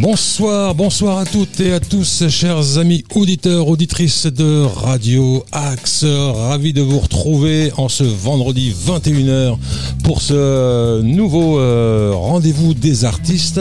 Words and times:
Bonsoir, 0.00 0.74
bonsoir 0.74 1.18
à 1.18 1.26
toutes 1.26 1.60
et 1.60 1.74
à 1.74 1.78
tous, 1.78 2.26
chers 2.30 2.78
amis 2.78 3.04
auditeurs, 3.14 3.68
auditrices 3.68 4.24
de 4.24 4.64
Radio 4.64 5.44
Axe. 5.52 6.06
Ravi 6.06 6.72
de 6.72 6.80
vous 6.80 7.00
retrouver 7.00 7.70
en 7.76 7.90
ce 7.90 8.04
vendredi 8.04 8.74
21h 8.86 9.58
pour 10.02 10.22
ce 10.22 11.02
nouveau 11.02 11.60
euh, 11.60 12.12
rendez-vous 12.14 12.72
des 12.72 13.04
artistes. 13.04 13.60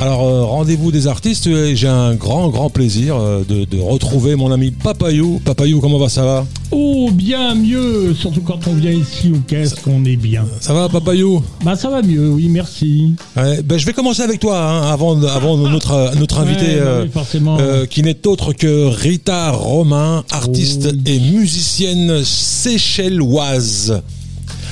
Alors, 0.00 0.22
euh, 0.22 0.44
rendez-vous 0.44 0.92
des 0.92 1.08
artistes, 1.08 1.48
et 1.48 1.74
j'ai 1.74 1.88
un 1.88 2.14
grand, 2.14 2.50
grand 2.50 2.70
plaisir 2.70 3.16
euh, 3.16 3.42
de, 3.42 3.64
de 3.64 3.80
retrouver 3.80 4.36
mon 4.36 4.52
ami 4.52 4.70
Papayou. 4.70 5.40
Papayou, 5.44 5.80
comment 5.80 5.98
va 5.98 6.08
ça 6.08 6.24
va? 6.24 6.46
Oh, 6.72 7.10
bien 7.12 7.54
mieux, 7.56 8.14
surtout 8.14 8.42
quand 8.42 8.60
on 8.68 8.74
vient 8.74 8.92
ici 8.92 9.32
au 9.34 9.38
qu'est-ce 9.46 9.74
qu'on 9.74 10.04
est 10.04 10.14
bien. 10.16 10.44
Ça 10.60 10.72
va, 10.72 10.88
Papayou 10.88 11.42
Bah 11.64 11.74
ça 11.74 11.90
va 11.90 12.00
mieux, 12.00 12.30
oui, 12.30 12.48
merci. 12.48 13.14
Ouais, 13.36 13.60
ben, 13.62 13.76
je 13.76 13.84
vais 13.86 13.92
commencer 13.92 14.22
avec 14.22 14.38
toi, 14.38 14.56
hein, 14.60 14.82
avant, 14.92 15.16
notre, 15.16 16.14
notre 16.16 16.38
invité, 16.38 16.66
Ouais, 16.66 16.76
bah 16.80 16.86
euh, 16.86 17.02
oui, 17.04 17.10
forcément. 17.12 17.58
euh, 17.60 17.86
qui 17.86 18.02
n'est 18.02 18.24
autre 18.26 18.52
que 18.52 18.86
Rita 18.86 19.50
Romain, 19.50 20.22
artiste 20.30 20.88
Oh. 20.92 20.96
et 21.06 21.18
musicienne 21.18 22.22
séchelloise. 22.24 24.00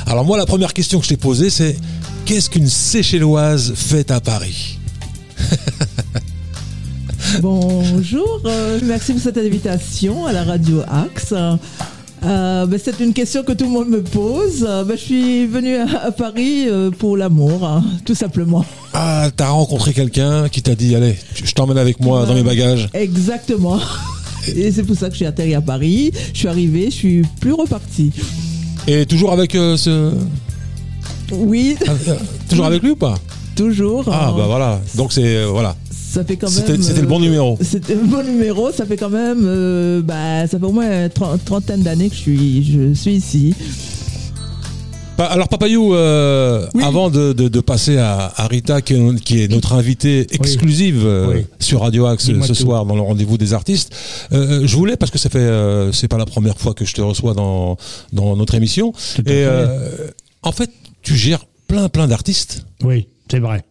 Alors 0.07 0.25
moi, 0.25 0.37
la 0.39 0.47
première 0.47 0.73
question 0.75 0.99
que 1.01 1.05
je 1.05 1.11
t'ai 1.11 1.17
posée, 1.17 1.51
c'est 1.51 1.77
qu'est-ce 2.25 2.49
qu'une 2.49 2.69
séchelloise 2.69 3.73
fait 3.75 4.11
à 4.13 4.21
Paris? 4.21 4.79
Bonjour, 7.41 8.41
euh, 8.47 8.81
merci 8.83 9.13
pour 9.13 9.23
cette 9.23 9.39
invitation 9.39 10.27
à 10.27 10.33
la 10.33 10.43
radio 10.43 10.81
Axe. 10.89 11.33
Euh, 12.25 12.67
ben, 12.67 12.81
c'est 12.83 12.99
une 13.01 13.13
question 13.13 13.45
que 13.45 13.53
tout 13.53 13.65
le 13.65 13.71
monde 13.71 13.89
me 13.89 14.03
pose. 14.03 14.61
Ben, 14.61 14.97
je 14.97 14.97
suis 14.97 15.47
venue 15.47 15.77
à, 15.77 16.07
à 16.07 16.11
Paris 16.11 16.65
euh, 16.69 16.91
pour 16.91 17.17
l'amour, 17.17 17.65
hein, 17.65 17.85
tout 18.05 18.15
simplement. 18.15 18.65
Ah, 18.93 19.29
t'as 19.37 19.51
rencontré 19.51 19.93
quelqu'un 19.93 20.49
qui 20.49 20.63
t'a 20.63 20.75
dit, 20.75 20.97
allez, 20.97 21.17
je 21.35 21.53
t'emmène 21.53 21.79
avec 21.79 22.01
moi 22.01 22.27
dans 22.27 22.35
mes 22.35 22.43
bagages. 22.43 22.89
Exactement. 22.93 23.79
Et 24.57 24.73
c'est 24.73 24.83
pour 24.83 24.97
ça 24.97 25.07
que 25.07 25.13
je 25.13 25.19
suis 25.19 25.27
atterri 25.27 25.55
à 25.55 25.61
Paris. 25.61 26.11
Je 26.33 26.39
suis 26.39 26.49
arrivé, 26.49 26.87
je 26.87 26.97
suis 26.97 27.23
plus 27.41 27.53
reparti. 27.53 28.11
Et 28.89 29.07
toujours 29.07 29.33
avec 29.33 29.55
euh, 29.55 29.77
ce... 29.77 30.13
Oui, 31.31 31.77
ah, 31.87 31.93
toujours 32.49 32.67
avec 32.67 32.83
lui 32.83 32.91
ou 32.93 32.97
pas? 32.97 33.17
Toujours. 33.55 34.05
Ah, 34.11 34.31
euh, 34.31 34.37
bah 34.37 34.47
voilà. 34.47 34.81
Donc 34.97 35.13
c'est... 35.13 35.45
voilà. 35.45 35.77
Ça 36.19 36.25
fait 36.25 36.37
quand 36.37 36.49
C'était- 36.49 36.73
même. 36.73 36.83
c'était 36.83 37.01
le 37.01 37.07
bon 37.07 37.19
euh, 37.21 37.23
numéro. 37.23 37.57
C'était 37.61 37.95
le 37.95 38.03
bon 38.03 38.25
numéro. 38.25 38.73
Ça 38.73 38.85
fait 38.87 38.97
quand 38.97 39.09
même. 39.09 39.43
euh, 39.45 40.03
bah, 40.03 40.49
ça 40.49 40.59
fait 40.59 40.65
au 40.65 40.73
moins 40.73 41.05
une 41.05 41.11
trentaine 41.45 41.83
d'années 41.83 42.09
que 42.11 42.17
je 42.17 42.21
suis, 42.21 42.65
je 42.73 42.93
suis 42.95 43.13
ici. 43.13 43.55
Alors 45.17 45.49
Papayou, 45.49 45.95
euh, 45.95 46.67
Oui. 46.75 46.83
avant 46.85 47.09
de, 47.11 47.33
de- 47.33 47.49
de 47.49 47.61
passer 47.61 47.99
à, 47.99 48.33
à 48.37 48.47
Rita, 48.47 48.81
qui 48.83 48.95
est, 48.95 49.21
qui 49.21 49.43
est 49.43 49.49
notre 49.49 49.73
invitée 49.75 50.27
exclusive 50.33 51.03
euh, 51.05 51.27
Oui. 51.35 51.47
sur 51.59 51.81
Radio 51.83 52.07
Axe 52.07 52.27
ce 52.27 52.33
tout. 52.33 52.55
soir 52.55 52.85
dans 52.87 52.95
le 52.95 53.01
rendez-vous 53.01 53.37
des 53.39 53.53
artistes, 53.53 53.93
euh, 54.33 54.63
je 54.65 54.77
voulais 54.77 54.97
parce 54.97 55.11
que 55.11 55.19
ça 55.19 55.29
fait 55.29 55.39
euh, 55.39 55.91
c'est 55.93 56.07
pas 56.09 56.19
la 56.19 56.27
première 56.27 56.59
fois 56.59 56.73
que 56.75 56.85
je 56.85 56.95
te 56.95 57.01
reçois 57.01 57.35
dans 57.35 57.77
dans 58.13 58.37
notre 58.37 58.55
émission. 58.55 58.93
Tout 59.17 59.23
Et 59.23 59.45
euh, 59.45 59.67
en 60.43 60.53
fait, 60.53 60.71
tu 61.03 61.17
gères 61.17 61.45
plein 61.67 61.89
plein 61.89 62.07
d'artistes. 62.07 62.65
Oui, 62.85 63.09
c'est 63.31 63.41
vrai. 63.41 63.65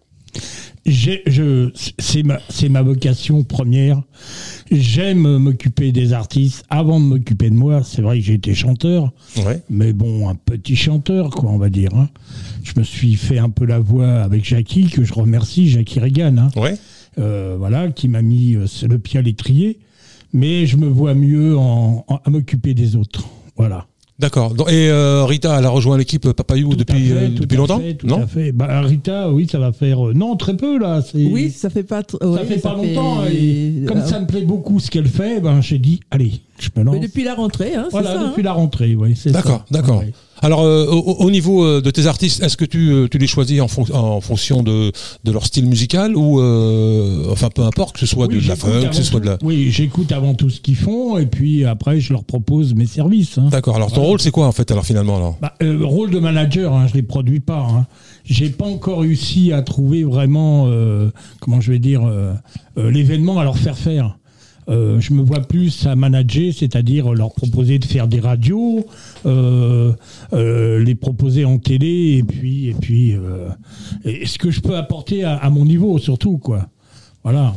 C'est 1.99 2.23
ma, 2.23 2.39
ma 2.69 2.81
vocation 2.81 3.43
première. 3.43 4.01
J'aime 4.71 5.37
m'occuper 5.37 5.91
des 5.91 6.13
artistes 6.13 6.63
avant 6.69 6.99
de 6.99 7.05
m'occuper 7.05 7.49
de 7.49 7.55
moi. 7.55 7.81
C'est 7.83 8.01
vrai 8.01 8.19
que 8.19 8.25
j'ai 8.25 8.33
été 8.35 8.53
chanteur, 8.55 9.11
Ouais. 9.45 9.61
mais 9.69 9.93
bon, 9.93 10.29
un 10.29 10.35
petit 10.35 10.75
chanteur, 10.75 11.29
quoi, 11.31 11.49
on 11.51 11.57
va 11.57 11.69
dire. 11.69 11.93
hein. 11.95 12.09
Je 12.63 12.73
me 12.79 12.83
suis 12.83 13.15
fait 13.15 13.37
un 13.39 13.49
peu 13.49 13.65
la 13.65 13.79
voix 13.79 14.21
avec 14.21 14.43
Jackie, 14.45 14.85
que 14.89 15.03
je 15.03 15.13
remercie, 15.13 15.69
Jackie 15.69 15.99
Regan. 15.99 16.37
hein. 16.39 16.49
Ouais. 16.59 16.75
euh, 17.19 17.55
voilà, 17.57 17.89
qui 17.91 18.07
m'a 18.07 18.21
mis 18.21 18.55
euh, 18.55 18.65
le 18.87 18.99
pied 18.99 19.19
à 19.19 19.23
l'étrier. 19.23 19.79
Mais 20.33 20.65
je 20.67 20.77
me 20.77 20.87
vois 20.87 21.13
mieux 21.15 21.57
en, 21.57 22.05
en- 22.07 22.19
à 22.23 22.29
m'occuper 22.29 22.73
des 22.73 22.95
autres. 22.95 23.27
Voilà. 23.55 23.87
D'accord. 24.19 24.55
Donc- 24.55 24.69
Et 24.71 24.89
euh, 24.89 25.25
Rita, 25.25 25.57
elle 25.59 25.65
a 25.65 25.69
rejoint 25.69 25.97
l'équipe 25.97 26.31
Papayou 26.31 26.69
Tout 26.69 26.75
à 26.75 26.77
depuis 26.77 27.07
fait, 27.09 27.13
euh, 27.13 27.27
tout 27.29 27.41
depuis 27.43 27.55
à 27.55 27.59
longtemps 27.59 27.79
fait, 27.79 27.93
tout 27.93 28.07
Non 28.07 28.23
à 28.23 28.27
fait. 28.27 28.51
Bah, 28.51 28.81
Rita, 28.81 29.31
oui, 29.31 29.47
ça 29.51 29.59
va 29.59 29.71
faire. 29.71 30.07
euh, 30.07 30.13
non, 30.13 30.35
très 30.35 30.57
peu 30.57 30.79
là. 30.79 31.01
c'est- 31.01 31.23
Oui, 31.23 31.51
ça 31.51 31.69
fait 31.69 31.83
pas. 31.83 32.01
tr- 32.01 32.35
Ça 32.35 32.43
fait 32.43 32.57
pas 32.57 32.75
fait- 32.79 32.95
longtemps. 32.95 33.25
Et 33.31 33.83
comme 33.87 33.99
euh, 33.99 34.05
ça 34.05 34.19
me 34.19 34.25
plaît 34.25 34.41
beaucoup 34.41 34.79
ce 34.79 34.89
qu'elle 34.89 35.07
fait, 35.07 35.39
ben, 35.39 35.61
j'ai 35.61 35.77
dit, 35.77 35.99
allez, 36.09 36.31
je 36.59 36.69
me 36.75 36.83
lance. 36.83 36.95
mais 36.95 37.07
depuis 37.07 37.23
la 37.23 37.35
rentrée, 37.35 37.75
hein, 37.75 37.83
c'est 37.85 37.91
voilà, 37.91 38.13
ça. 38.13 38.23
depuis 38.29 38.41
hein. 38.41 38.45
la 38.45 38.53
rentrée, 38.53 38.95
oui. 38.95 39.13
c'est 39.15 39.31
D'accord, 39.31 39.59
ça. 39.59 39.65
d'accord. 39.71 39.99
Ouais. 39.99 40.11
Alors, 40.39 40.61
euh, 40.61 40.85
au, 40.91 41.13
au 41.25 41.31
niveau 41.31 41.63
euh, 41.65 41.81
de 41.81 41.89
tes 41.89 42.05
artistes, 42.05 42.43
est-ce 42.43 42.55
que 42.57 42.65
tu, 42.65 42.91
euh, 42.91 43.07
tu 43.09 43.17
les 43.17 43.25
choisis 43.25 43.59
en, 43.59 43.67
fon- 43.67 43.91
en 43.91 44.21
fonction 44.21 44.61
de, 44.61 44.91
de 45.23 45.31
leur 45.31 45.45
style 45.45 45.65
musical 45.65 46.15
ou, 46.15 46.39
euh, 46.39 47.25
enfin, 47.31 47.49
peu 47.49 47.63
importe, 47.63 47.93
que 47.95 47.99
ce 47.99 48.05
soit 48.05 48.27
Oui, 48.27 48.39
de 48.41 48.47
la 48.47 48.55
funk, 48.55 48.89
que 48.89 48.95
ce 48.95 49.01
soit 49.03 49.19
de 49.19 49.25
la. 49.25 49.37
Oui, 49.41 49.71
j'écoute 49.71 50.11
avant 50.11 50.35
tout 50.35 50.51
ce 50.51 50.61
qu'ils 50.61 50.75
font 50.75 51.17
et 51.17 51.25
puis 51.25 51.65
après, 51.65 51.99
je 51.99 52.13
leur 52.13 52.23
propose 52.23 52.75
mes 52.75 52.85
services. 52.85 53.39
hein. 53.39 53.47
D'accord. 53.49 53.75
Alors, 53.77 53.87
ton 53.89 53.95
Voilà. 53.95 54.09
rôle, 54.09 54.19
c'est 54.21 54.29
quoi 54.31 54.45
en 54.45 54.51
fait, 54.51 54.69
alors 54.71 54.85
finalement, 54.85 55.17
alors? 55.17 55.37
Bah, 55.41 55.53
euh, 55.63 55.79
rôle 55.83 56.11
de 56.11 56.19
manager, 56.19 56.71
hein, 56.73 56.85
je 56.87 56.93
les 56.93 57.03
produis 57.03 57.39
pas. 57.39 57.65
Hein. 57.67 57.87
J'ai 58.23 58.49
pas 58.49 58.65
encore 58.65 58.99
réussi 58.99 59.51
à 59.53 59.63
trouver 59.63 60.03
vraiment, 60.03 60.65
euh, 60.67 61.09
comment 61.39 61.61
je 61.61 61.71
vais 61.71 61.79
dire, 61.79 62.03
euh, 62.05 62.33
euh, 62.77 62.91
l'événement 62.91 63.39
à 63.39 63.43
leur 63.43 63.57
faire 63.57 63.77
faire. 63.77 64.17
Euh, 64.69 64.99
je 64.99 65.13
me 65.13 65.21
vois 65.21 65.39
plus 65.41 65.85
à 65.87 65.95
manager, 65.95 66.53
c'est-à-dire 66.53 67.13
leur 67.13 67.33
proposer 67.33 67.79
de 67.79 67.85
faire 67.85 68.07
des 68.07 68.19
radios, 68.19 68.85
euh, 69.25 69.93
euh, 70.33 70.83
les 70.83 70.95
proposer 70.95 71.45
en 71.45 71.57
télé, 71.57 72.17
et 72.17 72.23
puis, 72.23 72.67
et 72.67 72.73
puis, 72.73 73.13
euh, 73.13 73.49
et 74.03 74.25
ce 74.25 74.37
que 74.37 74.51
je 74.51 74.59
peux 74.59 74.75
apporter 74.75 75.23
à, 75.23 75.35
à 75.35 75.49
mon 75.49 75.65
niveau 75.65 75.97
surtout, 75.99 76.37
quoi. 76.37 76.67
Voilà. 77.23 77.53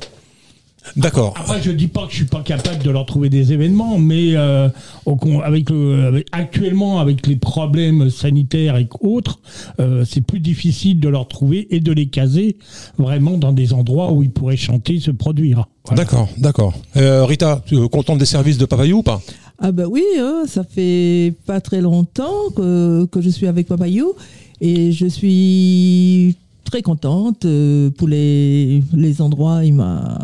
D'accord. 0.97 1.35
Après, 1.37 1.61
je 1.63 1.71
dis 1.71 1.89
pas 1.89 2.07
que 2.07 2.11
je 2.13 2.17
suis 2.17 2.25
pas 2.25 2.41
capable 2.43 2.83
de 2.83 2.91
leur 2.91 3.07
trouver 3.07 3.29
des 3.29 3.53
événements, 3.53 3.99
mais 3.99 4.35
euh, 4.35 4.69
au 5.07 5.17
avec, 5.43 5.71
le- 5.71 6.07
avec- 6.07 6.27
actuellement, 6.33 7.01
avec 7.01 7.27
les 7.27 7.37
problèmes 7.37 8.11
sanitaires 8.11 8.77
et 8.77 8.89
autres, 9.01 9.41
euh, 9.79 10.05
c'est 10.09 10.23
plus 10.23 10.41
difficile 10.41 10.99
de 10.99 11.09
leur 11.09 11.29
trouver 11.29 11.67
et 11.75 11.81
de 11.81 11.93
les 11.93 12.07
caser 12.07 12.57
vraiment 12.99 13.37
dans 13.37 13.53
des 13.53 13.73
endroits 13.73 14.13
où 14.13 14.23
ils 14.23 14.31
pourraient 14.31 14.57
chanter, 14.57 15.01
se 15.01 15.11
produire. 15.11 15.67
Voilà. 15.85 16.03
D'accord, 16.03 16.29
d'accord. 16.39 16.75
Euh, 16.97 17.25
Rita, 17.25 17.63
tu 17.67 17.77
es 17.83 17.89
contente 17.89 18.19
des 18.19 18.25
services 18.27 18.59
de 18.59 18.65
Papayou 18.67 18.99
ou 18.99 19.03
pas? 19.03 19.21
Ah 19.59 19.73
bah 19.73 19.85
oui, 19.89 20.03
hein, 20.19 20.45
ça 20.47 20.65
fait 20.65 21.35
pas 21.47 21.61
très 21.61 21.83
longtemps 21.83 22.49
que, 22.57 23.05
que 23.07 23.21
je 23.21 23.29
suis 23.29 23.47
avec 23.47 23.67
Papayou 23.67 24.15
et 24.63 24.93
je 24.93 25.07
suis 25.07 26.37
très 26.71 26.83
contente 26.83 27.45
euh, 27.47 27.91
pour 27.91 28.07
les, 28.07 28.83
les 28.95 29.21
endroits. 29.21 29.65
Il 29.65 29.75
m'a, 29.75 30.19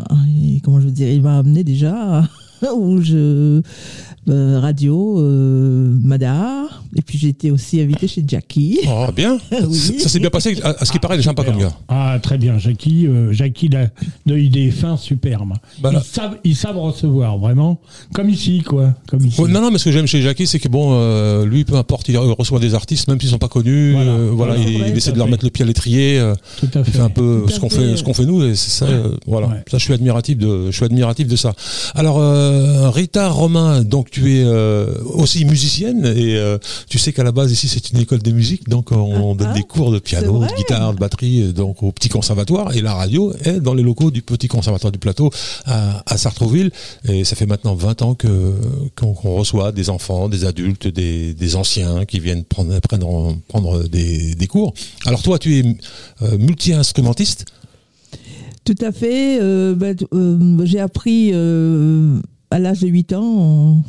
comment 0.63 0.79
je 0.79 0.85
veux 0.85 0.91
dire, 0.91 1.09
il 1.09 1.21
m'a 1.21 1.39
amené 1.39 1.63
déjà 1.63 2.23
où 2.75 3.01
je 3.01 3.61
euh, 4.29 4.59
radio 4.59 5.19
euh, 5.19 5.95
Madar 6.03 6.83
et 6.95 7.01
puis 7.01 7.17
j'ai 7.17 7.29
été 7.29 7.51
aussi 7.51 7.79
invitée 7.81 8.07
chez 8.07 8.23
Jackie. 8.27 8.79
Oh, 8.87 9.05
bien. 9.15 9.37
Oui. 9.51 9.73
Ça, 9.75 9.93
ça 9.99 10.09
s'est 10.09 10.19
bien 10.19 10.29
passé. 10.29 10.57
À, 10.63 10.69
à 10.79 10.85
ce 10.85 10.91
qui 10.91 10.99
paraît, 10.99 11.15
il 11.15 11.19
est 11.19 11.23
sympa 11.23 11.43
comme 11.43 11.57
gars. 11.57 11.71
Ah, 11.87 12.17
très 12.21 12.37
bien, 12.37 12.57
Jackie. 12.57 13.07
euh, 13.07 13.31
Jackie, 13.33 13.67
il 13.67 13.75
a 13.75 13.87
de 14.25 14.37
idées 14.37 14.71
fins 14.71 14.97
superbes. 14.97 15.53
Bah 15.81 15.91
ils, 15.93 16.01
savent, 16.01 16.37
ils 16.43 16.55
savent 16.55 16.77
recevoir, 16.77 17.37
vraiment. 17.37 17.79
Comme 18.13 18.29
ici, 18.29 18.61
quoi. 18.65 18.93
Comme 19.07 19.25
ici. 19.25 19.39
Ouais, 19.41 19.49
non, 19.49 19.61
non, 19.61 19.71
mais 19.71 19.77
ce 19.77 19.85
que 19.85 19.91
j'aime 19.91 20.07
chez 20.07 20.21
Jackie, 20.21 20.47
c'est 20.47 20.59
que 20.59 20.67
bon, 20.69 20.91
euh, 20.93 21.45
lui, 21.45 21.63
peu 21.65 21.75
importe, 21.75 22.07
il 22.09 22.17
reçoit 22.17 22.59
des 22.59 22.73
artistes, 22.73 23.07
même 23.07 23.19
s'ils 23.19 23.29
sont 23.29 23.37
pas 23.37 23.47
connus. 23.49 23.93
Voilà. 24.31 24.53
euh, 24.53 24.57
il, 24.57 24.97
essaie 24.97 25.11
de 25.11 25.17
leur 25.17 25.27
fait. 25.27 25.31
mettre 25.31 25.45
le 25.45 25.51
pied 25.51 25.63
à 25.63 25.67
l'étrier. 25.67 26.19
euh, 26.19 26.33
Tout 26.59 26.69
à 26.73 26.79
Il 26.79 26.85
fait. 26.85 26.99
un 26.99 27.09
peu 27.09 27.43
Tout 27.47 27.53
ce 27.53 27.59
qu'on 27.59 27.69
fait. 27.69 27.91
fait, 27.91 27.97
ce 27.97 28.03
qu'on 28.03 28.13
fait 28.13 28.25
nous, 28.25 28.43
et 28.43 28.55
c'est 28.55 28.71
ça, 28.71 28.85
euh, 28.85 29.15
voilà. 29.27 29.47
Ouais. 29.47 29.63
Ça, 29.69 29.77
je 29.77 29.83
suis 29.83 29.93
admiratif 29.93 30.37
de, 30.37 30.67
je 30.71 30.75
suis 30.75 30.85
admiratif 30.85 31.27
de 31.27 31.35
ça. 31.35 31.53
Alors, 31.95 32.17
euh, 32.19 32.89
Rita 32.89 33.29
Romain, 33.29 33.83
donc 33.83 34.16
tu 34.17 34.37
es 34.37 34.43
euh, 34.43 34.95
aussi 35.03 35.45
musicienne 35.45 36.05
et 36.05 36.35
euh, 36.37 36.57
tu 36.89 36.97
sais 36.97 37.13
qu'à 37.13 37.23
la 37.23 37.31
base 37.31 37.51
ici 37.51 37.67
c'est 37.67 37.91
une 37.91 37.99
école 37.99 38.23
de 38.23 38.31
musique, 38.31 38.67
donc 38.67 38.91
on 38.91 39.33
Ah, 39.33 39.37
donne 39.37 39.49
ah, 39.51 39.53
des 39.53 39.63
cours 39.63 39.91
de 39.91 39.99
piano, 39.99 40.43
de 40.43 40.55
guitare, 40.55 40.93
de 40.93 40.99
batterie, 40.99 41.41
euh, 41.43 41.51
donc 41.53 41.83
au 41.83 41.91
petit 41.91 42.09
conservatoire. 42.09 42.75
Et 42.75 42.81
la 42.81 42.93
radio 42.95 43.31
est 43.43 43.59
dans 43.59 43.75
les 43.75 43.83
locaux 43.83 44.09
du 44.09 44.21
petit 44.23 44.47
conservatoire 44.47 44.91
du 44.91 44.97
plateau 44.97 45.29
à, 45.65 46.01
à 46.11 46.17
Sartrouville. 46.17 46.71
Et 47.07 47.23
ça 47.25 47.35
fait 47.35 47.45
maintenant 47.45 47.75
20 47.75 48.01
ans 48.01 48.15
que 48.15 48.53
qu'on 48.95 49.13
reçoit 49.13 49.71
des 49.71 49.89
enfants, 49.91 50.29
des 50.29 50.45
adultes, 50.45 50.87
des, 50.87 51.33
des 51.35 51.55
anciens 51.55 52.05
qui 52.05 52.19
viennent 52.19 52.43
prendre 52.43 52.79
prendre, 52.79 53.37
prendre 53.47 53.83
des, 53.87 54.33
des 54.33 54.47
cours. 54.47 54.73
Alors 55.05 55.21
toi 55.21 55.37
tu 55.37 55.59
es 55.59 55.63
multi-instrumentiste? 56.37 57.45
Tout 58.65 58.75
à 58.81 58.91
fait. 58.91 59.39
euh, 59.41 59.75
bah, 59.75 59.93
euh, 60.13 60.65
J'ai 60.65 60.79
appris 60.79 61.31
euh, 61.33 62.19
à 62.51 62.59
l'âge 62.59 62.81
de 62.81 62.87
8 62.87 63.13
ans 63.13 63.81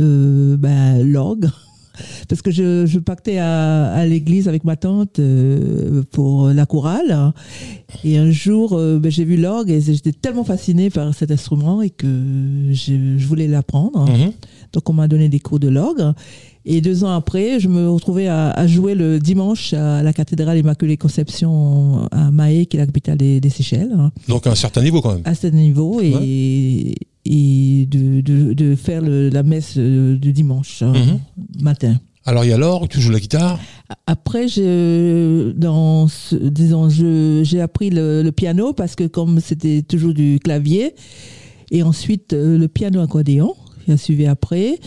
euh, 0.00 0.56
bah, 0.56 0.98
l'orgue. 1.02 1.48
Parce 2.28 2.40
que 2.40 2.50
je, 2.50 2.86
je 2.86 2.98
partais 2.98 3.38
à, 3.38 3.92
à 3.92 4.06
l'église 4.06 4.48
avec 4.48 4.64
ma 4.64 4.76
tante 4.76 5.18
euh, 5.18 6.02
pour 6.12 6.48
la 6.48 6.64
chorale. 6.64 7.32
Et 8.04 8.16
un 8.16 8.30
jour, 8.30 8.72
euh, 8.72 8.98
bah, 8.98 9.10
j'ai 9.10 9.24
vu 9.24 9.36
l'orgue 9.36 9.70
et 9.70 9.80
j'étais 9.80 10.12
tellement 10.12 10.44
fascinée 10.44 10.88
par 10.90 11.14
cet 11.14 11.30
instrument 11.30 11.82
et 11.82 11.90
que 11.90 12.06
je, 12.70 13.18
je 13.18 13.26
voulais 13.26 13.48
l'apprendre. 13.48 14.06
Mhm. 14.08 14.32
Donc 14.72 14.88
on 14.88 14.92
m'a 14.92 15.08
donné 15.08 15.28
des 15.28 15.40
cours 15.40 15.58
de 15.58 15.68
l'orgue. 15.68 16.12
Et 16.66 16.80
deux 16.82 17.04
ans 17.04 17.10
après, 17.14 17.58
je 17.58 17.68
me 17.68 17.88
retrouvais 17.88 18.26
à, 18.26 18.50
à 18.50 18.66
jouer 18.66 18.94
le 18.94 19.18
dimanche 19.18 19.72
à 19.72 20.02
la 20.02 20.12
cathédrale 20.12 20.58
Immaculée 20.58 20.98
Conception 20.98 22.06
à 22.10 22.30
Mahé, 22.30 22.66
qui 22.66 22.76
est 22.76 22.80
la 22.80 22.86
capitale 22.86 23.16
des, 23.16 23.40
des 23.40 23.48
Seychelles, 23.50 23.92
hein, 23.96 24.10
Donc 24.28 24.46
à 24.46 24.50
un 24.50 24.54
certain 24.54 24.82
niveau 24.82 25.00
quand 25.00 25.14
même. 25.14 25.22
à 25.24 25.34
ce 25.34 25.46
niveau, 25.46 26.00
et, 26.02 26.94
et 27.24 27.86
de, 27.86 28.20
de- 28.20 28.52
de 28.52 28.74
faire 28.76 29.00
le- 29.00 29.30
la 29.30 29.42
messe 29.42 29.74
euh, 29.78 30.16
du 30.16 30.32
dimanche 30.34 30.82
hein, 30.82 30.92
Mhm. 30.92 31.62
matin. 31.62 31.98
Alors 32.26 32.44
il 32.44 32.50
y 32.50 32.52
a 32.52 32.58
l'orgue, 32.58 32.88
tu 32.90 33.00
joues 33.00 33.10
la 33.12 33.20
guitare? 33.20 33.58
Après, 34.06 34.46
je, 34.46 35.52
dans 35.52 36.06
disons, 36.42 36.90
j'ai 36.90 37.60
appris 37.62 37.88
le, 37.88 38.22
le 38.22 38.32
piano 38.32 38.74
parce 38.74 38.94
que 38.96 39.04
comme 39.04 39.40
c'était 39.40 39.80
toujours 39.80 40.12
du 40.12 40.38
clavier, 40.44 40.94
et 41.70 41.82
ensuite 41.82 42.34
euh, 42.34 42.58
le 42.58 42.68
piano 42.68 43.00
accordéon, 43.00 43.54
qui 43.86 43.92
a 43.92 43.96
suivi 43.96 44.26
après, 44.26 44.78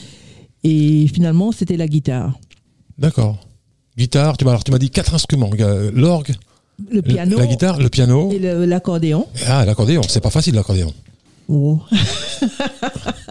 et 0.63 1.07
finalement 1.13 1.51
c'était 1.51 1.77
la 1.77 1.87
guitare. 1.87 2.33
D'accord. 2.97 3.37
Guitare, 3.97 4.37
tu 4.37 4.45
m'as 4.45 4.51
alors 4.51 4.63
tu 4.63 4.71
m'as 4.71 4.79
dit 4.79 4.89
quatre 4.89 5.13
instruments. 5.13 5.49
L'orgue, 5.93 6.33
Le 6.91 7.01
piano 7.01 7.37
la 7.37 7.45
guitare, 7.47 7.79
le 7.79 7.89
piano. 7.89 8.31
et 8.31 8.39
l'accordéon. 8.65 9.27
Ah, 9.47 9.65
l'accordéon, 9.65 10.01
c'est 10.07 10.21
pas 10.21 10.29
facile 10.31 10.55
l'accordéon. 10.55 10.91
Oh. 11.49 11.79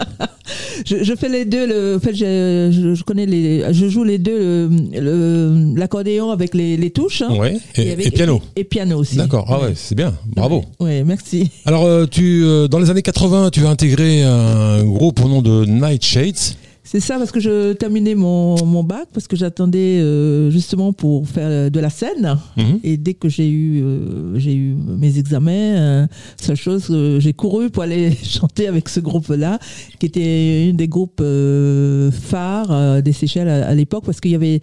je, 0.86 1.02
je 1.02 1.14
fais 1.14 1.28
les 1.28 1.44
deux. 1.44 1.66
Le, 1.66 1.96
en 1.96 2.00
fait, 2.00 2.14
je, 2.14 2.70
je, 2.72 2.94
je 2.94 3.02
connais 3.04 3.26
les. 3.26 3.72
Je 3.72 3.88
joue 3.88 4.04
les 4.04 4.18
deux. 4.18 4.68
le- 4.68 5.00
le- 5.00 5.74
L'accordéon 5.76 6.30
avec 6.30 6.54
les, 6.54 6.76
les 6.76 6.90
touches. 6.90 7.22
hein, 7.22 7.34
Ouais. 7.36 7.58
Et, 7.76 7.92
avec- 7.92 8.06
et 8.06 8.10
piano. 8.10 8.40
Et, 8.56 8.64
piano 8.64 8.98
aussi. 8.98 9.16
D'accord. 9.16 9.46
Ah 9.48 9.60
ouais, 9.60 9.72
c'est 9.74 9.94
bien. 9.94 10.14
Bravo. 10.26 10.64
Ouais, 10.80 11.02
merci. 11.04 11.50
Alors, 11.64 11.84
euh, 11.84 12.06
tu, 12.06 12.42
euh, 12.44 12.68
dans 12.68 12.78
les 12.78 12.90
années 12.90 13.02
80, 13.02 13.50
tu 13.50 13.64
as 13.66 13.70
intégré 13.70 14.22
un 14.22 14.84
groupe 14.84 15.20
au 15.24 15.28
nom 15.28 15.40
de 15.42 15.64
Nightshades. 15.64 16.36
C'est 16.84 16.98
ça 17.00 17.16
parce 17.16 17.30
que 17.30 17.38
je 17.38 17.74
terminais 17.74 18.16
mon, 18.16 18.64
mon 18.66 18.82
bac 18.82 19.06
parce 19.14 19.28
que 19.28 19.36
j'attendais 19.36 20.00
euh, 20.00 20.50
justement 20.50 20.92
pour 20.92 21.28
faire 21.28 21.70
de 21.70 21.80
la 21.80 21.90
scène. 21.90 22.36
Mhm. 22.56 22.80
Et 22.82 22.96
dès 22.96 23.14
que 23.14 23.28
j'ai 23.28 23.48
eu, 23.48 23.82
euh, 23.82 24.36
j'ai 24.38 24.54
eu 24.54 24.74
mes 24.74 25.16
examens, 25.18 25.52
euh, 25.52 26.06
seule 26.40 26.56
chose, 26.56 26.88
euh, 26.90 27.20
j'ai 27.20 27.32
couru 27.34 27.70
pour 27.70 27.84
aller 27.84 28.12
chanter 28.24 28.66
avec 28.66 28.88
ce 28.88 28.98
groupe-là, 28.98 29.60
qui 30.00 30.06
était 30.06 30.68
une 30.68 30.76
des 30.76 30.88
groupes 30.88 31.20
euh, 31.20 32.10
phares 32.10 32.72
euh, 32.72 33.00
des 33.00 33.12
Seychelles 33.12 33.48
à, 33.48 33.68
à 33.68 33.74
l'époque, 33.74 34.02
parce 34.04 34.20
qu'il 34.20 34.32
y 34.32 34.36
avait, 34.36 34.60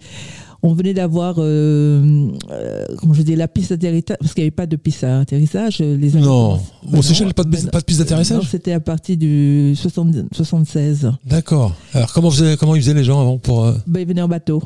on 0.62 0.74
venait 0.74 0.92
d'avoir, 0.94 1.36
euh, 1.38 2.28
euh, 2.50 2.84
comment 2.98 3.14
je 3.14 3.22
dis, 3.22 3.34
la 3.36 3.48
piste 3.48 3.70
d'atterrissage, 3.72 4.16
parce 4.20 4.34
qu'il 4.34 4.42
n'y 4.42 4.46
avait 4.48 4.50
pas 4.50 4.66
de 4.66 4.76
piste 4.76 5.04
à 5.04 5.20
atterrissage. 5.20 5.78
Les 5.78 6.10
Non. 6.12 6.54
Aux 6.54 6.60
non. 6.96 7.02
Seychelles, 7.02 7.32
pas 7.34 7.44
de, 7.44 7.50
pas 7.70 7.80
de 7.80 7.84
piste 7.84 7.98
non, 8.00 8.04
d'atterrissage 8.04 8.48
c'était 8.50 8.72
à 8.72 8.80
partir 8.80 9.16
du 9.16 9.74
60 9.76 10.14
76. 10.32 11.12
D'accord. 11.26 11.74
Alors, 11.94 12.12
comment, 12.12 12.30
faisaient- 12.30 12.56
comment 12.58 12.74
ils 12.74 12.82
faisaient 12.82 12.94
les 12.94 13.04
gens 13.04 13.20
avant 13.20 13.38
pour. 13.38 13.64
euh, 13.64 13.74
Ben, 13.86 14.00
ils 14.00 14.06
venaient 14.06 14.22
en 14.22 14.28
bateau. 14.28 14.62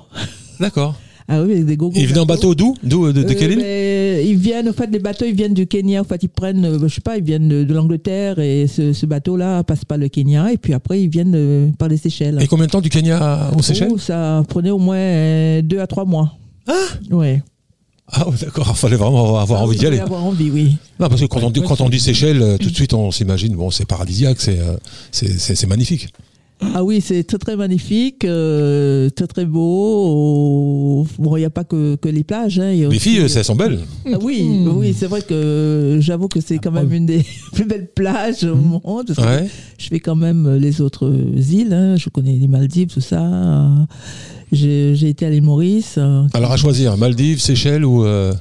D'accord. 0.61 0.95
Ah 1.27 1.43
oui, 1.43 1.53
avec 1.53 1.65
des 1.65 1.77
gros, 1.79 1.91
ils 1.95 2.07
venaient 2.07 2.21
en 2.21 2.27
bateau 2.27 2.55
d'où 2.55 2.75
D'où 2.83 3.11
De, 3.11 3.23
de 3.23 3.31
Euh, 3.31 3.35
quelle 3.39 3.53
île 3.53 3.59
ben, 3.59 4.27
Ils 4.27 4.37
viennent, 4.37 4.69
en 4.69 4.73
fait, 4.75 4.89
les 4.93 4.99
bateaux, 4.99 5.25
ils 5.25 5.35
viennent 5.35 5.55
du 5.55 5.67
Kenya. 5.67 6.03
En 6.03 6.05
fait, 6.05 6.23
ils 6.23 6.29
prennent, 6.29 6.65
euh, 6.67 6.79
je 6.87 6.95
sais 6.95 7.01
pas, 7.01 7.17
ils 7.17 7.25
viennent 7.25 7.49
de, 7.49 7.65
de 7.65 7.73
l'Angleterre 7.75 8.39
et 8.39 8.67
ce, 8.67 8.93
ce 8.93 9.07
bateau-là 9.07 9.63
passe 9.65 9.85
par 9.87 9.97
le 9.97 10.09
Kenya 10.09 10.53
et 10.53 10.59
puis 10.59 10.75
après, 10.75 11.01
ils 11.01 11.09
viennent 11.09 11.35
euh, 11.35 11.69
par 11.79 11.89
les 11.89 11.97
Seychelles. 11.97 12.39
Et 12.43 12.47
combien 12.47 12.67
de 12.67 12.71
temps 12.71 12.83
du 12.83 12.91
Kenya 12.91 13.51
aux 13.57 13.63
Seychelles? 13.63 13.89
Oh, 13.91 13.97
ça 13.99 14.43
prenait 14.49 14.71
au 14.71 14.79
moins 14.79 14.97
euh, 14.99 15.63
deux 15.63 15.81
à 15.81 15.87
trois 15.87 16.05
mois. 16.05 16.35
Ah 16.67 16.73
Ouais. 17.11 17.43
Ah, 18.13 18.29
ouais, 18.29 18.35
d'accord. 18.39 18.69
Il 18.71 18.77
fallait 18.77 18.97
vraiment 18.97 19.39
avoir 19.41 19.61
Ah 19.61 19.65
envie 19.65 19.71
oui, 19.73 19.79
d'y 19.79 19.87
aller. 19.87 19.97
fallait 19.97 20.07
avoir 20.07 20.25
envie, 20.27 20.51
oui. 20.51 20.77
Non, 21.01 21.09
parce 21.09 21.23
que 21.23 21.27
quand 21.27 21.43
on 21.43 21.51
dit, 21.51 21.63
quand 21.63 21.81
on 21.81 21.89
dit 21.89 21.99
Seychelles, 22.01 22.43
euh, 22.43 22.59
tout 22.59 22.69
de 22.69 22.75
suite, 22.75 22.93
on 22.93 23.11
s'imagine, 23.11 23.57
bon, 23.57 23.71
c'est 23.71 23.87
paradisiaque, 23.87 24.37
euh, 24.49 24.77
c'est 25.11 25.67
magnifique. 25.67 26.09
Ah 26.61 26.83
oui, 26.85 27.01
c'est 27.01 27.25
très 27.25 27.37
très 27.39 27.57
magnifique, 27.57 28.25
euh, 28.25 29.11
très 29.11 29.27
très 29.27 29.45
beau. 29.45 31.07
Bon, 31.19 31.37
il 31.37 31.41
n'y 31.41 31.45
a 31.45 31.51
pas 31.51 31.65
que, 31.65 31.97
que 31.97 32.09
les 32.09 32.25
plages. 32.25 32.59
Hein, 32.59 32.71
il 32.73 32.79
y 32.79 32.85
a 32.85 32.89
Les 32.89 32.97
aussi- 32.97 33.01
filles, 33.11 33.19
euh, 33.21 33.29
elles 33.35 33.45
sont 33.45 33.57
belles. 33.57 33.81
Ah 34.07 34.17
oui, 34.23 34.65
oui, 34.73 34.95
c'est 34.97 35.07
vrai 35.07 35.21
que 35.23 35.99
j'avoue 36.01 36.29
que 36.29 36.41
c'est 36.41 36.59
quand 36.59 36.71
même 36.71 36.93
une 36.93 37.07
des 37.07 37.25
plus 37.53 37.65
belles 37.65 37.89
plages 37.95 38.45
au 38.45 38.55
monde. 38.57 39.07
parce 39.15 39.19
que 39.19 39.25
Ouais. 39.43 39.49
Je 39.79 39.89
fais 39.89 40.01
quand 40.01 40.17
même 40.17 40.57
les 40.57 40.81
autres 40.81 41.11
îles. 41.53 41.73
hein. 41.73 41.97
Je 41.97 42.09
connais 42.09 42.33
les 42.37 42.49
Maldives, 42.49 42.89
tout 42.89 43.01
ça. 43.01 43.23
Euh, 43.23 43.69
J'ai 44.53 44.95
j'ai 44.95 45.09
été 45.09 45.27
à 45.27 45.31
l'île 45.31 45.43
Maurice. 45.43 45.97
euh. 45.99 46.23
Alors 46.35 46.53
à 46.53 46.57
choisir, 46.57 46.97
Maldives, 46.97 47.41
Seychelles 47.41 47.85
ou. 47.85 48.05
euh, 48.05 48.33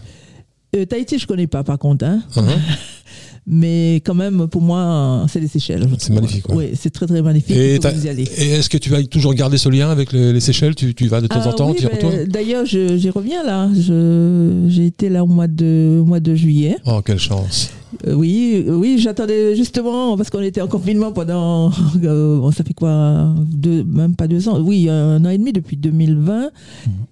Euh, 0.75 0.85
Tahiti, 0.85 1.19
je 1.19 1.27
connais 1.27 1.45
pas, 1.47 1.63
par 1.63 1.77
contre. 1.77 2.05
hein. 2.05 2.21
hein 2.37 2.45
Mais 3.45 3.95
quand 4.05 4.13
même, 4.13 4.47
pour 4.47 4.61
moi, 4.61 5.25
c'est 5.29 5.39
les 5.39 5.47
Seychelles. 5.47 5.87
C'est 5.97 6.13
magnifique, 6.13 6.47
ouais. 6.49 6.55
Oui, 6.55 6.65
c'est 6.79 6.91
très 6.91 7.05
très 7.05 7.21
magnifique. 7.21 7.55
Et, 7.55 7.75
et 7.75 8.51
est-ce 8.51 8.69
que 8.69 8.77
tu 8.77 8.89
vas 8.89 9.03
toujours 9.03 9.33
garder 9.33 9.57
ce 9.57 9.67
lien 9.69 9.89
avec 9.89 10.13
les, 10.13 10.31
les 10.31 10.39
Seychelles? 10.39 10.75
Tu, 10.75 10.95
tu 10.95 11.07
vas 11.07 11.19
de 11.19 11.27
temps 11.27 11.41
Ah 11.43 11.49
en 11.49 11.53
temps, 11.53 11.69
oui, 11.71 11.75
tu 11.77 11.83
y 11.83 11.87
retournes 11.87 12.23
D'ailleurs, 12.25 12.65
j'y 12.65 13.09
reviens 13.09 13.43
là. 13.43 13.69
J'ai 14.67 14.85
été 14.85 15.09
là 15.09 15.23
au 15.23 15.27
mois 15.27 15.47
de, 15.47 15.99
au 16.01 16.05
mois 16.05 16.19
de 16.19 16.35
juillet. 16.35 16.77
Oh, 16.85 17.01
quelle 17.05 17.19
chance. 17.19 17.69
Euh, 18.07 18.13
oui, 18.15 18.63
euh, 18.67 18.75
oui, 18.75 18.97
j'attendais 18.99 19.55
justement 19.55 20.17
parce 20.17 20.29
qu'on 20.29 20.41
était 20.41 20.61
en 20.61 20.67
confinement 20.67 21.11
pendant, 21.11 21.71
euh, 22.03 22.51
ça 22.51 22.63
fait 22.63 22.73
quoi, 22.73 23.33
deux, 23.45 23.83
même 23.83 24.15
pas 24.15 24.27
deux 24.27 24.47
ans, 24.49 24.59
oui, 24.59 24.89
un 24.89 25.23
an 25.25 25.29
et 25.29 25.37
demi 25.37 25.53
depuis 25.53 25.77
2020. 25.77 26.49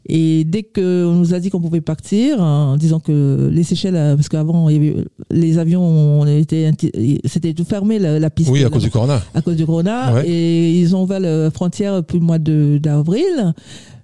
Et 0.07 0.43
dès 0.43 0.63
qu'on 0.63 1.13
nous 1.13 1.33
a 1.33 1.39
dit 1.39 1.49
qu'on 1.49 1.61
pouvait 1.61 1.81
partir, 1.81 2.41
en 2.41 2.75
disant 2.77 2.99
que 2.99 3.49
les 3.51 3.63
Seychelles, 3.63 3.95
euh, 3.95 4.15
parce 4.15 4.27
qu'avant 4.29 4.67
les 5.29 5.57
avions, 5.57 5.81
on 6.21 6.25
était, 6.27 6.71
c'était 7.25 7.53
tout 7.53 7.63
fermé 7.65 7.99
la, 7.99 8.19
la 8.19 8.29
piste. 8.29 8.49
Oui, 8.49 8.63
à 8.63 8.69
cause 8.69 8.83
du 8.83 8.89
corona. 8.91 9.21
à 9.33 9.41
cause 9.41 9.55
du 9.55 9.65
corona 9.65 10.13
Ouais. 10.13 10.27
et 10.29 10.79
ils 10.79 10.95
ont 10.95 11.03
ouvert 11.03 11.19
la 11.19 11.51
frontière 11.51 11.95
depuis 11.97 12.19
le 12.19 12.25
mois 12.25 12.39
de- 12.39 12.79
d'avril. 12.81 13.53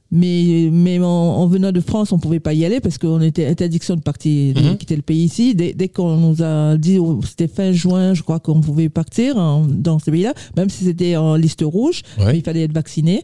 Mais, 0.09 0.69
mais 0.71 0.99
en, 0.99 1.05
en 1.05 1.47
venant 1.47 1.71
de 1.73 1.81
France, 1.81 2.13
on 2.13 2.19
pouvait 2.19 2.39
pas 2.39 2.53
y 2.53 2.63
aller 2.63 2.79
parce 2.79 2.97
qu'on 2.97 3.19
était 3.21 3.45
interdiction 3.45 3.95
de 3.95 4.01
partir, 4.01 4.53
de 4.53 4.61
Mhm. 4.61 4.77
quitter 4.77 4.95
le 4.95 5.01
pays 5.01 5.23
ici. 5.25 5.53
Dès, 5.53 5.73
dès 5.73 5.89
qu'on 5.89 6.15
nous 6.15 6.41
a 6.41 6.77
dit, 6.77 6.97
oh, 6.97 7.19
c'était 7.27 7.49
fin 7.49 7.71
juin, 7.73 8.13
je 8.13 8.21
crois 8.23 8.39
qu'on 8.39 8.61
pouvait 8.61 8.87
partir 8.89 9.35
en- 9.37 9.65
dans 9.67 9.99
ce 9.99 10.09
pays-là, 10.09 10.33
même 10.55 10.69
si 10.69 10.85
c'était 10.85 11.17
en 11.17 11.35
liste 11.35 11.61
rouge, 11.65 12.03
Ouais. 12.19 12.31
mais 12.31 12.37
il 12.39 12.43
fallait 12.43 12.63
être 12.63 12.73
vacciné. 12.73 13.23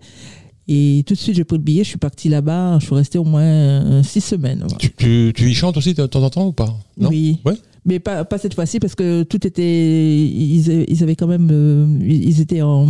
Et 0.68 1.04
tout 1.08 1.14
de 1.14 1.20
suite, 1.20 1.36
j'ai 1.36 1.44
pris 1.44 1.58
le 1.58 1.64
billet, 1.64 1.84
je 1.84 1.90
suis 1.90 1.98
partie 1.98 2.30
là-bas, 2.30 2.80
je 2.80 2.86
suis 2.86 2.96
restée 2.96 3.18
au 3.18 3.24
moins 3.26 3.42
euh, 3.44 4.04
six 4.04 4.22
semaines. 4.22 4.60
voilà. 4.60 4.76
Tu, 4.78 4.92
tu, 4.98 5.32
tu 5.36 5.50
y 5.50 5.54
chantes 5.54 5.78
aussi 5.78 5.94
de 5.94 6.06
temps 6.06 6.24
en 6.24 6.30
temps 6.30 6.48
ou 6.48 6.52
pas? 6.54 6.74
Non? 6.98 7.10
Oui. 7.10 7.40
Ouais. 7.46 7.56
Mais 7.86 8.00
pas, 8.00 8.24
pas 8.24 8.38
cette 8.38 8.54
fois-ci 8.54 8.80
parce 8.80 8.96
que 8.96 9.24
tout 9.24 9.46
était. 9.46 9.62
Ils, 9.62 10.86
ils 10.88 11.04
avaient 11.04 11.16
quand 11.18 11.28
même. 11.28 11.50
euh, 11.52 11.86
ils 12.06 12.40
étaient 12.40 12.62
en. 12.62 12.88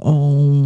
en 0.00 0.62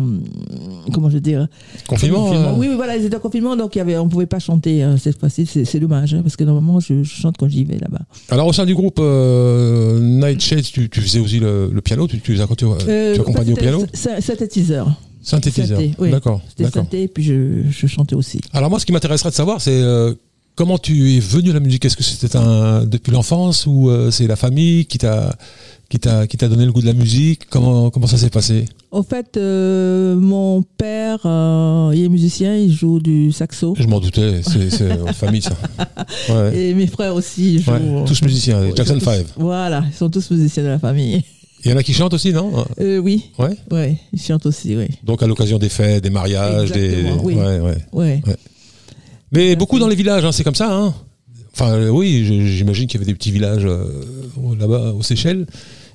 comment 0.92 1.08
je 1.10 1.14
veux 1.16 1.20
dire? 1.20 1.46
Confinement, 1.88 2.32
euh, 2.32 2.54
Oui, 2.56 2.68
oui, 2.68 2.74
voilà, 2.76 2.96
ils 2.96 3.04
étaient 3.04 3.16
en 3.16 3.20
confinement 3.20 3.56
donc 3.56 3.74
il 3.74 3.78
y 3.78 3.80
avait, 3.82 3.96
on 3.98 4.06
ne 4.06 4.10
pouvait 4.10 4.26
pas 4.26 4.38
chanter 4.38 4.82
euh, 4.82 4.96
cette 4.96 5.18
fois-ci. 5.18 5.46
C'est 5.46 5.78
dommage 5.80 6.14
hein, 6.14 6.20
parce 6.22 6.36
que 6.36 6.44
normalement 6.44 6.80
je, 6.80 7.02
je 7.02 7.12
chante 7.14 7.36
quand 7.38 7.48
j'y 7.48 7.64
vais 7.64 7.78
là-bas. 7.78 8.00
Alors 8.30 8.46
au 8.46 8.52
sein 8.52 8.64
du 8.66 8.74
groupe 8.74 8.98
euh, 9.00 10.00
Nightshades, 10.00 10.62
tu, 10.64 10.88
tu 10.88 11.00
faisais 11.00 11.20
aussi 11.20 11.38
le, 11.38 11.70
le 11.72 11.80
piano, 11.80 12.06
tu, 12.06 12.20
tu, 12.20 12.36
Euh, 12.40 13.14
accompagnais 13.18 13.52
au 13.52 13.56
piano? 13.56 13.84
Synthétiseur. 13.92 14.90
Synthétiseur. 15.22 15.78
synthé, 15.78 15.92
oui. 15.98 16.10
D'accord. 16.10 16.40
C'était 16.48 16.64
d'accord. 16.64 16.82
synthé 16.82 17.08
puis 17.08 17.22
je, 17.22 17.62
je 17.70 17.86
chantais 17.86 18.14
aussi. 18.16 18.40
Alors 18.52 18.70
moi, 18.70 18.80
ce 18.80 18.86
qui 18.86 18.92
m'intéresserait 18.92 19.30
de 19.30 19.34
savoir, 19.34 19.60
c'est 19.60 19.70
euh, 19.82 20.14
comment 20.54 20.78
tu 20.78 21.16
es 21.16 21.20
venu 21.20 21.50
à 21.50 21.54
la 21.54 21.60
musique? 21.60 21.84
Est-ce 21.84 21.96
que 21.96 22.02
c'était 22.02 22.36
un 22.36 22.84
depuis 22.84 23.12
l'enfance 23.12 23.66
ou 23.66 23.88
euh, 23.90 24.10
c'est 24.10 24.26
la 24.26 24.36
famille 24.36 24.86
qui 24.86 24.98
t'a 24.98 25.36
qui 25.88 25.98
t'a 25.98 26.26
qui 26.26 26.36
t'a 26.38 26.48
donné 26.48 26.64
le 26.64 26.72
goût 26.72 26.80
de 26.80 26.86
la 26.86 26.92
musique? 26.94 27.42
Comment 27.50 27.90
comment 27.90 28.06
ça 28.06 28.16
s'est 28.18 28.30
passé? 28.30 28.66
Au 28.90 29.02
fait, 29.02 29.36
euh, 29.36 30.16
mon 30.16 30.62
père, 30.62 31.20
euh, 31.24 31.92
il 31.94 32.04
est 32.04 32.08
musicien, 32.08 32.54
il 32.56 32.72
joue 32.72 33.00
du 33.00 33.32
saxo. 33.32 33.74
Je 33.78 33.86
m'en 33.86 34.00
doutais. 34.00 34.42
C'est 34.42 34.92
en 35.00 35.06
famille 35.14 35.42
ça. 35.42 35.56
Ouais. 36.28 36.56
Et 36.70 36.74
mes 36.74 36.86
frères 36.86 37.14
aussi 37.14 37.58
jouent. 37.60 37.72
Ouais, 37.72 38.04
tous 38.06 38.22
musiciens, 38.22 38.60
les 38.60 38.70
Ils 38.70 38.76
Jackson 38.76 38.94
sont 38.94 38.98
tous- 39.00 39.04
5. 39.06 39.26
Voilà, 39.36 39.84
ils 39.90 39.94
sont 39.96 40.10
tous 40.10 40.30
musiciens 40.30 40.62
de 40.62 40.68
la 40.68 40.78
famille. 40.78 41.22
Il 41.64 41.70
y 41.70 41.74
en 41.74 41.76
a 41.76 41.82
qui 41.84 41.92
chantent 41.94 42.12
aussi, 42.14 42.32
non? 42.32 42.50
Euh, 42.80 42.98
oui, 42.98 43.30
Ouais. 43.38 43.56
ouais, 43.70 43.96
ils 44.12 44.20
chantent 44.20 44.46
aussi, 44.46 44.74
oui. 44.76 44.88
Donc 45.04 45.22
à 45.22 45.28
l'occasion 45.28 45.58
des 45.60 45.68
fêtes, 45.68 46.02
des 46.02 46.10
mariages, 46.10 46.72
des. 46.72 47.04
Oui. 47.22 47.34
Ouais, 47.34 47.60
ouais. 47.60 47.76
Ouais. 47.92 48.22
Mais 49.32 49.52
à 49.52 49.56
beaucoup 49.56 49.78
dans 49.78 49.88
les 49.88 49.96
villages, 49.96 50.24
hein, 50.24 50.32
c'est 50.32 50.44
comme 50.44 50.54
ça. 50.54 50.72
Hein. 50.72 50.94
Enfin, 51.54 51.72
euh, 51.72 51.88
oui, 51.88 52.24
j'imagine 52.24 52.86
qu'il 52.86 52.98
y 53.00 53.02
avait 53.02 53.10
des 53.10 53.16
petits 53.16 53.30
villages 53.30 53.64
euh, 53.64 53.84
là-bas 54.58 54.92
aux 54.92 55.02
Seychelles. 55.02 55.46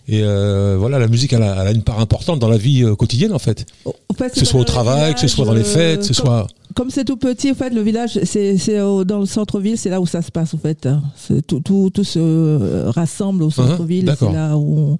Et 0.07 0.21
euh, 0.23 0.77
voilà, 0.79 0.99
la 0.99 1.07
musique, 1.07 1.33
elle 1.33 1.43
a, 1.43 1.61
elle 1.61 1.67
a 1.67 1.71
une 1.71 1.81
part 1.83 1.99
importante 1.99 2.39
dans 2.39 2.47
la 2.47 2.57
vie 2.57 2.85
quotidienne, 2.97 3.33
en 3.33 3.39
fait. 3.39 3.65
Que 3.85 4.39
ce 4.39 4.45
soit 4.45 4.61
au 4.61 4.63
travail, 4.63 5.13
que 5.13 5.19
ce 5.19 5.27
soit 5.27 5.45
dans 5.45 5.53
les 5.53 5.63
fêtes, 5.65 5.99
que 5.99 6.05
ce 6.05 6.13
soit. 6.13 6.47
comme 6.75 6.89
c'est 6.89 7.03
tout 7.03 7.17
petit, 7.17 7.51
en 7.51 7.55
fait, 7.55 7.71
le 7.71 7.81
village, 7.81 8.19
c'est 8.23 8.55
dans 9.05 9.19
le 9.19 9.25
centre-ville, 9.25 9.77
c'est 9.77 9.89
là 9.89 9.99
où 9.99 10.05
ça 10.05 10.21
se 10.21 10.31
passe, 10.31 10.53
en 10.53 10.57
fait. 10.57 10.85
hein. 10.85 11.03
Tout, 11.45 11.59
tout, 11.59 11.89
tout 11.93 12.03
se 12.05 12.87
rassemble 12.89 13.43
au 13.43 13.49
centre-ville. 13.51 14.03
Uh-huh, 14.05 14.07
d'accord. 14.07 14.29
c'est 14.31 14.37
là 14.37 14.57
où 14.57 14.97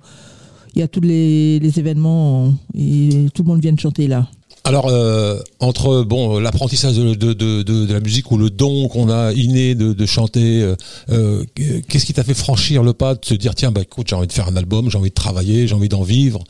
il 0.76 0.80
y 0.80 0.84
a 0.84 0.88
tous 0.88 1.02
les, 1.02 1.60
les 1.60 1.80
événements 1.80 2.54
et 2.76 3.28
tout 3.34 3.44
le 3.44 3.48
monde 3.48 3.62
vient 3.62 3.74
de 3.74 3.80
chanter 3.80 4.08
là. 4.08 4.28
Alors, 4.68 4.88
euh, 4.90 5.40
entre 5.62 6.04
bon 6.04 6.40
l'apprentissage 6.40 6.98
de, 6.98 7.14
de, 7.16 7.32
de, 7.32 7.64
de- 7.64 7.94
la 7.94 8.02
musique 8.02 8.30
ou 8.34 8.38
le 8.38 8.50
don 8.50 8.90
qu'on 8.90 9.10
a 9.10 9.32
inné 9.32 9.76
de, 9.76 9.94
de 9.94 10.06
chanter, 10.06 10.62
euh, 10.62 10.76
euh, 11.10 11.44
qu'est-ce 11.88 12.06
qui 12.06 12.12
t'a 12.12 12.26
fait 12.26 12.34
franchir 12.34 12.84
le 12.84 12.92
pas 12.92 13.16
de 13.16 13.24
se 13.24 13.34
dire 13.34 13.56
tiens 13.56 13.72
bah 13.72 13.80
écoute 13.82 14.08
j'ai 14.10 14.16
envie 14.18 14.28
de 14.28 14.34
faire 14.34 14.50
un 14.50 14.58
album, 14.58 14.90
j'ai 14.92 14.98
envie 14.98 15.08
de 15.10 15.14
travailler, 15.16 15.68
j'ai 15.68 15.74
envie 15.76 15.88
d'en 15.88 16.04
vivre. 16.04 16.44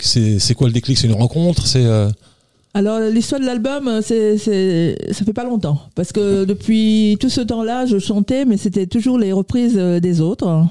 C'est 0.00 0.38
c'est 0.38 0.54
quoi 0.54 0.68
le 0.68 0.72
déclic? 0.72 0.96
C'est 0.96 1.06
une 1.06 1.12
rencontre? 1.12 1.66
C'est 1.66 1.84
euh, 1.84 2.08
Alors 2.72 2.98
l'histoire 3.00 3.42
de 3.42 3.46
l'album, 3.46 3.88
euh, 3.88 4.00
c'est, 4.02 4.38
ça 5.12 5.24
fait 5.26 5.32
pas 5.34 5.44
longtemps 5.44 5.82
parce 5.94 6.12
que 6.12 6.46
depuis 6.46 7.18
tout 7.20 7.28
ce 7.28 7.42
temps-là, 7.42 7.84
je 7.84 7.98
chantais, 7.98 8.46
mais 8.46 8.56
c'était 8.56 8.86
toujours 8.86 9.18
les 9.18 9.32
reprises 9.34 9.76
euh, 9.76 10.00
des 10.00 10.22
autres. 10.22 10.48
hein. 10.48 10.70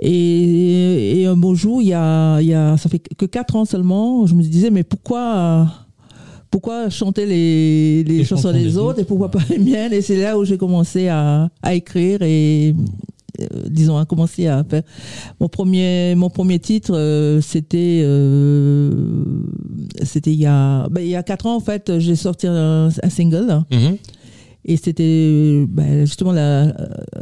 Et, 0.00 1.20
et 1.20 1.26
un 1.26 1.36
beau 1.36 1.54
jour, 1.54 1.82
il 1.82 1.88
y 1.88 1.92
a, 1.92 2.40
il 2.40 2.46
y 2.48 2.54
a, 2.54 2.76
ça 2.76 2.88
fait 2.88 3.00
que 3.00 3.26
quatre 3.26 3.56
ans 3.56 3.64
seulement, 3.64 4.26
je 4.26 4.34
me 4.34 4.42
disais 4.42 4.70
mais 4.70 4.84
pourquoi, 4.84 5.66
pourquoi 6.50 6.88
chanter 6.88 7.26
les, 7.26 8.04
les, 8.04 8.18
Les 8.18 8.24
chansons 8.24 8.52
des, 8.52 8.76
autres 8.76 9.00
et 9.00 9.04
pourquoi 9.04 9.30
pas 9.30 9.40
les 9.50 9.58
miennes? 9.58 9.92
Et 9.92 10.00
c'est 10.00 10.20
là 10.20 10.38
où 10.38 10.44
j'ai 10.44 10.56
commencé 10.56 11.08
à, 11.08 11.50
à 11.62 11.74
écrire 11.74 12.22
et 12.22 12.74
euh, 13.40 13.46
disons 13.70 13.96
à 13.96 14.04
commencer 14.04 14.48
à 14.48 14.64
faire 14.64 14.82
mon 15.38 15.48
premier 15.48 16.16
mon 16.16 16.28
premier 16.28 16.58
titre 16.58 16.92
euh, 16.92 17.40
c'était 17.40 18.00
euh, 18.02 18.90
c'était 20.02 20.32
il 20.32 20.40
y 20.40 20.46
a 20.46 20.88
ben, 20.88 21.02
il 21.02 21.08
y 21.08 21.14
a 21.14 21.22
quatre 21.22 21.46
ans 21.46 21.54
en 21.54 21.60
fait 21.60 21.98
j'ai 22.00 22.16
sorti 22.16 22.48
un, 22.48 22.88
un 22.88 23.10
single. 23.10 23.62
Et 24.70 24.76
c'était 24.76 25.64
ben, 25.68 26.04
justement 26.06 26.32
la, 26.32 26.66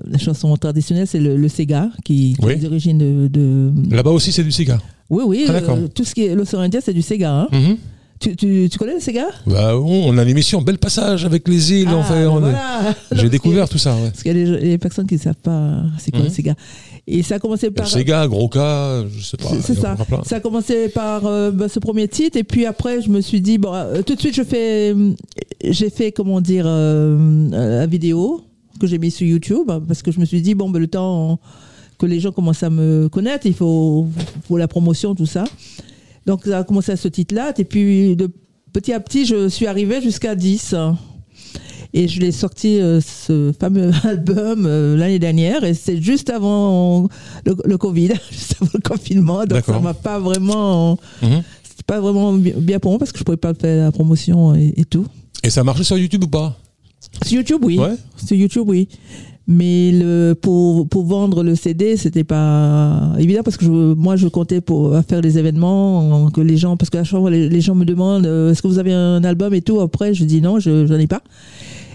la 0.05 0.19
chanson 0.19 0.55
traditionnelle 0.57 1.07
c'est 1.07 1.21
le, 1.21 1.37
le 1.37 1.49
Sega 1.49 1.91
qui, 2.05 2.35
qui 2.39 2.45
Oui. 2.45 2.53
est 2.55 2.57
d'origine 2.57 2.99
de, 2.99 3.29
de 3.29 3.73
Là-bas 3.95 4.11
aussi 4.11 4.33
c'est 4.33 4.43
du 4.45 4.51
cigare. 4.53 4.83
oui 5.09 5.23
oui 5.27 5.45
Ah, 5.49 5.53
euh, 5.53 5.87
tout 5.95 6.05
ce 6.05 6.13
qui 6.15 6.25
est 6.27 6.35
l'océan 6.35 6.61
Indien 6.61 6.81
c'est 6.83 6.93
du 6.93 7.03
Sega 7.03 7.33
hein. 7.33 7.49
Mhm. 7.53 7.77
Tu, 8.19 8.35
tu, 8.37 8.69
tu 8.71 8.79
connais 8.79 8.95
le 8.95 9.01
Sega 9.01 9.27
Bah, 9.47 9.77
on 9.77 10.09
on 10.09 10.19
a 10.19 10.25
l'émission 10.25 10.63
Bel 10.63 10.79
Passage 10.79 11.25
avec 11.25 11.47
les 11.49 11.73
îles. 11.73 11.89
Ah, 11.91 12.03
fait- 12.03 12.15
ben 12.15 12.39
voilà. 12.39 12.95
J'ai 13.13 13.29
découvert 13.29 13.69
tout 13.69 13.79
ça. 13.79 13.95
Ouais. 13.95 14.11
parce 14.11 14.23
qu'il 14.23 14.37
y 14.37 14.55
a 14.55 14.59
des, 14.59 14.79
personnes 14.79 15.07
qui 15.07 15.15
ne 15.15 15.21
savent 15.21 15.35
pas 15.35 15.83
c'est 15.99 16.11
quoi 16.11 16.23
le 16.23 16.31
Sega 16.31 16.55
et 17.09 17.23
ça 17.23 17.37
a 17.37 17.39
commencé 17.39 17.71
par 17.71 17.87
Sega, 17.87 18.27
gros 18.27 18.49
cas, 18.49 19.05
je 19.09 19.23
sais 19.23 19.37
pas. 19.37 19.51
C'est- 19.61 19.75
ça. 19.75 19.97
Ça 20.25 20.37
a 20.37 20.41
commencé 20.41 20.89
par 20.89 21.25
euh, 21.27 21.53
bah, 21.53 21.69
ce 21.69 21.79
premier 21.79 22.09
titre 22.09 22.37
et 22.37 22.43
puis 22.45 22.67
après 22.67 23.01
je 23.01 23.11
me 23.11 23.21
suis 23.21 23.41
dit 23.41 23.59
bon 23.59 23.73
euh, 23.73 24.03
tout 24.03 24.15
de 24.15 24.21
suite 24.21 24.35
je 24.35 24.43
fais 24.43 24.93
euh, 24.93 25.13
j'ai 25.63 25.91
fait 25.91 26.11
comment 26.11 26.41
dire 26.41 26.65
euh, 26.67 27.49
la 27.79 27.87
vidéo 27.87 28.43
que 28.81 28.87
j'ai 28.87 28.99
mis 28.99 29.11
sur 29.11 29.27
YouTube 29.27 29.71
hein, 29.71 29.83
parce 29.87 30.03
que 30.03 30.11
je 30.11 30.19
me 30.19 30.25
suis 30.25 30.43
dit 30.43 30.55
bon 30.55 30.69
ben, 30.69 30.81
le 30.81 30.89
temps 30.89 31.39
que 31.99 32.07
les 32.07 32.19
gens 32.21 32.33
commencent 32.33 32.63
à 32.63 32.71
me 32.71 33.09
connaître 33.09 33.47
il 33.47 33.55
faut 33.55 34.09
pour 34.49 34.59
la 34.59 34.69
promotion 34.69 35.15
tout 35.15 35.27
ça. 35.27 35.45
Donc 36.27 36.45
ça 36.45 36.59
a 36.59 36.65
commencé 36.65 36.93
à 36.93 36.97
ce 36.97 37.09
titre-là 37.09 37.53
et 37.57 37.65
puis 37.65 38.17
de 38.17 38.31
petit 38.73 38.93
à 38.93 39.01
petit 39.01 39.25
je 39.27 39.49
suis 39.49 39.67
arrivée 39.67 40.01
jusqu'à 40.03 40.35
10. 40.35 40.75
hein. 40.75 40.99
Et 41.95 42.09
je 42.09 42.21
l'ai 42.21 42.33
sorti 42.33 42.79
euh, 42.81 43.01
ce 43.01 43.53
fameux 43.59 43.91
album 44.05 44.67
euh, 44.67 44.97
l'année 44.97 45.19
dernière 45.19 45.65
et 45.65 45.73
c'est 45.73 46.01
juste 46.03 46.29
avant 46.31 47.09
le, 47.47 47.55
le 47.65 47.79
Covid, 47.79 48.09
juste 48.31 48.57
avant 48.61 48.71
le 48.75 48.81
confinement. 48.81 49.45
Donc 49.47 49.65
ça 49.65 49.73
m'a 49.81 49.95
pas 49.95 50.19
vraiment, 50.19 50.99
c'est 51.23 51.87
pas 51.87 52.01
vraiment 52.01 52.33
bi- 52.35 52.53
bien 52.57 52.79
pour 52.81 52.91
moi 52.91 52.99
parce 52.99 53.13
que 53.13 53.19
je 53.19 53.25
pouvais 53.25 53.37
pas 53.39 53.55
faire 53.55 53.85
la 53.85 53.93
promotion 53.93 54.55
et, 54.55 54.75
et 54.77 54.85
tout. 54.85 55.07
Et 55.43 55.49
ça 55.51 55.61
a 55.61 55.65
marché 55.65 55.85
sur 55.85 55.97
YouTube 55.97 56.25
ou 56.25 56.29
pas? 56.29 56.59
Sur 57.25 57.37
YouTube, 57.39 57.61
oui. 57.65 57.79
Ouais. 57.79 57.95
Sur 58.27 58.37
YouTube, 58.37 58.65
oui. 58.69 58.89
Mais 59.49 59.93
le, 59.93 60.35
pour, 60.35 60.89
pour 60.89 61.05
vendre 61.05 61.45
le 61.45 61.55
CD, 61.55 61.97
c'était 61.97 62.25
pas 62.25 63.13
évident 63.19 63.43
parce 63.45 63.57
que 63.57 63.65
je, 63.65 63.71
moi, 63.71 64.17
je 64.17 64.27
comptais 64.27 64.61
pour 64.61 64.97
faire 65.09 65.21
des 65.21 65.39
événements 65.39 66.31
que 66.31 66.41
les 66.41 66.57
gens, 66.57 66.77
parce 66.77 66.91
que 66.91 66.99
à 66.99 67.05
chaque 67.05 67.21
fois, 67.21 67.31
les, 67.31 67.61
gens 67.61 67.77
me 67.77 67.85
demandent 67.85 68.27
euh, 68.27 68.51
est-ce 68.51 68.61
que 68.61 68.67
vous 68.67 68.81
avez 68.81 68.93
un 68.93 69.23
album 69.23 69.55
et 69.55 69.63
tout. 69.63 69.81
Après, 69.81 70.15
je 70.15 70.25
dis 70.25 70.41
non, 70.41 70.59
je 70.59 70.87
n'en 70.87 70.99
ai 70.99 71.07
pas. 71.07 71.23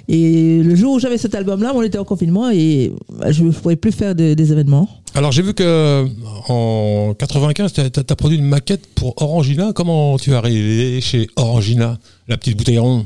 Et 0.07 0.63
le 0.63 0.75
jour 0.75 0.93
où 0.93 0.99
j'avais 0.99 1.17
cet 1.17 1.35
album-là, 1.35 1.73
on 1.75 1.81
était 1.81 1.97
en 1.97 2.03
confinement 2.05 2.49
et 2.49 2.91
bah, 3.19 3.31
je 3.31 3.43
ne 3.43 3.51
pouvais 3.51 3.75
plus 3.75 3.91
faire 3.91 4.15
de- 4.15 4.33
des 4.33 4.51
événements. 4.51 4.89
Alors 5.13 5.31
j'ai 5.31 5.41
vu 5.41 5.53
que 5.53 6.05
en 6.47 7.13
95, 7.13 7.73
tu 7.73 7.81
as, 7.81 8.15
produit 8.15 8.37
une 8.37 8.45
maquette 8.45 8.87
pour 8.95 9.21
Orangina. 9.21 9.71
Comment 9.73 10.17
tu 10.17 10.31
es 10.31 10.33
arrivé 10.33 11.01
chez 11.01 11.27
Orangina, 11.35 11.97
la 12.27 12.37
petite 12.37 12.57
bouteille 12.57 12.79
ronde 12.79 13.05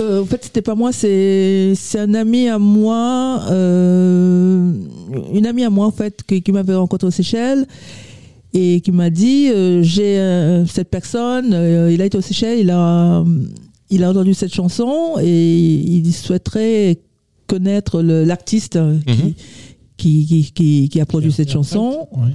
Euh, 0.00 0.22
en 0.22 0.26
fait, 0.26 0.44
c'était 0.44 0.62
pas 0.62 0.74
moi, 0.74 0.92
c'est 0.92 1.72
c'est 1.74 1.98
un 1.98 2.12
ami 2.14 2.48
à 2.48 2.58
moi, 2.58 3.42
euh, 3.50 4.72
une 5.32 5.46
amie 5.46 5.64
à 5.64 5.70
moi 5.70 5.86
en 5.86 5.90
fait, 5.90 6.22
qui, 6.26 6.42
qui 6.42 6.52
m'avait 6.52 6.74
rencontré 6.74 7.06
aux 7.08 7.10
Seychelles 7.10 7.66
et 8.52 8.80
qui 8.82 8.92
m'a 8.92 9.08
dit 9.10 9.48
euh, 9.48 9.82
j'ai 9.82 10.64
cette 10.68 10.90
personne, 10.90 11.46
il 11.90 12.02
a 12.02 12.04
été 12.04 12.18
aux 12.18 12.20
Seychelles, 12.20 12.58
il 12.60 12.70
a 12.70 13.24
il 13.92 14.04
a 14.04 14.10
entendu 14.10 14.34
cette 14.34 14.52
chanson 14.54 15.14
et 15.20 15.54
il 15.56 16.12
souhaiterait 16.12 16.98
connaître 17.46 18.02
l'artiste 18.02 18.78
qui, 19.06 19.12
Mhm. 19.12 19.32
qui, 19.96 20.52
qui, 20.54 20.88
qui, 20.90 21.00
a 21.00 21.06
produit 21.06 21.32
cette 21.32 21.50
chanson. 21.50 22.06
Ouais. 22.12 22.28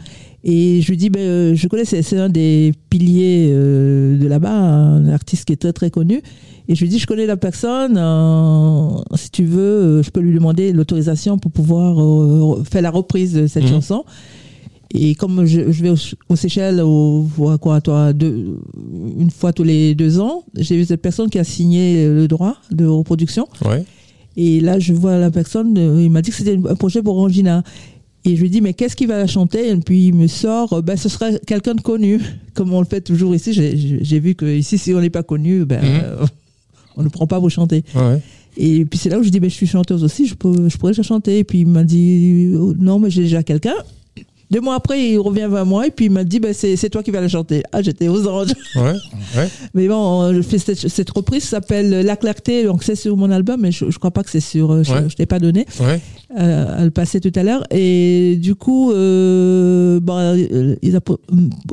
Et 0.44 0.82
je 0.82 0.90
lui 0.90 0.98
dis, 0.98 1.10
ben, 1.10 1.56
je 1.56 1.68
connais, 1.68 1.86
c'est 1.86 2.18
un 2.18 2.30
des 2.30 2.74
piliers 2.90 3.48
de 3.50 4.28
là-bas, 4.28 4.52
un 4.52 5.08
artiste 5.10 5.46
qui 5.46 5.54
est 5.54 5.56
très 5.56 5.74
très 5.74 5.90
connu. 5.90 6.22
Et 6.68 6.76
je 6.76 6.82
lui 6.82 6.90
dis, 6.90 6.98
je 7.00 7.06
connais 7.06 7.26
la 7.28 7.38
personne, 7.38 7.96
euh, 7.98 8.90
si 9.16 9.30
tu 9.30 9.44
veux, 9.46 9.60
euh, 9.62 10.04
je 10.04 10.10
peux 10.10 10.20
lui 10.20 10.34
demander 10.34 10.74
l'autorisation 10.74 11.38
pour 11.38 11.52
pouvoir 11.52 12.02
euh, 12.02 12.64
faire 12.64 12.82
la 12.82 12.90
reprise 12.92 13.34
de 13.34 13.48
cette 13.48 13.64
Mhm. 13.64 13.70
chanson. 13.70 14.04
Et 14.94 15.14
comme 15.16 15.46
je, 15.46 15.72
je 15.72 15.84
vais 15.84 15.90
aux, 15.90 15.98
aux 16.30 16.36
Seychelles, 16.36 16.82
au, 16.82 17.28
à 17.50 17.58
quoi, 17.58 17.82
toi, 17.82 18.14
deux, 18.14 18.58
une 19.20 19.30
fois 19.30 19.52
tous 19.54 19.64
les 19.64 19.94
deux 19.94 20.20
ans, 20.20 20.44
j'ai 20.58 20.78
vu 20.78 20.86
cette 20.86 21.02
personne 21.02 21.30
qui 21.30 21.38
a 21.38 21.44
signé 21.44 22.08
le 22.08 22.28
droit 22.28 22.56
de 22.72 22.86
reproduction. 22.86 23.48
Ouais. 23.66 23.84
Et 24.38 24.60
là, 24.62 24.80
je 24.80 24.94
vois 24.94 25.18
la 25.18 25.32
personne, 25.32 25.76
il 26.00 26.10
m'a 26.10 26.22
dit 26.22 26.30
que 26.32 26.36
c'était 26.38 26.58
un 26.68 26.76
projet 26.76 27.02
pour 27.04 27.18
Angina. 27.20 27.64
Et 28.28 28.36
je 28.36 28.42
lui 28.42 28.50
dis, 28.50 28.62
mais 28.62 28.74
qu'est-ce 28.74 28.96
qu'il 28.96 29.08
va 29.08 29.18
la 29.20 29.28
chanter? 29.28 29.70
Et 29.70 29.76
puis 29.78 30.08
il 30.08 30.16
me 30.16 30.28
sort, 30.28 30.82
ben, 30.82 30.98
ce 30.98 31.10
sera 31.10 31.32
quelqu'un 31.46 31.76
de 31.76 31.82
connu, 31.82 32.20
comme 32.56 32.74
on 32.74 32.80
le 32.80 32.88
fait 32.88 33.02
toujours 33.02 33.36
ici. 33.36 33.54
J'ai- 33.54 34.20
vu 34.20 34.34
que 34.34 34.46
ici, 34.46 34.78
si 34.78 34.94
on 34.94 35.02
n'est 35.02 35.10
pas 35.12 35.24
connu, 35.24 35.64
ben, 35.66 35.82
Mhm. 35.84 36.02
euh, 36.04 36.26
on 36.98 37.04
ne 37.04 37.10
prend 37.10 37.28
pas 37.28 37.40
vous 37.40 37.50
chanter. 37.50 37.84
Ouais. 37.96 38.22
Et 38.58 38.86
puis 38.86 38.98
c'est 38.98 39.10
là 39.10 39.20
où 39.20 39.24
je 39.24 39.30
dis, 39.30 39.40
ben, 39.40 39.50
je 39.50 39.56
suis 39.56 39.68
chanteuse 39.68 40.04
aussi, 40.04 40.28
je, 40.28 40.36
peux, 40.36 40.70
je 40.70 40.78
pourrais 40.78 40.94
chanter. 40.94 41.40
Et 41.40 41.44
puis 41.44 41.60
il 41.60 41.68
m'a 41.68 41.84
dit, 41.84 42.54
oh, 42.58 42.74
non, 42.78 43.00
mais 43.00 43.10
j'ai 43.10 43.24
déjà 43.24 43.44
quelqu'un. 43.44 43.76
Deux 44.52 44.62
mois 44.62 44.76
après, 44.76 45.10
il 45.10 45.18
revient 45.18 45.48
vers 45.50 45.66
moi 45.66 45.88
et 45.88 45.92
puis 45.92 46.06
il 46.06 46.12
m'a 46.12 46.24
dit, 46.24 46.40
ben, 46.40 46.54
c'est 46.54 46.90
toi 46.90 47.02
qui 47.02 47.12
vas 47.12 47.20
la 47.20 47.28
chanter. 47.28 47.64
Ah, 47.72 47.82
j'étais 47.82 48.08
aux 48.08 48.28
anges. 48.28 48.54
Ouais. 48.76 48.94
Ouais. 49.36 49.50
Mais 49.74 49.88
bon, 49.88 50.22
euh, 50.22 50.34
je 50.34 50.42
fais 50.42 50.60
cette, 50.60 50.88
cette 50.88 51.10
reprise 51.10 51.44
s'appelle 51.44 52.06
La 52.06 52.16
Clarté, 52.16 52.64
donc 52.64 52.84
c'est 52.84 52.96
sur 52.96 53.18
mon 53.18 53.32
album, 53.32 53.60
mais 53.62 53.72
je, 53.72 53.90
je 53.90 53.98
crois 53.98 54.12
pas 54.12 54.24
que 54.24 54.30
c'est 54.30 54.40
sur, 54.40 54.72
euh, 54.72 54.84
je, 54.84 55.10
je 55.10 55.16
t'ai 55.16 55.26
pas 55.26 55.40
donné 55.40 55.66
euh, 56.40 56.82
à 56.82 56.84
le 56.84 56.92
passer 56.92 57.20
tout 57.20 57.32
à 57.36 57.44
l'heure. 57.44 57.64
Et 57.72 58.38
du 58.40 58.56
coup, 58.56 58.92
euh, 58.92 58.96
euh, 58.96 59.75
ils 60.82 60.96
ont 60.98 61.00
pro- 61.02 61.20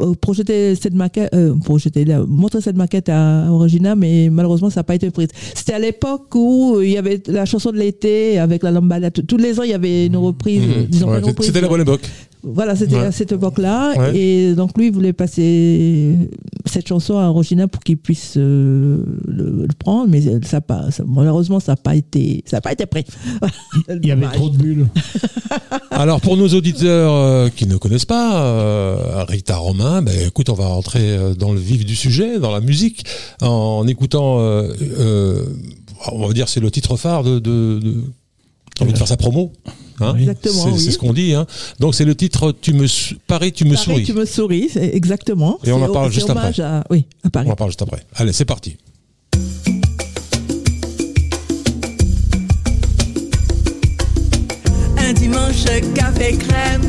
euh, 0.01 0.15
projeté 0.21 0.75
cette 0.75 0.95
maquette, 0.95 1.33
euh, 1.35 1.55
projeté, 1.65 2.05
là, 2.05 2.25
montré 2.27 2.61
cette 2.61 2.77
maquette 2.77 3.09
à 3.09 3.47
Origina, 3.51 3.95
mais 3.95 4.29
malheureusement, 4.31 4.71
ça 4.71 4.81
n'a 4.81 4.85
pas 4.85 4.95
été 4.95 5.11
prise. 5.11 5.29
C'était 5.55 5.75
à 5.75 5.79
l'époque 5.79 6.35
où 6.35 6.81
il 6.83 6.91
y 6.91 6.99
avait 6.99 7.23
la 7.27 7.45
chanson 7.45 7.71
de 7.73 7.79
l'été 7.79 8.39
avec 8.39 8.63
la 8.63 8.71
lambada. 8.71 9.11
Tous- 9.11 9.37
les 9.37 9.59
ans, 9.59 9.63
il 9.65 9.71
y 9.71 9.75
avait 9.75 10.07
une 10.07 10.17
reprise, 10.17 10.63
Ouais, 10.63 11.19
reprise, 11.21 11.47
C'était 11.47 11.61
la 11.61 11.69
bonne 11.69 11.81
époque. 11.81 12.03
Voilà, 12.45 12.75
c'était 12.77 12.97
Ouais. 12.97 13.07
à 13.07 13.13
cette 13.13 13.33
époque-là. 13.33 13.95
Ouais. 13.97 14.17
Et 14.19 14.55
donc, 14.55 14.77
lui, 14.77 14.87
il 14.89 14.93
voulait 14.93 15.13
passer 15.13 16.17
cette 16.67 16.89
chanson 16.89 17.17
à 17.19 17.29
Regina 17.29 17.69
pour 17.69 17.83
qu'il 17.83 17.97
puisse 17.97 18.35
euh, 18.37 19.03
le, 19.27 19.63
le 19.63 19.75
prendre. 19.79 20.09
Mais 20.11 20.21
ça 20.45 20.61
pas, 20.61 20.91
ça- 20.91 21.05
malheureusement, 21.07 21.61
ça 21.61 21.73
n'a 21.73 21.77
pas, 21.77 21.95
été- 21.95 22.43
ça 22.47 22.57
a 22.59 22.61
pas 22.61 22.73
été 22.73 22.87
pris. 22.87 23.05
Il 23.89 24.07
y 24.07 24.11
avait 24.11 24.27
trop 24.27 24.49
de 24.51 24.57
bulles. 24.57 24.87
Alors 25.91 26.21
pour 26.21 26.37
nos 26.37 26.49
auditeurs 26.49 27.13
euh, 27.13 27.49
qui 27.55 27.67
ne 27.67 27.77
connaissent 27.77 28.07
pas 28.07 28.43
euh, 28.43 29.25
Rita 29.29 29.57
Romain, 29.57 30.03
ben 30.03 30.15
écoute, 30.27 30.49
on 30.49 30.55
va 30.55 30.67
rentrer 30.67 31.35
dans 31.39 31.53
le 31.53 31.61
vif 31.61 31.85
du 31.85 31.95
sujet, 31.95 32.39
dans 32.41 32.51
la 32.51 32.61
musique, 32.61 33.05
en 33.43 33.87
écoutant, 33.87 34.41
euh, 34.41 34.73
euh, 34.99 35.45
on 36.11 36.27
va 36.27 36.33
dire 36.33 36.49
c'est 36.49 36.61
le 36.61 36.71
titre 36.71 36.97
phare 36.97 37.23
de, 37.23 37.39
de, 37.39 37.79
de 37.81 37.95
j'ai 38.79 38.85
envie 38.85 38.93
de 38.95 38.99
faire 38.99 39.07
sa 39.09 39.19
promo? 39.19 39.53
Hein 40.01 40.15
Exactement, 40.19 40.65
c'est 40.65 40.71
oui. 40.71 40.79
c'est 40.81 40.91
ce 40.93 40.99
qu'on 40.99 41.13
dit. 41.13 41.35
Hein. 41.35 41.47
Donc 41.81 41.95
c'est 41.95 42.05
le 42.05 42.15
titre 42.15 42.53
Tu 42.61 42.73
me 42.73 42.87
Paris, 43.27 43.53
tu 43.53 43.65
me 43.65 43.75
Paris, 43.75 43.85
souris. 43.85 44.05
tu 44.05 44.13
me 44.15 44.25
souris, 44.25 44.69
c'est 44.73 44.95
exactement. 44.95 45.59
Et 45.65 45.73
on 45.73 45.83
en 45.83 45.93
parle 45.93 46.11
juste 46.13 46.31
hommage 46.31 46.61
à- 46.61 46.85
oui, 46.91 47.07
à 47.25 47.31
Paris. 47.31 47.47
On 47.49 47.53
en 47.53 47.57
parle 47.57 47.71
juste 47.71 47.83
après. 47.83 48.03
Allez, 48.15 48.33
c'est 48.33 48.45
parti. 48.45 48.77
Un 54.99 55.13
dimanche 55.13 55.65
café 55.95 56.37
crème, 56.37 56.83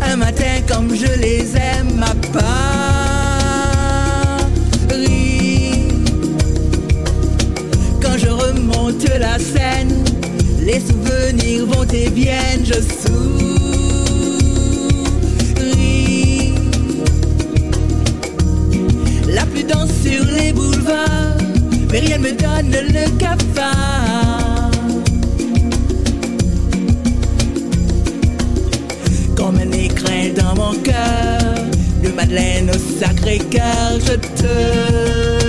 un 0.00 0.16
matin 0.16 0.60
comme 0.68 0.94
je 0.94 1.20
les 1.20 1.56
aime 1.56 2.02
à 2.02 2.14
Paris. 2.32 2.42
Quand 8.00 8.16
les 10.64 10.78
souvenirs 10.78 11.66
vont 11.66 11.84
et 11.92 12.08
viennent, 12.10 12.64
je 12.64 12.74
souris. 12.74 13.64
La 19.28 19.44
pluie 19.46 19.64
danse 19.64 19.90
sur 20.04 20.24
les 20.24 20.52
boulevards, 20.52 21.36
mais 21.90 21.98
rien 21.98 22.18
ne 22.18 22.22
me 22.22 22.30
donne 22.30 22.70
le 22.70 23.10
cafard. 23.18 24.70
Comme 29.36 29.56
un 29.56 29.72
écrin 29.72 30.28
dans 30.36 30.54
mon 30.54 30.74
cœur, 30.74 31.56
de 32.04 32.08
Madeleine 32.10 32.70
au 32.70 33.00
Sacré-Cœur, 33.00 33.98
je 33.98 34.14
te 34.14 35.41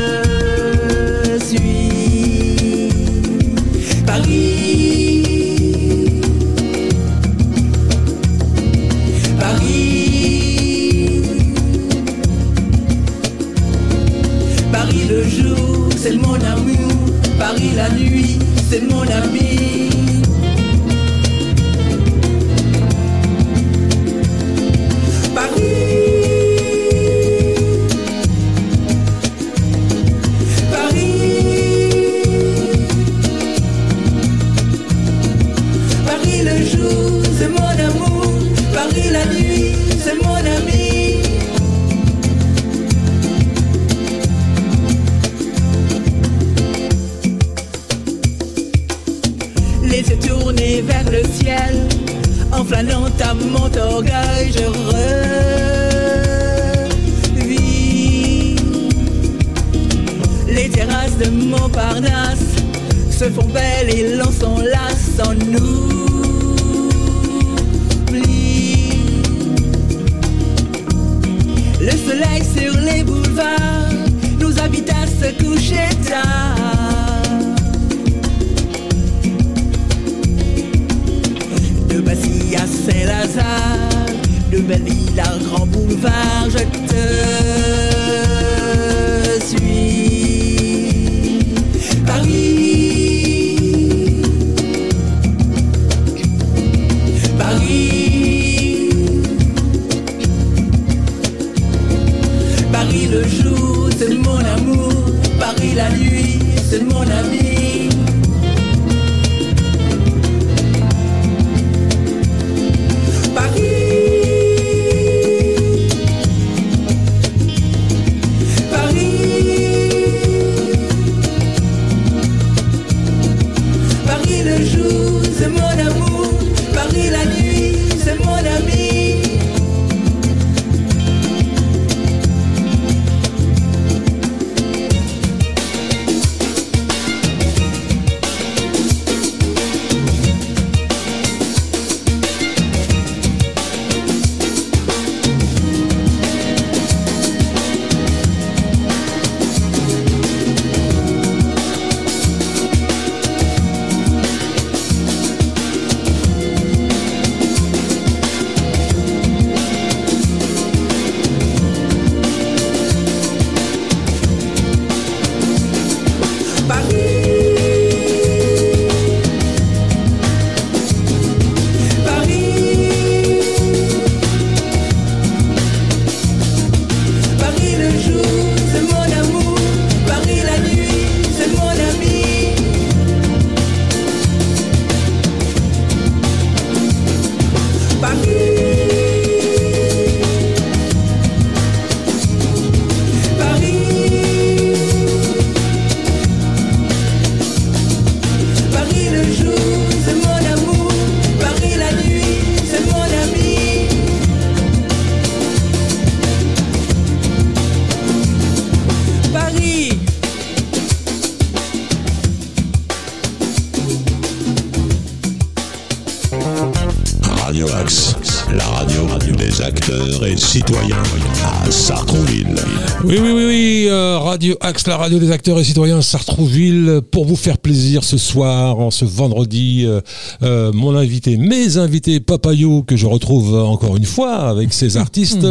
Radio 217.53 217.69
Axe, 217.75 218.15
la 218.51 218.65
radio 218.65 219.03
des 219.37 219.61
acteurs 219.61 220.25
et 220.25 220.35
citoyens 220.37 221.03
à 221.45 221.69
Sartrouville. 221.69 222.55
Oui, 223.03 223.19
oui, 223.21 223.31
oui, 223.31 223.45
oui, 223.45 223.85
euh, 223.89 224.17
Radio 224.17 224.55
Axe, 224.59 224.87
la 224.87 224.97
radio 224.97 225.19
des 225.19 225.29
acteurs 225.29 225.59
et 225.59 225.63
citoyens 225.63 226.01
Sartrouville, 226.01 227.01
pour 227.11 227.25
vous 227.25 227.35
faire 227.35 227.59
plaisir 227.59 228.03
ce 228.03 228.17
soir, 228.17 228.79
en 228.79 228.89
ce 228.89 229.05
vendredi, 229.05 229.83
euh, 229.85 230.01
euh, 230.41 230.71
mon 230.73 230.95
invité, 230.95 231.37
mes 231.37 231.77
invités, 231.77 232.19
Papayou, 232.19 232.81
que 232.81 232.97
je 232.97 233.05
retrouve 233.05 233.53
encore 233.53 233.97
une 233.97 234.05
fois 234.05 234.33
avec 234.33 234.73
ses 234.73 234.97
artistes, 235.05 235.45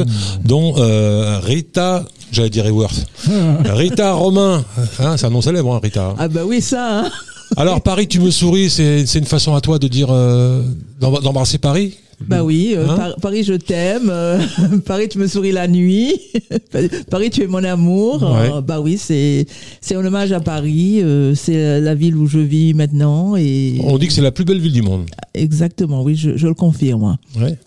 dont 0.45 0.75
euh, 0.79 1.39
Rita, 1.41 2.05
j'allais 2.33 2.51
dire 2.51 2.67
Eworth, 2.67 3.07
Rita 3.65 4.13
Romain, 4.15 4.65
hein, 4.99 5.17
c'est 5.17 5.27
un 5.27 5.31
nom 5.31 5.41
célèbre, 5.41 5.73
hein, 5.73 5.81
Rita. 5.81 6.17
Ah 6.19 6.27
bah 6.27 6.41
oui, 6.45 6.61
ça, 6.61 7.03
hein. 7.05 7.11
Alors 7.57 7.81
Paris, 7.83 8.09
tu 8.09 8.21
me 8.21 8.31
souris, 8.31 8.71
c'est 8.71 9.05
une 9.15 9.25
façon 9.27 9.55
à 9.55 9.61
toi 9.61 9.79
de 9.79 9.89
dire, 9.89 10.09
euh, 10.11 10.63
d'em- 11.01 11.21
d'embrasser 11.23 11.59
Paris? 11.59 11.95
Bah 12.29 12.45
oui, 12.45 12.75
euh, 12.77 12.87
Hein? 12.89 12.97
Par- 12.97 13.17
Paris, 13.17 13.43
je 13.43 13.55
t'aime. 13.55 14.09
euh, 14.09 14.41
Paris, 14.87 15.09
tu 15.09 15.19
me 15.19 15.27
souris 15.27 15.51
la 15.51 15.67
nuit. 15.67 16.15
Paris, 17.11 17.31
tu 17.31 17.43
es 17.43 17.47
mon 17.49 17.65
amour. 17.65 18.23
Ouais. 18.23 18.53
Euh, 18.53 18.61
bah 18.61 18.81
oui, 18.81 18.97
c'est 18.97 19.45
c'est 19.81 19.97
un 19.97 20.05
hommage 20.05 20.31
à 20.31 20.39
Paris. 20.39 21.01
euh, 21.03 21.35
c'est 21.35 21.81
la 21.81 21.95
ville 21.97 22.17
où 22.17 22.27
je 22.29 22.39
vis 22.39 22.75
maintenant 22.75 23.35
et 23.37 23.81
On 23.85 23.99
dit 23.99 24.07
que 24.07 24.13
c'est 24.13 24.21
la 24.23 24.31
plus 24.31 24.45
belle 24.45 24.61
ville 24.61 24.73
du 24.73 24.83
monde. 24.83 25.07
exactement. 25.35 26.03
Oui, 26.05 26.15
je, 26.15 26.37
je 26.37 26.47
le 26.47 26.55
confirme. 26.55 27.17
Ouais. 27.41 27.59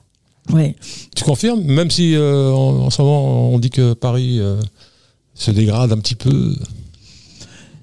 Ouais. 0.54 0.76
Tu 1.16 1.24
confirmes? 1.26 1.62
Même 1.64 1.92
si 1.92 2.16
euh, 2.16 2.52
en, 2.54 2.86
en 2.86 2.90
ce 2.90 3.02
moment 3.02 3.50
on 3.52 3.60
dit 3.60 3.72
que 3.72 3.94
Paris 3.94 4.38
euh, 4.40 4.62
se 5.34 5.52
dégrade 5.52 5.92
un 5.92 5.98
petit 5.98 6.16
peu. 6.16 6.56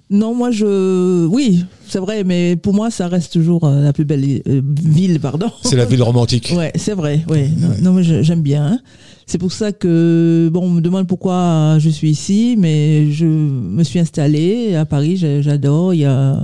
Non, 0.08 0.34
moi 0.34 0.50
je, 0.50 1.26
oui, 1.26 1.64
c'est 1.92 1.98
vrai, 1.98 2.24
mais 2.24 2.56
pour 2.56 2.72
moi, 2.72 2.90
ça 2.90 3.06
reste 3.06 3.34
toujours 3.34 3.64
euh, 3.64 3.84
la 3.84 3.92
plus 3.92 4.06
belle 4.06 4.24
euh, 4.48 4.62
ville, 4.82 5.20
pardon. 5.20 5.50
C'est 5.62 5.76
la 5.76 5.84
ville 5.84 6.02
romantique. 6.02 6.54
Ouais, 6.56 6.72
c'est 6.74 6.94
vrai. 6.94 7.22
Ouais. 7.28 7.50
Non, 7.82 7.92
mais 7.92 8.02
j'aime 8.02 8.40
bien. 8.40 8.64
hein. 8.64 8.80
C'est 9.26 9.36
pour 9.36 9.52
ça 9.52 9.72
que, 9.72 10.48
bon, 10.50 10.62
on 10.62 10.70
me 10.70 10.80
demande 10.80 11.06
pourquoi 11.06 11.76
je 11.80 11.90
suis 11.90 12.08
ici, 12.08 12.56
mais 12.58 13.12
je 13.12 13.26
me 13.26 13.84
suis 13.84 13.98
installée 13.98 14.74
à 14.74 14.86
Paris, 14.86 15.18
j'adore, 15.42 15.92
il 15.92 16.00
y 16.00 16.04
a... 16.06 16.38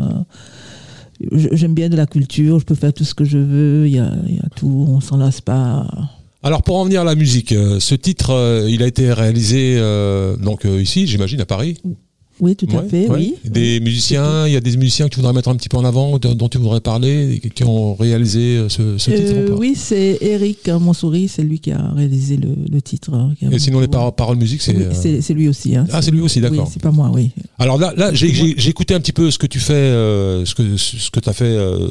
J'aime 1.33 1.73
bien 1.73 1.89
de 1.89 1.97
la 1.97 2.07
culture, 2.07 2.61
je 2.61 2.67
peux 2.67 2.75
faire 2.75 2.93
tout 2.93 3.05
ce 3.05 3.15
que 3.15 3.25
je 3.25 3.39
veux, 3.39 3.87
il 3.87 3.95
y 3.95 3.99
a, 3.99 4.13
il 4.29 4.37
y 4.37 4.41
a 4.41 4.49
tout, 4.55 4.87
on 4.87 5.01
s'en 5.01 5.17
lasse 5.17 5.41
pas. 5.41 5.87
Alors 6.43 6.63
pour 6.63 6.77
en 6.77 6.85
venir 6.85 7.01
à 7.01 7.05
la 7.05 7.15
musique, 7.15 7.53
euh, 7.53 7.81
ce 7.81 7.95
titre, 7.95 8.67
il 8.69 8.83
a 8.83 8.87
été 8.87 9.13
réalisé 9.15 9.77
euh, 9.79 10.37
donc 10.37 10.65
ici, 10.65 11.07
j'imagine, 11.07 11.41
à 11.41 11.47
Paris? 11.47 11.79
Oui, 12.41 12.55
tout 12.57 12.67
à 12.73 12.77
Ouais, 12.83 12.89
fait, 12.89 13.09
ouais. 13.09 13.17
oui. 13.17 13.35
Des 13.45 13.81
musiciens, 13.81 14.47
il 14.47 14.53
y 14.53 14.57
a 14.57 14.61
des 14.61 14.77
musiciens 14.77 15.07
que 15.07 15.11
tu 15.15 15.17
voudrais 15.21 15.33
mettre 15.33 15.49
un 15.49 15.57
petit 15.57 15.69
peu 15.69 15.77
en 15.77 15.85
avant, 15.85 16.19
dont 16.19 16.49
tu 16.49 16.59
voudrais 16.59 16.81
parler, 16.81 17.41
qui 17.55 17.65
ont 17.65 17.95
réalisé 17.95 18.57
euh, 18.59 18.69
ce, 18.69 18.97
ce 18.99 19.11
titre. 19.11 19.33
Euh, 19.35 19.57
oui, 19.59 19.75
c'est 19.77 20.19
Eric 20.21 20.69
Monsouris, 20.69 21.29
c'est 21.29 21.43
lui 21.43 21.59
qui 21.59 21.73
a 21.73 21.91
réalisé 21.95 22.37
le, 22.37 22.51
le 22.71 22.81
titre. 22.83 23.13
hein, 23.15 23.33
Et 23.51 23.59
sinon 23.59 23.81
les 23.81 23.89
par- 23.89 24.13
paroles 24.15 24.37
musique, 24.37 24.63
c'est. 24.63 24.77
Oui, 24.77 24.85
euh, 24.85 25.19
c'est 25.21 25.35
lui 25.35 25.49
aussi. 25.49 25.75
hein. 25.77 25.87
Ah, 25.93 26.01
c'est 26.03 26.11
lui 26.11 26.21
aussi, 26.21 26.41
d'accord. 26.41 26.65
Oui, 26.67 26.71
c'est 26.73 26.83
pas 26.83 26.91
moi, 26.93 27.11
oui. 27.13 27.31
Alors 27.59 27.79
là, 27.79 27.93
là 27.97 28.13
j'ai 28.15 28.69
écouté 28.69 28.95
un 28.95 29.01
petit 29.01 29.13
peu 29.13 29.31
ce 29.31 29.39
que 29.39 29.47
tu 29.47 29.59
fais, 29.59 29.73
euh, 29.75 30.45
ce 30.45 30.55
que 30.55 30.77
ce 30.77 31.11
que 31.11 31.21
tu 31.21 31.29
as 31.29 31.33
fait 31.33 31.45
euh, 31.45 31.89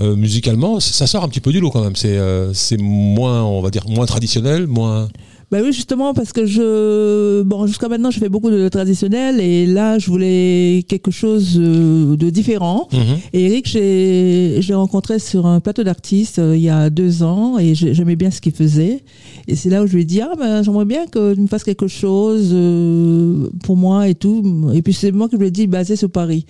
euh, 0.00 0.16
musicalement. 0.16 0.80
Ça 0.80 1.06
sort 1.06 1.24
un 1.24 1.28
petit 1.28 1.40
peu 1.40 1.52
du 1.52 1.60
lot 1.60 1.70
quand 1.70 1.82
même. 1.82 1.96
C'est 1.96 2.16
euh, 2.16 2.52
c'est 2.54 2.78
moins, 2.80 3.44
on 3.44 3.60
va 3.60 3.70
dire, 3.70 3.84
moins 3.88 4.06
traditionnel, 4.06 4.66
moins. 4.66 5.08
Bah 5.50 5.58
oui, 5.64 5.72
justement, 5.72 6.14
parce 6.14 6.32
que 6.32 6.46
je. 6.46 7.42
Bon, 7.42 7.66
jusqu'à 7.66 7.88
maintenant, 7.88 8.12
je 8.12 8.20
fais 8.20 8.28
beaucoup 8.28 8.50
de 8.52 8.68
traditionnel 8.68 9.40
et 9.40 9.66
là, 9.66 9.98
je 9.98 10.08
voulais 10.08 10.84
quelque 10.86 11.10
chose 11.10 11.56
euh, 11.58 12.14
de 12.16 12.30
différent. 12.30 12.86
Mhm. 12.92 13.00
Et 13.32 13.46
Eric, 13.46 13.66
j'ai 13.68 14.58
j'ai 14.60 14.74
rencontré 14.74 15.18
sur 15.18 15.46
un 15.46 15.58
plateau 15.58 15.82
d'artistes 15.82 16.38
euh, 16.38 16.56
il 16.56 16.62
y 16.62 16.68
a 16.68 16.88
deux 16.88 17.24
ans 17.24 17.58
et 17.58 17.74
j'ai- 17.74 17.94
j'aimais 17.94 18.14
bien 18.14 18.30
ce 18.30 18.40
qu'il 18.40 18.52
faisait. 18.52 19.02
Et 19.48 19.56
c'est 19.56 19.70
là 19.70 19.82
où 19.82 19.88
je 19.88 19.94
lui 19.94 20.02
ai 20.02 20.04
dit, 20.04 20.20
ah 20.20 20.34
ben, 20.38 20.62
j'aimerais 20.62 20.84
bien 20.84 21.06
que 21.08 21.34
tu 21.34 21.40
me 21.40 21.48
fasses 21.48 21.64
quelque 21.64 21.88
chose 21.88 22.50
euh, 22.52 23.48
pour 23.64 23.76
moi 23.76 24.06
et 24.08 24.14
tout. 24.14 24.70
Et 24.72 24.82
puis 24.82 24.92
c'est 24.92 25.10
moi 25.10 25.28
qui 25.28 25.36
lui 25.36 25.48
ai 25.48 25.50
dit, 25.50 25.66
basé 25.66 25.96
sur 25.96 26.10
Paris. 26.10 26.46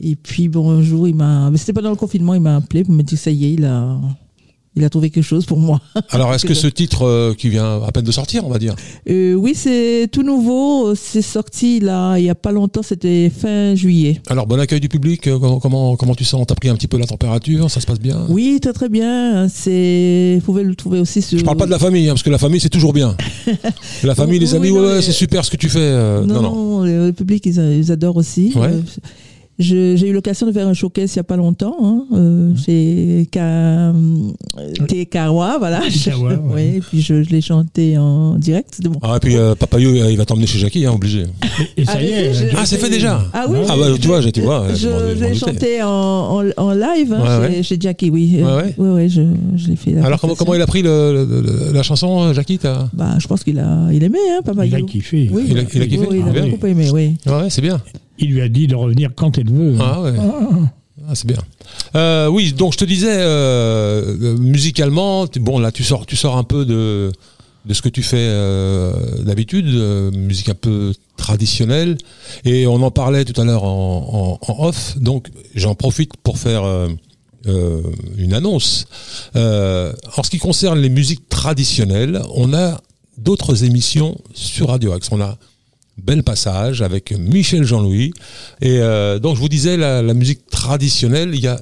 Et 0.00 0.14
puis 0.14 0.46
bon, 0.48 0.70
un 0.70 0.82
jour, 0.82 1.08
il 1.08 1.16
m'a. 1.16 1.50
mais 1.50 1.56
C'était 1.58 1.72
pendant 1.72 1.90
le 1.90 1.96
confinement, 1.96 2.34
il 2.34 2.40
m'a 2.42 2.56
appelé 2.58 2.84
pour 2.84 2.94
me 2.94 3.02
dire, 3.02 3.18
ça 3.18 3.32
y 3.32 3.46
est, 3.46 3.52
il 3.54 3.64
a, 3.64 3.98
il 4.78 4.84
a 4.84 4.88
trouvé 4.90 5.10
quelque 5.10 5.24
chose 5.24 5.44
pour 5.44 5.58
moi. 5.58 5.80
Alors 6.10 6.32
est-ce 6.34 6.46
que 6.46 6.54
ce 6.54 6.66
titre 6.68 7.02
euh, 7.04 7.34
qui 7.34 7.48
vient 7.50 7.82
à 7.82 7.92
peine 7.92 8.04
de 8.04 8.12
sortir, 8.12 8.46
on 8.46 8.48
va 8.50 8.58
dire? 8.58 8.74
Euh, 9.10 9.34
oui, 9.34 9.52
c'est 9.54 10.08
tout 10.10 10.22
nouveau. 10.22 10.94
C'est 10.94 11.20
sorti 11.22 11.80
là, 11.80 12.16
il 12.18 12.24
y 12.24 12.30
a 12.30 12.34
pas 12.34 12.52
longtemps, 12.52 12.82
c'était 12.82 13.30
fin 13.30 13.74
juillet. 13.74 14.20
Alors 14.28 14.46
bon 14.46 14.58
accueil 14.58 14.80
du 14.80 14.88
public. 14.88 15.26
euh, 15.26 15.38
Comment 15.60 15.96
comment, 15.96 16.14
tu 16.14 16.24
sens? 16.24 16.46
T'as 16.46 16.54
pris 16.54 16.68
un 16.68 16.74
petit 16.76 16.86
peu 16.88 16.96
la 16.98 17.06
température? 17.06 17.70
Ça 17.70 17.80
se 17.80 17.86
passe 17.86 18.00
bien? 18.00 18.24
Oui, 18.28 18.58
très 18.62 18.72
très 18.72 18.88
bien. 18.88 19.48
C'est, 19.48 20.36
vous 20.38 20.44
pouvez 20.44 20.62
le 20.62 20.74
trouver 20.74 21.00
aussi 21.00 21.20
sur. 21.20 21.38
Je 21.38 21.44
parle 21.44 21.56
pas 21.56 21.66
de 21.66 21.70
la 21.70 21.78
famille, 21.78 22.06
hein, 22.08 22.12
parce 22.12 22.22
que 22.22 22.30
la 22.30 22.38
famille 22.38 22.60
c'est 22.60 22.68
toujours 22.68 22.92
bien. 22.92 23.16
La 24.04 24.14
famille, 24.14 24.38
les 24.38 24.52
Oui, 24.52 24.56
amis, 24.56 24.70
ouais, 24.70 24.94
mais- 24.96 25.02
c'est 25.02 25.12
super 25.12 25.44
ce 25.44 25.50
que 25.50 25.56
tu 25.56 25.68
fais. 25.68 25.78
euh, 25.80 26.24
Non, 26.24 26.40
non, 26.42 26.84
le, 26.84 27.06
le 27.06 27.12
public, 27.12 27.44
ils, 27.46 27.58
ils 27.58 27.90
adorent 27.92 28.16
aussi. 28.16 28.52
Ouais. 28.54 28.70
Je- 29.58 29.96
J'ai 29.96 30.08
eu 30.08 30.12
l'occasion 30.12 30.46
de 30.46 30.52
faire 30.52 30.68
un 30.68 30.72
showcase 30.74 31.12
il 31.14 31.16
y 31.16 31.18
a 31.18 31.24
pas 31.24 31.36
longtemps, 31.36 31.76
hein, 31.82 32.04
euh, 32.14 32.54
chez 32.56 33.26
Ka- 33.30 33.40
euh, 33.42 33.92
Tekawa, 34.86 35.56
voilà. 35.58 35.80
Tekawa, 35.80 36.28
ouais. 36.34 36.38
Oui, 36.54 36.62
et 36.76 36.80
puis 36.80 37.00
je, 37.00 37.22
je 37.24 37.30
l'ai 37.30 37.40
chanté 37.40 37.98
en 37.98 38.36
direct. 38.36 38.80
Bon. 38.84 38.98
Ah, 39.02 39.14
et 39.16 39.20
puis 39.20 39.36
euh, 39.36 39.54
Papayou, 39.54 39.90
euh, 39.96 40.10
il 40.12 40.16
va 40.16 40.24
t'emmener 40.24 40.46
chez 40.46 40.58
Jackie, 40.58 40.86
hein, 40.86 40.92
obligé. 40.94 41.24
Et 41.76 41.84
ça 41.84 41.92
Ah, 41.96 42.02
y 42.02 42.06
est. 42.06 42.34
je- 42.34 42.44
Ah, 42.56 42.64
c'est 42.66 42.76
fait 42.78 42.88
déjà 42.90 43.20
Ah 43.32 43.46
oui, 43.48 43.58
Ah 43.68 43.74
bah 43.76 43.86
tu 44.00 44.06
vois, 44.06 44.20
j'ai- 44.20 44.30
tu 44.32 44.42
vois. 44.42 44.66
je, 44.74 44.76
je 45.18 45.24
l'ai 45.24 45.34
chanté 45.34 45.82
en, 45.82 45.88
en, 45.88 46.44
en 46.56 46.70
live 46.72 47.12
hein, 47.12 47.40
Ouais, 47.40 47.48
chez, 47.50 47.56
ouais. 47.56 47.62
chez 47.64 47.76
Jackie, 47.80 48.10
oui. 48.10 48.36
Ouais, 48.38 48.44
ouais. 48.44 48.74
ouais, 48.78 48.90
ouais, 48.90 49.08
je, 49.08 49.22
je 49.56 49.68
l'ai 49.68 49.76
fait. 49.76 49.96
Alors 49.96 50.20
comment, 50.20 50.34
comment 50.36 50.54
il 50.54 50.62
a 50.62 50.66
pris 50.66 50.82
le, 50.82 51.12
le- 51.28 51.40
le- 51.40 51.72
la 51.72 51.82
chanson, 51.82 52.22
euh, 52.28 52.32
Jackie 52.32 52.60
Bah, 52.92 53.16
je 53.18 53.26
pense 53.26 53.42
qu'il 53.42 53.58
a, 53.58 53.88
il 53.92 54.02
aimait, 54.04 54.18
hein, 54.30 54.40
Papa 54.44 54.64
Il 54.66 54.74
a 54.74 54.80
kiffé. 54.82 55.28
Oui, 55.32 55.46
Il 55.50 55.58
a- 55.58 55.62
il 55.62 55.82
a 55.82 55.86
kiffé? 55.86 56.06
Oui, 56.08 56.18
il 56.18 56.22
Ah, 56.26 56.28
a 56.28 56.32
bien. 56.32 56.46
beaucoup 56.48 56.66
aimé, 56.66 56.88
oui. 56.92 57.16
Ouais, 57.26 57.50
c'est 57.50 57.62
bien. 57.62 57.80
Il 58.18 58.30
lui 58.32 58.40
a 58.40 58.48
dit 58.48 58.66
de 58.66 58.74
revenir 58.74 59.10
quand 59.14 59.38
elle 59.38 59.50
veut. 59.50 59.76
Ah 59.80 60.00
ouais. 60.02 60.12
Ah, 61.08 61.14
c'est 61.14 61.26
bien. 61.26 61.38
Euh, 61.94 62.26
oui, 62.28 62.52
donc 62.52 62.72
je 62.74 62.78
te 62.78 62.84
disais, 62.84 63.08
euh, 63.16 64.16
euh, 64.20 64.36
musicalement, 64.38 65.26
bon 65.40 65.58
là 65.58 65.70
tu 65.72 65.84
sors, 65.84 66.04
tu 66.04 66.16
sors 66.16 66.36
un 66.36 66.44
peu 66.44 66.64
de 66.66 67.12
de 67.64 67.74
ce 67.74 67.82
que 67.82 67.88
tu 67.88 68.02
fais 68.02 68.16
euh, 68.18 69.22
d'habitude, 69.24 69.66
euh, 69.68 70.10
musique 70.10 70.48
un 70.48 70.54
peu 70.54 70.92
traditionnelle, 71.16 71.98
et 72.44 72.66
on 72.66 72.82
en 72.82 72.90
parlait 72.90 73.24
tout 73.24 73.38
à 73.40 73.44
l'heure 73.44 73.64
en, 73.64 74.38
en- 74.48 74.52
en 74.52 74.66
off. 74.66 74.96
Donc 74.98 75.28
j'en 75.54 75.74
profite 75.74 76.16
pour 76.16 76.38
faire 76.38 76.64
euh, 76.64 76.88
une 78.16 78.32
annonce. 78.34 78.86
Euh, 79.36 79.92
en 80.16 80.22
ce 80.22 80.30
qui 80.30 80.38
concerne 80.38 80.78
les 80.80 80.88
musiques 80.88 81.28
traditionnelles, 81.28 82.22
on 82.34 82.52
a 82.54 82.80
d'autres 83.18 83.64
émissions 83.64 84.16
sur 84.34 84.68
Radio 84.68 84.92
Axe. 84.92 85.08
On 85.12 85.20
a 85.20 85.36
Bel 86.02 86.22
Passage 86.22 86.82
avec 86.82 87.12
Michel 87.12 87.64
Jean-Louis. 87.64 88.12
Et 88.60 88.78
euh, 88.78 89.18
donc 89.18 89.36
je 89.36 89.40
vous 89.40 89.48
disais, 89.48 89.76
la, 89.76 90.02
musique 90.14 90.46
traditionnelle, 90.50 91.34
y 91.34 91.46
a, 91.46 91.60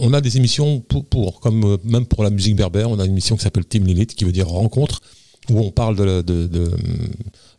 on 0.00 0.12
a 0.12 0.20
des 0.20 0.36
émissions 0.36 0.80
pour, 0.80 1.40
comme 1.40 1.64
euh, 1.64 1.76
même 1.84 2.06
pour 2.06 2.24
la 2.24 2.30
musique 2.30 2.56
berbère, 2.56 2.90
on 2.90 2.98
a 2.98 3.04
une 3.04 3.12
émission 3.12 3.36
qui 3.36 3.42
s'appelle 3.42 3.64
Team 3.64 3.84
Lilith, 3.86 4.14
qui 4.14 4.24
veut 4.24 4.32
dire 4.32 4.48
rencontre, 4.48 5.00
où 5.50 5.60
on 5.60 5.70
parle 5.70 5.96
de, 5.96 6.04
la- 6.04 6.22
de, 6.22 6.70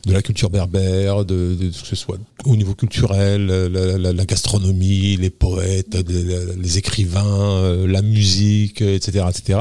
la 0.06 0.22
culture 0.22 0.50
berbère, 0.50 1.24
de, 1.24 1.56
ce 1.72 1.82
que 1.82 1.86
ce 1.88 1.96
soit 1.96 2.18
au 2.44 2.56
niveau 2.56 2.74
culturel, 2.74 3.46
la, 3.46 4.12
la- 4.12 4.24
gastronomie, 4.24 5.16
les 5.16 5.30
poètes, 5.30 5.96
les 6.60 6.78
écrivains, 6.78 7.24
euh, 7.62 7.86
la 7.86 8.02
musique, 8.02 8.82
etc., 8.82 9.24
etc. 9.28 9.60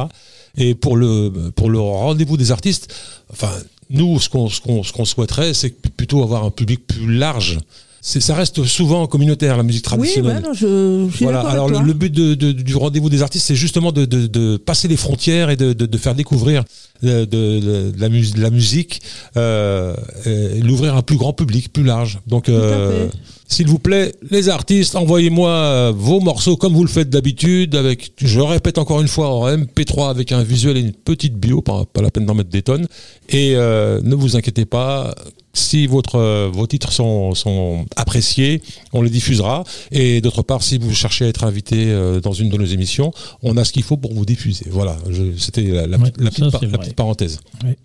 Et 0.57 0.73
pour 0.73 0.95
le 0.95 1.51
pour 1.55 1.69
le 1.69 1.79
rendez-vous 1.79 2.37
des 2.37 2.51
artistes, 2.51 2.93
enfin 3.31 3.51
nous 3.89 4.19
ce 4.19 4.29
qu'on 4.29 5.05
souhaiterait, 5.05 5.53
c'est 5.53 5.69
plutôt 5.91 6.23
avoir 6.23 6.43
un 6.43 6.51
public 6.51 6.85
plus 6.87 7.13
large. 7.13 7.59
C'est 8.07 8.21
ça 8.21 8.35
reste 8.35 8.63
souvent 8.65 9.07
communautaire 9.07 9.57
la 9.57 9.63
musique 9.63 9.83
Oui, 9.85 9.97
traditionnelle. 9.97 10.35
ouais, 10.35 10.41
non, 10.47 10.53
je, 10.53 11.07
je 11.09 11.15
suis 11.15 11.25
Voilà. 11.25 11.39
Alors 11.39 11.65
avec 11.65 11.71
le, 11.71 11.77
toi. 11.79 11.87
le 11.87 11.93
but 11.93 12.13
de, 12.13 12.35
de- 12.35 12.51
du 12.51 12.75
rendez-vous 12.75 13.09
des 13.09 13.23
artistes, 13.23 13.47
c'est 13.47 13.55
justement 13.55 13.91
de, 13.91 14.05
de, 14.05 14.27
de 14.27 14.57
passer 14.57 14.87
les 14.87 14.95
frontières 14.95 15.49
et 15.49 15.55
de, 15.55 15.73
de, 15.73 15.87
de 15.87 15.97
faire 15.97 16.13
découvrir 16.13 16.63
de, 17.01 17.25
de- 17.25 17.91
la, 17.97 18.09
mus- 18.09 18.37
la 18.37 18.51
musique, 18.51 19.01
euh, 19.37 19.95
et 20.27 20.61
l'ouvrir 20.61 20.93
à 20.93 20.99
un 20.99 21.01
plus 21.01 21.17
grand 21.17 21.33
public, 21.33 21.73
plus 21.73 21.83
large. 21.83 22.19
Donc, 22.27 22.47
euh, 22.47 23.07
s'il 23.47 23.65
vous 23.67 23.79
plaît, 23.79 24.13
les 24.29 24.49
artistes, 24.49 24.95
envoyez-moi 24.95 25.49
euh, 25.49 25.93
vos 25.95 26.19
morceaux 26.19 26.57
comme 26.57 26.73
vous 26.73 26.83
le 26.83 26.89
faites 26.89 27.09
d'habitude, 27.09 27.73
avec, 27.73 28.11
je 28.21 28.39
répète 28.39 28.77
encore 28.77 29.01
une 29.01 29.07
fois, 29.07 29.29
en 29.33 29.47
MP3 29.49 30.11
avec 30.11 30.31
un 30.31 30.43
visuel 30.43 30.77
et 30.77 30.81
une 30.81 30.93
petite 30.93 31.33
bio, 31.39 31.63
pas, 31.63 31.85
pas 31.91 32.03
la 32.03 32.11
peine 32.11 32.27
d'en 32.27 32.35
mettre 32.35 32.51
des 32.51 32.61
tonnes. 32.61 32.85
Et 33.29 33.55
euh, 33.55 33.99
ne 34.03 34.13
vous 34.13 34.35
inquiétez 34.37 34.65
pas, 34.65 35.15
si 35.55 35.87
votre, 35.87 36.15
euh, 36.19 36.49
vos 36.53 36.67
titres 36.67 36.91
sont, 36.91 37.33
sont 37.33 37.85
appréciés, 37.95 38.61
on 38.93 39.01
les 39.01 39.09
diffusera. 39.09 39.63
Et 39.91 40.21
d'autre 40.21 40.43
part, 40.43 40.61
si 40.61 40.77
vous 40.77 40.93
cherchez 40.93 41.25
à 41.25 41.27
être 41.29 41.43
invité 41.45 41.85
euh, 41.87 42.19
dans 42.21 42.33
une 42.33 42.49
de 42.49 42.57
nos 42.57 42.65
émissions, 42.65 43.11
on 43.41 43.57
a 43.57 43.63
ce 43.65 43.71
qu'il 43.73 43.83
faut 43.83 43.97
pour 43.97 44.13
vous 44.13 44.25
diffuser. 44.25 44.65
Voilà, 44.69 44.97
c'était 45.37 45.63
la, 45.63 45.87
la 45.87 45.97
Ouais, 45.97 46.11
petite- 46.11 46.39
la 46.39 46.59
la 46.77 46.93
parenthèse. 46.93 47.39
Ouais. 47.63 47.75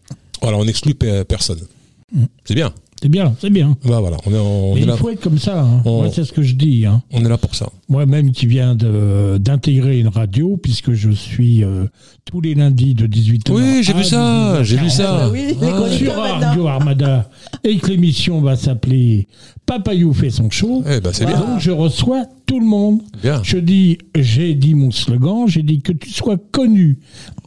Voilà, 0.43 0.59
on 0.59 0.65
n'exclut 0.65 0.95
pe- 0.95 1.23
personne. 1.25 1.61
Mm. 2.13 2.25
C'est 2.45 2.55
bien. 2.55 2.73
C'est 3.03 3.09
bien, 3.09 3.35
c'est 3.41 3.49
bien. 3.51 3.77
Bah, 3.87 4.01
voilà, 4.01 4.19
on 4.27 4.31
est, 4.31 4.39
on 4.39 4.75
Mais 4.75 4.81
est 4.81 4.83
il 4.83 4.87
là, 4.89 4.97
faut 4.97 5.09
être 5.09 5.23
comme 5.23 5.39
ça. 5.39 5.63
hein. 5.63 5.81
On- 5.87 6.03
Moi, 6.03 6.11
c'est 6.13 6.23
ce 6.25 6.33
que 6.33 6.43
je 6.43 6.55
dis. 6.55 6.85
hein. 6.85 7.03
on 7.13 7.25
est 7.25 7.29
là 7.29 7.39
pour 7.39 7.55
ça. 7.55 7.67
Moi-même 7.89 8.31
qui 8.33 8.47
viens 8.47 8.75
de- 8.75 9.39
d'intégrer 9.39 9.99
une 9.99 10.09
radio, 10.09 10.59
puisque 10.63 10.93
je 10.93 11.11
suis 11.11 11.65
euh, 11.65 11.87
tous 12.27 12.41
les 12.43 12.55
lundis 12.55 12.93
de 12.95 13.07
18h. 13.07 13.53
Oui, 13.53 13.83
j'ai 13.83 13.95
vu 13.95 14.05
ça, 14.05 14.63
j'ai 14.63 14.77
vu 14.77 14.91
ça. 14.91 15.17
Ah, 15.23 15.27
bah 15.27 15.31
oui, 15.33 15.57
Ah. 15.63 15.89
Sur. 15.91 16.15
Radio 16.15 16.67
Armada, 16.67 17.31
et 17.65 17.79
que 17.79 17.87
l'émission 17.89 18.41
va 18.43 18.57
s'appeler 18.57 19.29
Papayou 19.71 20.13
fait 20.13 20.31
son 20.31 20.51
show. 20.51 20.83
Eh 20.85 20.99
ben, 21.01 21.13
c'est 21.13 21.27
bien. 21.27 21.39
Donc 21.39 21.61
je 21.61 21.71
reçois 21.71 22.25
tout 22.45 22.59
le 22.59 22.67
monde. 22.67 23.03
Bien. 23.23 23.41
Je 23.45 23.57
dis, 23.57 23.99
j'ai 24.17 24.55
dit 24.55 24.75
mon 24.75 24.91
slogan, 24.91 25.45
j'ai 25.47 25.63
dit 25.63 25.81
que 25.81 25.93
tu 25.93 26.11
sois 26.11 26.37
connu, 26.51 26.99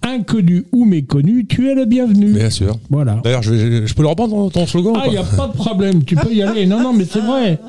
inconnu 0.01 0.63
ou 0.71 0.85
méconnu, 0.85 1.45
tu 1.45 1.69
es 1.69 1.75
le 1.75 1.83
bienvenu. 1.83 2.31
Bien 2.31 2.49
sûr. 2.49 2.77
Voilà. 2.89 3.19
D'ailleurs, 3.25 3.41
je, 3.43 3.85
je 3.85 3.93
peux 3.93 4.03
le 4.03 4.07
reprendre 4.07 4.33
ton, 4.33 4.49
ton 4.61 4.65
slogan 4.65 4.93
Ah, 4.97 5.03
il 5.07 5.11
n'y 5.11 5.17
a 5.17 5.23
pas 5.23 5.47
de 5.49 5.53
problème, 5.57 6.05
tu 6.05 6.15
peux 6.15 6.33
y 6.33 6.41
aller. 6.41 6.65
Non, 6.65 6.81
non, 6.81 6.93
mais 6.93 7.03
c'est 7.03 7.19
vrai. 7.19 7.59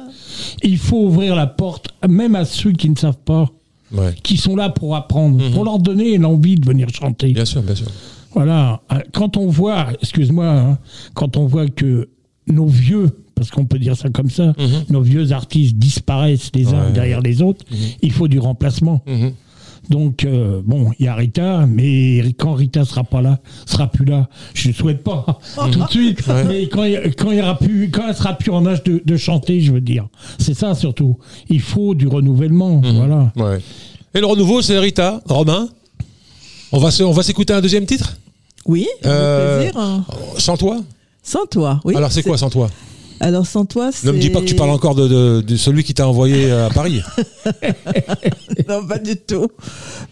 Il 0.62 0.78
faut 0.78 1.04
ouvrir 1.06 1.34
la 1.34 1.48
porte, 1.48 1.88
même 2.08 2.36
à 2.36 2.44
ceux 2.44 2.70
qui 2.70 2.88
ne 2.88 2.96
savent 2.96 3.18
pas, 3.24 3.48
Ouais. 3.92 4.14
qui 4.22 4.36
sont 4.36 4.54
là 4.54 4.70
pour 4.70 4.94
apprendre, 4.94 5.50
pour 5.52 5.64
leur 5.64 5.80
donner 5.80 6.16
l'envie 6.18 6.54
de 6.54 6.64
venir 6.66 6.88
chanter. 6.90 7.32
Bien 7.32 7.44
sûr, 7.44 7.60
bien 7.62 7.74
sûr. 7.74 7.86
Voilà. 8.34 8.80
Euh, 8.92 8.98
Quand 9.12 9.36
on 9.36 9.48
voit, 9.48 9.88
excuse-moi, 10.00 10.46
hein, 10.48 10.78
quand 11.14 11.36
on 11.36 11.46
voit 11.46 11.66
que 11.68 12.08
nos 12.46 12.66
vieux, 12.66 13.10
parce 13.34 13.50
qu'on 13.50 13.64
peut 13.66 13.78
dire 13.78 13.96
ça 13.96 14.08
comme 14.10 14.30
ça, 14.30 14.52
nos 14.90 15.00
vieux 15.02 15.32
artistes 15.32 15.76
disparaissent 15.76 16.50
les 16.54 16.68
uns 16.68 16.86
Ouais. 16.86 16.92
derrière 16.92 17.20
les 17.20 17.42
autres, 17.42 17.64
il 18.02 18.12
faut 18.12 18.28
du 18.28 18.38
remplacement. 18.38 19.02
Mhm. 19.06 19.32
Donc, 19.90 20.24
euh, 20.24 20.62
bon, 20.64 20.92
il 20.98 21.04
y 21.04 21.08
a 21.08 21.14
Rita, 21.14 21.66
mais 21.66 22.20
quand 22.38 22.54
Rita 22.54 22.86
sera 22.86 23.04
pas 23.04 23.20
là, 23.20 23.38
sera 23.66 23.86
plus 23.86 24.06
là, 24.06 24.30
je 24.54 24.68
ne 24.68 24.72
souhaite 24.72 25.02
pas 25.04 25.26
tout 25.72 25.78
de 25.84 25.90
suite, 25.90 26.22
mais 26.48 26.68
quand, 26.68 26.84
il- 26.84 27.14
quand, 27.14 27.32
il 27.32 27.38
y 27.38 27.42
aura 27.42 27.58
plus, 27.58 27.90
quand 27.90 28.08
elle 28.08 28.14
sera 28.16 28.32
plus 28.32 28.50
en 28.50 28.64
âge 28.64 28.82
de, 28.84 29.02
de 29.04 29.16
chanter, 29.18 29.60
je 29.60 29.72
veux 29.72 29.82
dire. 29.82 30.06
C'est 30.38 30.54
ça 30.54 30.74
surtout. 30.74 31.18
Il 31.50 31.60
faut 31.60 31.94
du 31.94 32.06
renouvellement. 32.08 32.80
Voilà. 32.82 33.30
Ouais. 33.36 33.58
Et 34.14 34.20
le 34.20 34.26
renouveau, 34.26 34.62
c'est 34.62 34.78
Rita, 34.78 35.20
Romain. 35.28 35.68
On 36.72 36.78
va 36.78 36.90
se- 36.90 37.02
on 37.02 37.12
va 37.12 37.22
s'écouter 37.22 37.52
un 37.52 37.60
deuxième 37.60 37.84
titre? 37.84 38.16
Oui, 38.66 38.86
avec 39.02 39.12
Euh, 39.14 39.70
plaisir. 39.70 40.04
Sans 40.38 40.56
toi? 40.56 40.80
Sans 41.22 41.44
toi, 41.44 41.80
oui. 41.84 41.94
Alors 41.94 42.10
c'est 42.10 42.22
quoi 42.22 42.38
sans 42.38 42.48
toi? 42.48 42.70
Alors 43.20 43.46
sans 43.46 43.64
toi, 43.64 43.90
c'est. 43.92 44.06
Ne 44.06 44.12
me 44.12 44.18
dis 44.18 44.30
pas 44.30 44.40
que 44.40 44.46
tu 44.46 44.54
parles 44.56 44.70
encore 44.70 44.94
de, 44.94 45.06
de- 45.08 45.40
de 45.40 45.56
celui 45.56 45.84
qui 45.84 45.94
t'a 45.94 46.06
envoyé 46.08 46.50
à 46.50 46.68
Paris. 46.68 47.00
non, 48.68 48.86
pas 48.86 48.98
du 48.98 49.16
tout. 49.16 49.48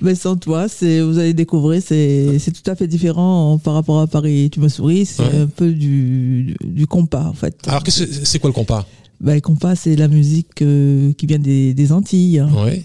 Mais 0.00 0.14
sans 0.14 0.36
toi, 0.36 0.68
c'est, 0.68 1.00
vous 1.00 1.18
allez 1.18 1.34
découvrir, 1.34 1.82
c'est, 1.84 2.38
c'est 2.38 2.52
tout 2.52 2.68
à 2.70 2.74
fait 2.74 2.86
différent 2.86 3.58
par 3.58 3.74
rapport 3.74 4.00
à 4.00 4.06
Paris. 4.06 4.50
Tu 4.52 4.60
me 4.60 4.68
souris, 4.68 5.06
c'est 5.06 5.22
Ouais. 5.22 5.38
un 5.42 5.46
peu 5.46 5.72
du, 5.72 6.56
du 6.64 6.86
compas, 6.86 7.24
en 7.28 7.32
fait. 7.34 7.56
Alors 7.66 7.82
c'est 7.86 8.38
quoi 8.38 8.48
le 8.50 8.54
compas? 8.54 8.86
Bah, 9.20 9.34
le 9.34 9.40
compas, 9.40 9.74
c'est 9.76 9.94
la 9.96 10.08
musique 10.08 10.62
euh, 10.62 11.12
qui 11.12 11.26
vient 11.26 11.38
des, 11.38 11.74
des 11.74 11.92
Antilles. 11.92 12.40
hein. 12.40 12.48
Oui. 12.64 12.82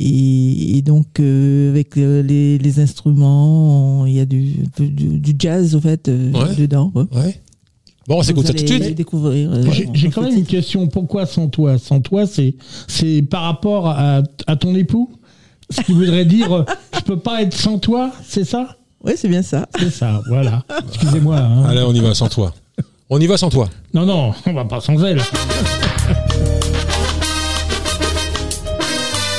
Et, 0.00 0.76
et 0.78 0.82
donc, 0.82 1.18
euh, 1.18 1.70
avec 1.70 1.96
euh, 1.96 2.22
les, 2.22 2.58
les 2.58 2.78
instruments, 2.80 4.06
il 4.06 4.14
y 4.14 4.20
a 4.20 4.24
du, 4.26 4.52
du, 4.78 5.18
du 5.18 5.34
jazz, 5.36 5.74
en 5.74 5.80
fait, 5.80 6.08
euh, 6.08 6.30
Ouais. 6.32 6.54
dedans. 6.56 6.92
ouais. 6.94 7.40
Ouais. 8.08 8.14
Bon, 8.14 8.20
on 8.20 8.22
s'écoute 8.22 8.46
ça 8.46 8.52
tout 8.54 8.62
de 8.64 8.68
suite. 8.68 8.94
découvrir. 8.94 9.50
euh, 9.52 9.62
J'ai 9.92 10.10
quand 10.10 10.22
même 10.22 10.36
une 10.36 10.46
question. 10.46 10.86
Pourquoi 10.86 11.26
sans 11.26 11.48
toi? 11.48 11.76
Sans 11.78 12.00
toi, 12.00 12.26
c'est 12.26 12.54
c'est 12.86 13.22
par 13.22 13.42
rapport 13.42 13.88
à, 13.88 14.22
à 14.46 14.56
ton 14.56 14.74
époux? 14.74 15.10
Ce 15.70 15.82
qui 15.82 15.92
voudrait 15.92 16.24
dire, 16.24 16.50
euh, 16.52 16.64
je 16.96 17.00
peux 17.00 17.18
pas 17.18 17.42
être 17.42 17.54
sans 17.54 17.78
toi, 17.78 18.10
c'est 18.26 18.44
ça? 18.44 18.76
Oui, 19.04 19.12
c'est 19.16 19.28
bien 19.28 19.42
ça. 19.42 19.68
C'est 19.78 19.90
ça, 19.90 20.22
voilà. 20.28 20.64
Excusez-moi. 20.88 21.36
hein. 21.36 21.64
Allez, 21.68 21.82
on 21.82 21.92
y 21.92 22.00
va 22.00 22.14
sans 22.14 22.28
toi. 22.28 22.54
On 23.10 23.20
y 23.20 23.26
va 23.26 23.36
sans 23.36 23.50
toi. 23.50 23.68
Non, 23.94 24.04
non, 24.06 24.32
on 24.46 24.52
va 24.54 24.64
pas 24.64 24.80
sans 24.80 25.02
elle. 25.04 25.20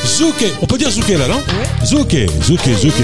Zouké, 0.06 0.52
on 0.62 0.66
peut 0.66 0.78
dire 0.78 0.90
Zouké 0.92 1.18
là, 1.18 1.28
non? 1.28 1.40
Zouké, 1.86 2.26
Zouké, 2.44 2.74
Zouké. 2.76 3.04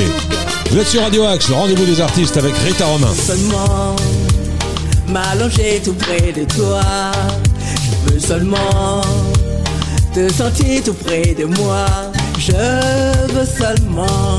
Vous 0.69 0.77
êtes 0.77 0.87
sur 0.87 1.01
Radio 1.01 1.23
Axe, 1.23 1.49
le 1.49 1.55
rendez-vous 1.55 1.85
des 1.85 2.01
artistes 2.01 2.37
avec 2.37 2.55
Rita 2.57 2.85
Romain. 2.85 3.13
seulement 3.13 3.95
m'allonger 5.09 5.81
tout 5.83 5.93
près 5.93 6.31
de 6.31 6.43
toi. 6.55 6.81
Je 8.07 8.13
veux 8.13 8.19
seulement 8.19 9.01
te 10.13 10.31
sentir 10.31 10.83
tout 10.83 10.93
près 10.93 11.35
de 11.35 11.45
moi. 11.45 11.85
Je 12.39 13.33
veux 13.33 13.45
seulement 13.45 14.37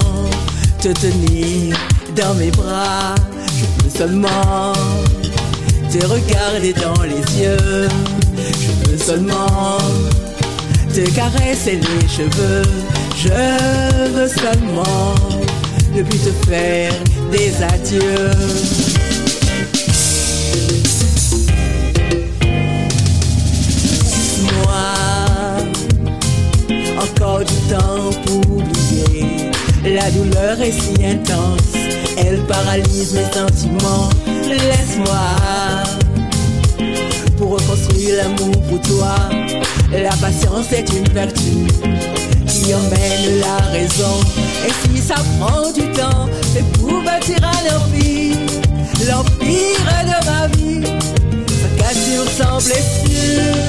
te 0.81 0.89
tenir 0.89 1.77
dans 2.17 2.35
mes 2.35 2.51
bras. 2.51 3.15
Je 3.59 3.85
veux 3.85 3.91
seulement 3.91 4.73
te 5.91 6.05
regarder 6.07 6.73
dans 6.73 7.03
les 7.03 7.23
yeux. 7.41 7.89
Je 8.37 8.91
veux 8.91 8.99
seulement 8.99 9.79
te 10.95 11.09
caresser 11.11 11.81
les 11.81 12.09
cheveux. 12.09 12.63
Je 13.17 14.13
veux 14.13 14.29
seulement 14.29 15.15
ne 15.95 16.03
plus 16.03 16.19
te 16.19 16.47
faire 16.47 16.93
des 17.33 17.63
adieux. 17.63 18.86
Temps 27.69 28.11
pour 28.25 28.57
oublier. 28.57 29.51
La 29.85 30.11
douleur 30.11 30.61
est 30.61 30.73
si 30.73 31.05
intense, 31.05 31.75
elle 32.19 32.41
paralyse 32.47 33.15
mes 33.15 33.25
sentiments. 33.33 34.09
Laisse-moi 34.49 35.27
pour 37.37 37.51
reconstruire 37.51 38.17
l'amour 38.17 38.61
pour 38.69 38.81
toi. 38.83 39.15
La 39.93 40.11
patience 40.17 40.73
est 40.73 40.89
une 40.93 41.09
vertu 41.13 41.67
qui 42.47 42.75
emmène 42.75 43.41
la 43.41 43.65
raison. 43.67 44.21
Et 44.67 44.73
si 44.89 45.01
ça 45.01 45.17
prend 45.39 45.71
du 45.73 45.91
temps, 45.93 46.29
c'est 46.53 46.67
pour 46.79 47.03
bâtir 47.03 47.39
un 47.43 47.77
empire, 47.77 48.37
l'empire 49.09 49.79
de 50.03 50.27
ma 50.27 50.47
vie. 50.49 50.67
Sans 52.37 52.59
blessure. 52.59 53.67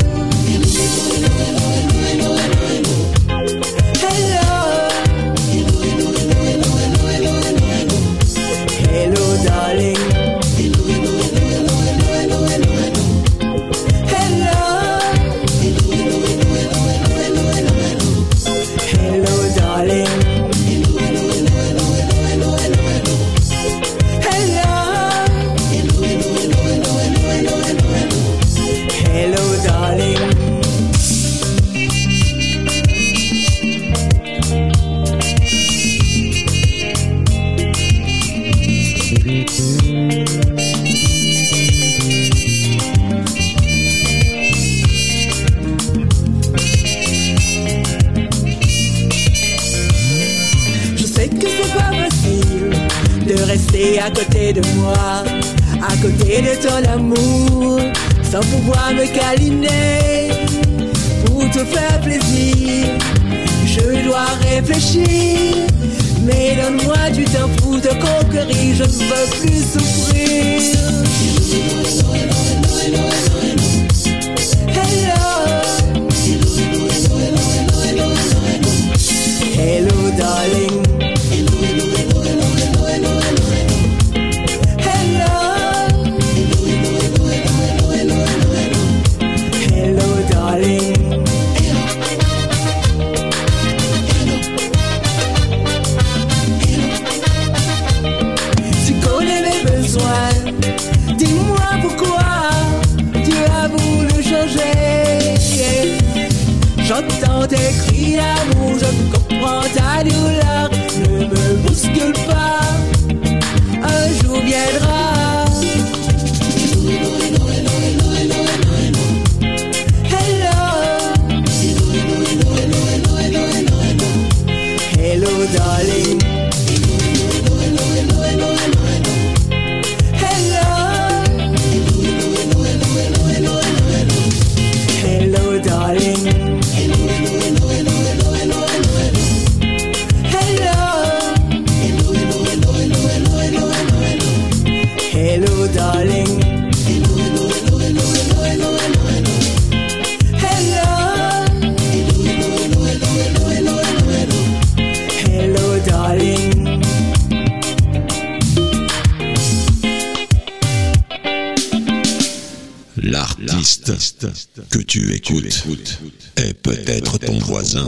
Tu 164.97 165.37
écoutes 165.37 165.99
est 166.37 166.53
peut-être 166.53 167.17
ton 167.19 167.37
voisin. 167.39 167.87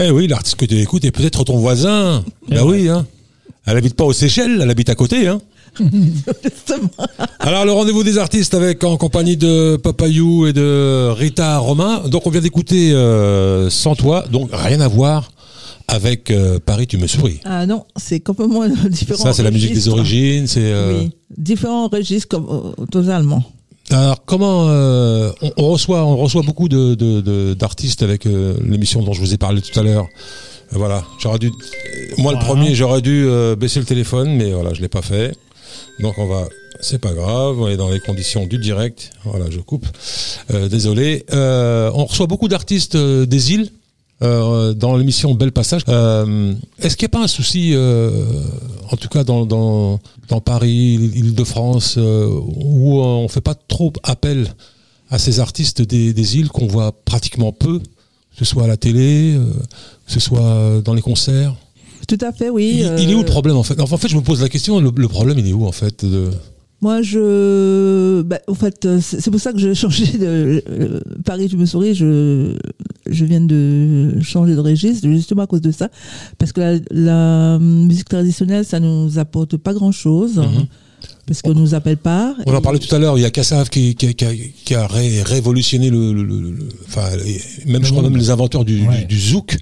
Eh 0.00 0.10
oui, 0.10 0.26
l'artiste 0.26 0.56
que 0.56 0.64
tu 0.64 0.78
écoutes 0.78 1.04
est 1.04 1.10
peut-être 1.10 1.44
ton 1.44 1.58
voisin. 1.58 2.24
Ben 2.48 2.62
oui, 2.64 2.88
hein. 2.88 3.06
Elle 3.66 3.76
habite 3.76 3.94
pas 3.94 4.04
aux 4.04 4.12
Seychelles, 4.12 4.58
elle 4.62 4.70
habite 4.70 4.88
à 4.88 4.94
côté, 4.94 5.28
hein. 5.28 5.40
Alors, 7.38 7.64
le 7.64 7.72
rendez-vous 7.72 8.02
des 8.02 8.18
artistes 8.18 8.54
avec 8.54 8.82
en 8.84 8.96
compagnie 8.96 9.36
de 9.36 9.76
Papayou 9.76 10.46
et 10.46 10.52
de 10.52 11.08
Rita 11.10 11.58
Romain. 11.58 12.02
Donc, 12.08 12.26
on 12.26 12.30
vient 12.30 12.40
d'écouter 12.40 12.92
euh, 12.92 13.70
Sans 13.70 13.94
toi, 13.94 14.24
donc 14.30 14.50
rien 14.52 14.80
à 14.80 14.88
voir 14.88 15.30
avec 15.88 16.30
euh, 16.30 16.58
Paris, 16.64 16.86
tu 16.86 16.96
me 16.96 17.06
souris. 17.06 17.40
Ah 17.44 17.66
non, 17.66 17.84
c'est 17.96 18.20
complètement 18.20 18.66
différent. 18.88 19.22
Ça, 19.24 19.32
c'est 19.32 19.42
la 19.42 19.50
musique 19.50 19.74
des 19.74 19.88
origines. 19.88 20.46
C'est. 20.46 20.60
euh, 20.62 21.00
Oui, 21.00 21.10
différents 21.36 21.88
registres 21.88 22.28
comme, 22.28 22.46
euh, 22.48 22.86
totalement. 22.86 23.44
Alors, 23.92 24.24
comment 24.24 24.68
euh, 24.68 25.30
on, 25.42 25.52
on 25.58 25.68
reçoit, 25.70 26.04
on 26.04 26.16
reçoit 26.16 26.42
beaucoup 26.42 26.68
de 26.68 26.94
de- 26.94 27.20
de- 27.20 27.54
d'artistes 27.54 28.02
avec 28.02 28.26
euh, 28.26 28.54
l'émission 28.64 29.02
dont 29.02 29.12
je 29.12 29.20
vous 29.20 29.34
ai 29.34 29.36
parlé 29.38 29.60
tout 29.60 29.78
à 29.78 29.82
l'heure. 29.82 30.04
Euh, 30.72 30.76
Voilà, 30.78 31.04
j'aurais 31.18 31.38
dû, 31.38 31.50
moi 32.18 32.32
le 32.32 32.38
premier, 32.38 32.74
j'aurais 32.74 33.02
dû 33.02 33.26
baisser 33.58 33.78
le 33.80 33.84
téléphone, 33.86 34.34
mais 34.36 34.52
voilà, 34.52 34.72
je 34.72 34.80
l'ai 34.80 34.88
pas 34.88 35.02
fait. 35.02 35.36
Donc 36.00 36.14
on 36.18 36.26
va, 36.26 36.48
c'est 36.80 36.98
pas 37.00 37.12
grave, 37.12 37.60
on 37.60 37.68
est 37.68 37.76
dans 37.76 37.90
les 37.90 38.00
conditions 38.00 38.46
du 38.46 38.56
direct. 38.58 39.10
Voilà, 39.24 39.46
je 39.50 39.58
coupe. 39.60 39.86
Désolé. 40.70 41.24
Euh, 41.32 41.90
on 41.94 42.06
reçoit 42.06 42.26
beaucoup 42.26 42.48
d'artistes 42.48 42.96
des 42.96 43.52
îles. 43.52 43.70
Euh, 44.22 44.72
dans 44.74 44.96
l'émission 44.96 45.34
Bel 45.34 45.52
Passage, 45.52 45.82
Euh, 45.88 46.54
est-ce 46.78 46.96
qu'il 46.96 47.06
n'y 47.06 47.10
a 47.14 47.18
pas 47.18 47.24
un 47.24 47.28
souci, 47.28 47.72
euh, 47.74 48.10
en 48.90 48.96
tout 48.96 49.08
cas 49.08 49.24
dans, 49.24 49.44
dans, 49.46 49.98
dans 50.28 50.40
Paris, 50.40 50.96
l'Île-de-France, 50.98 51.96
euh, 51.98 52.28
où 52.56 53.00
on 53.00 53.28
fait 53.28 53.40
pas 53.40 53.54
trop 53.54 53.92
appel 54.02 54.54
à 55.10 55.18
ces 55.18 55.40
artistes 55.40 55.82
des, 55.82 56.12
des 56.12 56.36
îles 56.38 56.48
qu'on 56.48 56.66
voit 56.66 56.92
pratiquement 57.04 57.52
peu, 57.52 57.78
que 57.80 58.38
ce 58.38 58.44
soit 58.44 58.64
à 58.64 58.66
la 58.66 58.76
télé, 58.76 59.36
que 60.06 60.12
ce 60.12 60.20
soit 60.20 60.80
dans 60.84 60.94
les 60.94 61.02
concerts? 61.02 61.54
Tout 62.08 62.18
à 62.20 62.32
fait, 62.32 62.50
oui. 62.50 62.82
il, 62.82 63.02
il 63.04 63.10
est 63.10 63.14
où 63.14 63.18
le 63.20 63.24
problème 63.24 63.56
en 63.56 63.62
fait? 63.62 63.80
Enfin, 63.80 63.94
En 63.94 63.98
fait, 63.98 64.08
je 64.08 64.16
me 64.16 64.22
pose 64.22 64.40
la 64.42 64.48
question, 64.48 64.80
le, 64.80 64.90
le 64.94 65.08
problème 65.08 65.38
il 65.38 65.46
est 65.48 65.52
où 65.52 65.66
en 65.66 65.72
fait 65.72 66.04
de... 66.04 66.30
Moi, 66.82 67.00
je. 67.00 68.22
Bah, 68.22 68.40
en 68.48 68.54
fait, 68.54 68.84
euh, 68.84 68.98
c'est 69.00 69.30
pour 69.30 69.40
ça 69.40 69.52
que 69.52 69.58
j'ai 69.58 69.74
changé 69.82 70.18
de. 70.18 70.62
euh, 70.68 71.00
Paris, 71.24 71.48
je 71.48 71.56
me 71.56 71.64
souris, 71.64 71.94
je, 71.94 72.56
je 73.08 73.24
viens 73.24 73.40
de 73.40 74.14
changer 74.20 74.54
de 74.56 74.60
registre, 74.60 75.08
justement 75.08 75.42
à 75.42 75.46
cause 75.46 75.60
de 75.60 75.70
ça. 75.70 75.88
Parce 76.38 76.52
que 76.52 76.60
la, 76.60 76.78
la 76.90 77.58
musique 77.60 78.08
traditionnelle, 78.08 78.64
ça 78.64 78.80
nous 78.80 79.18
apporte 79.18 79.56
pas 79.56 79.72
grand 79.72 79.92
chose. 79.92 80.38
Mhm. 80.38 80.66
Parce 81.26 81.40
qu'on 81.40 81.54
nous 81.54 81.74
appelle 81.74 81.98
pas. 81.98 82.34
On 82.46 82.54
en 82.54 82.60
parlait 82.60 82.80
tout 82.80 82.92
à 82.94 82.98
l'heure, 82.98 83.16
il 83.16 83.22
y 83.22 83.24
a 83.24 83.30
Kassav 83.30 83.70
qui, 83.70 83.94
qui, 83.94 84.12
qui 84.14 84.24
a, 84.24 84.30
qui 84.64 84.74
a 84.74 84.86
ré- 84.88 85.22
révolutionné 85.22 85.88
le, 85.88 86.12
le- 86.12 86.24
le- 86.24 86.40
le- 86.40 86.68
enfin, 86.88 87.04
même 87.64 87.84
je 87.84 87.90
crois 87.92 88.02
même 88.02 88.16
les 88.16 88.30
inventeurs 88.30 88.64
du, 88.64 88.86
Ouais. 88.88 88.98
du, 89.02 89.04
du 89.06 89.20
zouk. 89.20 89.56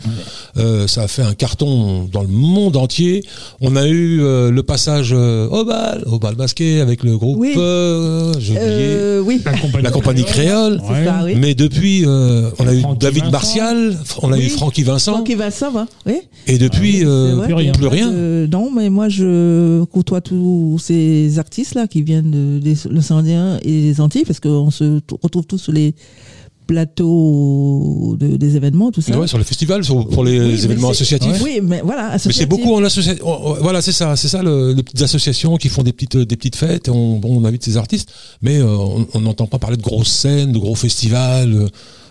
Euh, 0.57 0.87
ça 0.89 1.03
a 1.03 1.09
fait 1.09 1.21
un 1.23 1.35
carton 1.35 2.09
dans 2.11 2.23
le 2.23 2.29
monde 2.29 2.77
entier. 2.79 3.23
On 3.61 3.77
a 3.77 3.87
eu 3.87 4.23
euh, 4.23 4.51
le 4.51 4.63
passage 4.63 5.11
euh, 5.13 5.49
au 5.49 5.67
bal, 5.67 6.03
au 6.07 6.19
bal 6.19 6.35
masqué 6.37 6.81
avec 6.81 7.03
le 7.05 7.19
groupe, 7.19 7.37
Oui. 7.39 7.53
euh, 7.59 8.33
j'ai 8.39 8.53
oublié, 8.53 8.67
Euh, 8.71 9.21
oui. 9.21 9.43
La 9.45 9.53
compagnie, 9.53 9.85
la 9.85 9.91
compagnie 9.91 10.25
créole. 10.25 10.81
C'est 10.89 11.05
ça, 11.05 11.21
oui. 11.25 11.35
Mais 11.37 11.55
depuis, 11.55 12.05
euh, 12.07 12.49
on 12.59 12.67
a 12.67 12.75
eu 12.75 12.81
Francky 12.81 12.99
David 13.01 13.23
Vincent. 13.25 13.31
Martial, 13.33 13.99
on 14.23 14.33
a 14.33 14.37
Oui. 14.39 14.45
eu 14.45 14.49
Francky 14.49 14.83
Vincent, 14.83 15.13
Francky 15.13 15.35
Vincent, 15.35 15.77
hein, 15.77 15.87
oui. 16.07 16.21
et 16.47 16.57
depuis, 16.57 17.05
euh, 17.05 17.37
plus 17.43 17.45
il 17.45 17.51
y 17.51 17.53
a 17.53 17.57
rien. 17.59 17.73
plus 17.73 17.87
rien. 17.87 18.11
non, 18.51 18.71
mais 18.75 18.89
moi, 18.89 19.11
je 19.11 19.85
côtoie 19.85 20.23
tous 20.23 20.79
ces 20.83 21.39
artistes-là 21.51 21.89
qui 21.89 22.03
viennent 22.03 22.31
de, 22.31 22.61
des 22.61 22.77
l'océan 22.89 23.25
et 23.63 23.83
des 23.89 24.01
Antilles, 24.01 24.25
parce 24.25 24.39
qu'on 24.41 24.71
se 24.71 25.01
retrouve 25.23 25.47
tous 25.47 25.59
sur 25.59 25.73
les 25.73 25.95
plateaux 26.67 28.17
de- 28.19 28.37
des 28.37 28.55
événements, 28.57 28.93
tout 28.93 29.01
ça. 29.01 29.19
Ouais, 29.19 29.27
sur 29.27 29.39
les 29.39 29.45
festivals, 29.45 29.83
sur- 29.85 30.07
pour 30.09 30.23
les 30.25 30.39
Oui, 30.41 30.65
événements 30.65 30.91
associatifs. 30.91 31.41
Oui, 31.43 31.61
mais 31.63 31.81
voilà, 31.85 32.03
Mais 32.05 32.09
c'est 32.11 32.29
associatif. 32.29 32.49
beaucoup 32.49 32.75
en 32.75 32.85
association. 32.85 33.25
Voilà, 33.61 33.83
c'est 33.83 33.91
ça, 33.93 34.15
c'est 34.17 34.29
ça, 34.29 34.43
le- 34.45 34.73
les 34.73 34.83
petites 34.85 35.03
associations 35.03 35.57
qui 35.57 35.69
font 35.69 35.83
des 35.83 35.93
petites, 35.93 36.17
des 36.17 36.37
petites 36.37 36.55
fêtes. 36.57 36.89
On, 36.89 37.19
bon, 37.19 37.41
on 37.41 37.45
invite 37.45 37.65
ces 37.65 37.77
artistes, 37.77 38.11
mais 38.43 38.59
euh, 38.59 38.77
on 39.15 39.21
n'entend 39.21 39.47
pas 39.47 39.59
parler 39.59 39.77
de 39.77 39.83
grosses 39.83 40.13
scènes, 40.13 40.53
de 40.53 40.59
gros 40.59 40.75
festivals. 40.77 41.53
euh, 41.53 41.67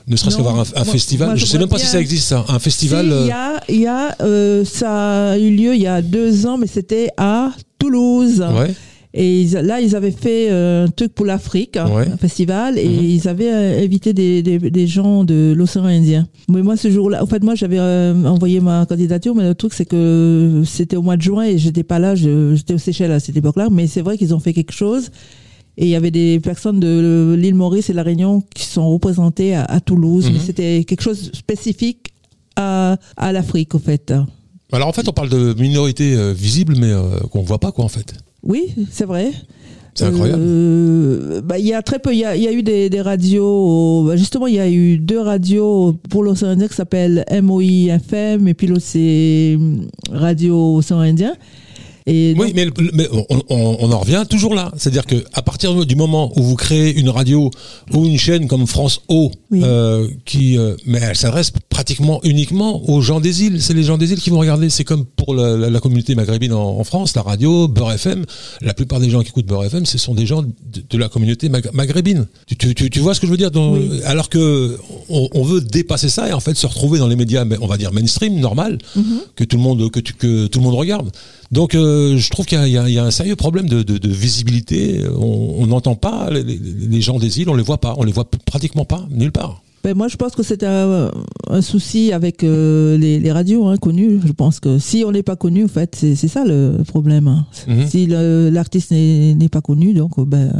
ne 0.07 0.15
serait-ce 0.15 0.37
qu'avoir 0.37 0.55
un, 0.59 0.63
un 0.75 0.83
moi- 0.83 0.93
festival. 0.93 1.27
moi, 1.29 1.35
je 1.35 1.41
je 1.45 1.45
sais 1.51 1.59
même 1.59 1.67
pas 1.69 1.77
si 1.77 1.85
ça 1.85 2.01
existe, 2.01 2.27
ça. 2.29 2.43
Un 2.49 2.57
festival. 2.59 3.05
Si, 3.05 3.11
euh, 3.13 3.21
il 3.69 3.81
y 3.81 3.85
a, 3.85 3.85
y 3.85 3.85
a 3.87 4.15
euh, 4.21 4.65
ça 4.65 5.31
a 5.33 5.37
eu 5.37 5.51
lieu 5.55 5.75
il 5.75 5.81
y 5.81 5.87
a 5.87 6.01
deux 6.01 6.47
ans, 6.47 6.57
mais 6.57 6.65
c'était 6.67 7.09
à 7.17 7.51
Toulouse. 7.77 8.41
ouais. 8.41 8.73
Et 9.15 9.41
ils- 9.41 9.53
là, 9.53 9.81
ils 9.81 9.95
avaient 9.95 10.11
fait 10.11 10.51
euh, 10.51 10.85
un 10.85 10.89
truc 10.89 11.13
pour 11.15 11.25
l'Afrique, 11.25 11.77
hein, 11.77 11.89
Ouais. 11.91 12.07
un 12.07 12.17
festival, 12.17 12.77
et 12.77 12.87
Mhm. 12.87 13.03
ils 13.05 13.27
avaient 13.27 13.51
euh, 13.51 13.83
invité 13.83 14.13
des, 14.13 14.43
des, 14.43 14.59
des 14.59 14.87
gens 14.87 15.23
de 15.23 15.51
l'océan 15.57 15.85
Indien. 15.85 16.27
Mais 16.47 16.61
moi, 16.61 16.77
ce 16.77 16.91
jour-là, 16.91 17.23
en 17.23 17.25
fait, 17.25 17.41
moi, 17.43 17.55
j'avais 17.55 17.79
euh, 17.79 18.13
envoyé 18.25 18.59
ma 18.59 18.85
candidature, 18.85 19.33
mais 19.33 19.47
le 19.47 19.55
truc, 19.55 19.73
c'est 19.73 19.85
que 19.85 20.61
c'était 20.65 20.95
au 20.95 21.01
mois 21.01 21.17
de 21.17 21.23
juin 21.23 21.43
et 21.45 21.57
j'étais 21.57 21.81
pas 21.83 21.97
là, 21.97 22.13
j'étais 22.13 22.75
aux 22.75 22.77
Seychelles 22.77 23.11
à 23.11 23.19
cette 23.19 23.35
époque-là. 23.35 23.69
Mais 23.71 23.87
c'est 23.87 24.01
vrai 24.01 24.15
qu'ils 24.15 24.35
ont 24.35 24.39
fait 24.39 24.53
quelque 24.53 24.73
chose. 24.73 25.09
Et 25.77 25.85
il 25.85 25.89
y 25.89 25.95
avait 25.95 26.11
des 26.11 26.39
personnes 26.39 26.79
de 26.79 27.35
l'île 27.35 27.55
Maurice 27.55 27.89
et 27.89 27.93
de 27.93 27.97
la 27.97 28.03
Réunion 28.03 28.43
qui 28.53 28.65
sont 28.65 28.87
représentées 28.89 29.55
à, 29.55 29.63
à 29.63 29.79
Toulouse. 29.79 30.27
Mhm. 30.27 30.33
Mais 30.33 30.39
c'était 30.39 30.83
quelque 30.83 31.01
chose 31.01 31.31
de 31.31 31.35
spécifique 31.35 32.07
à, 32.57 32.97
à 33.17 33.31
l'Afrique, 33.31 33.73
en 33.73 33.79
fait. 33.79 34.13
Alors 34.71 34.87
en 34.87 34.91
fait, 34.93 35.07
on 35.09 35.13
parle 35.13 35.29
de 35.29 35.55
minorités 35.59 36.13
euh, 36.15 36.31
visibles, 36.31 36.75
mais 36.77 36.91
euh, 36.91 37.17
qu'on 37.31 37.41
voit 37.41 37.59
pas, 37.59 37.71
quoi, 37.71 37.85
en 37.85 37.87
fait. 37.87 38.13
Oui, 38.43 38.73
c'est 38.91 39.05
vrai. 39.05 39.31
C'est 39.95 40.05
incroyable. 40.05 40.41
Euh, 40.45 41.41
bah, 41.41 41.59
il 41.59 41.65
y 41.65 41.73
a 41.73 41.81
très 41.81 41.99
peu. 41.99 42.13
Il 42.13 42.17
y 42.17 42.21
y 42.21 42.47
a 42.47 42.51
eu 42.51 42.63
des, 42.63 42.89
des 42.89 43.01
radios. 43.01 44.05
bah, 44.05 44.15
justement, 44.15 44.47
il 44.47 44.55
y 44.55 44.59
a 44.59 44.69
eu 44.69 44.97
deux 44.97 45.19
radios 45.19 45.93
pour 46.09 46.23
l'océan 46.23 46.49
Indien 46.49 46.67
qui 46.67 46.75
s'appellent 46.75 47.25
MOI 47.41 47.89
FM 47.89 48.47
et 48.47 48.53
puis 48.53 48.67
l'autre 48.67 48.83
c'est 48.85 49.55
hum, 49.57 49.87
Radio 50.11 50.77
Océan 50.77 50.99
Indien. 50.99 51.35
Et 52.09 52.35
Oui, 52.37 52.51
mais, 52.55 52.67
on, 53.11 53.25
on- 53.49 53.77
on 53.79 53.91
en 53.91 53.99
revient 53.99 54.23
toujours 54.29 54.55
là. 54.55 54.71
C'est-à-dire 54.77 55.05
que 55.05 55.23
à 55.33 55.41
partir 55.41 55.85
du 55.85 55.95
moment 55.95 56.31
où 56.37 56.43
vous 56.43 56.55
créez 56.55 56.97
une 56.99 57.09
radio 57.09 57.51
ou 57.93 58.05
une 58.05 58.17
chaîne 58.17 58.47
comme 58.47 58.65
France 58.67 59.01
O, 59.07 59.31
Oui. 59.51 59.61
euh, 59.63 60.07
qui, 60.25 60.57
euh, 60.57 60.75
mais 60.85 60.99
elle 61.01 61.15
s'adresse 61.15 61.51
pratiquement 61.69 62.19
uniquement 62.23 62.89
aux 62.89 63.01
gens 63.01 63.19
des 63.19 63.43
îles. 63.43 63.61
C'est 63.61 63.73
les 63.73 63.83
gens 63.83 63.97
des 63.97 64.11
îles 64.11 64.19
qui 64.19 64.29
vont 64.31 64.39
regarder. 64.39 64.69
C'est 64.69 64.83
comme 64.83 65.05
pour 65.05 65.33
la, 65.33 65.55
la- 65.55 65.69
la 65.69 65.79
communauté 65.79 66.15
maghrébine 66.15 66.53
en, 66.53 66.79
en 66.79 66.83
France, 66.83 67.15
la 67.15 67.21
radio, 67.21 67.67
Beurre 67.67 67.93
FM. 67.93 68.25
La 68.61 68.73
plupart 68.73 68.99
des 68.99 69.09
gens 69.09 69.21
qui 69.21 69.29
écoutent 69.29 69.45
Beurre 69.45 69.65
FM, 69.65 69.85
ce 69.85 69.97
sont 69.97 70.15
des 70.15 70.25
gens 70.25 70.41
de, 70.41 70.49
de 70.89 70.97
la 70.97 71.09
communauté 71.09 71.47
mag- 71.49 71.69
maghrébine. 71.73 72.27
Tu, 72.47 72.55
tu- 72.55 72.75
tu- 72.75 72.89
tu 72.89 72.99
vois 72.99 73.13
ce 73.13 73.19
que 73.19 73.27
je 73.27 73.31
veux 73.31 73.37
dire? 73.37 73.51
Dans- 73.51 73.73
Oui. 73.73 74.01
Alors 74.05 74.29
que 74.29 74.77
on, 75.09 75.29
on 75.33 75.43
veut 75.43 75.61
dépasser 75.61 76.09
ça 76.09 76.27
et 76.27 76.33
en 76.33 76.39
fait 76.39 76.55
se 76.57 76.65
retrouver 76.67 76.99
dans 76.99 77.07
les 77.07 77.15
médias, 77.15 77.45
on 77.61 77.67
va 77.67 77.77
dire 77.77 77.93
mainstream, 77.93 78.39
normal, 78.39 78.77
Mhm. 78.95 79.19
que 79.35 79.43
tout 79.43 79.57
le 79.57 79.63
monde 79.63 79.89
que 79.91 80.47
tout 80.47 80.59
le 80.59 80.63
monde 80.65 80.75
regarde. 80.75 81.09
Donc 81.51 81.73
euh, 81.75 82.15
je 82.17 82.29
trouve 82.29 82.45
qu'il 82.45 82.57
y, 82.67 82.77
a- 82.77 82.87
y 82.87 82.93
y 82.93 82.99
un 82.99 83.11
sérieux 83.11 83.35
problème 83.35 83.67
de, 83.67 83.81
de- 83.83 83.97
de 83.97 84.09
visibilité. 84.09 85.01
On 85.17 85.65
n'entend 85.67 85.95
pas 85.95 86.29
les, 86.31 87.01
gens 87.01 87.17
des 87.19 87.39
îles, 87.41 87.49
on 87.49 87.55
les 87.55 87.63
voit 87.63 87.79
pas, 87.79 87.95
on 87.97 88.03
les 88.03 88.11
voit 88.11 88.29
pratiquement 88.45 88.85
pas 88.85 89.07
nulle 89.09 89.31
part. 89.31 89.61
Ben, 89.83 89.95
moi, 89.95 90.09
je 90.09 90.17
pense 90.17 90.33
que 90.35 90.43
c'est 90.43 90.63
un, 90.63 91.09
un 91.49 91.61
souci 91.61 92.11
avec 92.11 92.43
euh, 92.43 92.97
les, 92.97 93.17
les 93.17 93.31
radios 93.31 93.65
hein, 93.67 93.77
connues. 93.77 94.19
Je 94.25 94.33
pense 94.33 94.59
que 94.59 94.77
si 94.77 95.03
on 95.07 95.11
n'est 95.13 95.23
pas 95.23 95.37
connu, 95.37 95.63
en 95.63 95.67
fait, 95.69 95.95
c'est 95.95 96.27
ça 96.27 96.43
le 96.45 96.83
problème. 96.85 97.27
hein. 97.29 97.45
Mhm. 97.65 97.87
Si 97.87 98.05
l'artiste 98.07 98.91
n'est 98.91 99.49
pas 99.49 99.61
connu, 99.61 99.93
donc 99.93 100.19
euh, 100.19 100.25
ben 100.25 100.51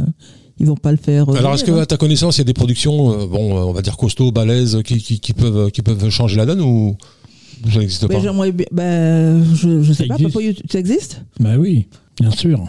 ils 0.58 0.66
vont 0.66 0.74
pas 0.74 0.90
le 0.90 0.98
faire. 0.98 1.28
euh, 1.28 1.36
Alors 1.36 1.54
est-ce 1.54 1.64
que 1.64 1.70
hein. 1.70 1.78
à 1.82 1.86
ta 1.86 1.98
connaissance, 1.98 2.36
il 2.36 2.40
y 2.40 2.42
a 2.42 2.44
des 2.44 2.52
productions, 2.54 3.12
euh, 3.12 3.26
bon, 3.26 3.54
on 3.62 3.72
va 3.72 3.82
dire 3.82 3.96
costauds, 3.98 4.32
balèzes, 4.32 4.80
qui, 4.84 4.98
qui, 4.98 5.20
qui 5.20 5.32
peuvent 5.34 5.70
qui 5.70 5.82
peuvent 5.82 6.08
changer 6.10 6.36
la 6.36 6.46
donne 6.46 6.62
ou 6.62 6.96
ça 7.72 7.78
n'existe 7.80 8.06
pas 8.08 8.20
j'aimerais 8.20 8.52
bien- 8.52 8.66
ben, 8.72 9.44
je, 9.54 9.82
je 9.82 9.92
sais 9.92 10.06
Ça 10.06 10.08
pas. 10.08 10.14
existe. 10.16 10.32
Papa 10.34 10.44
You, 10.44 10.52
ça 10.70 10.78
existe? 10.78 11.24
Ben 11.40 11.56
oui, 11.58 11.86
bien 12.20 12.30
sûr. 12.30 12.64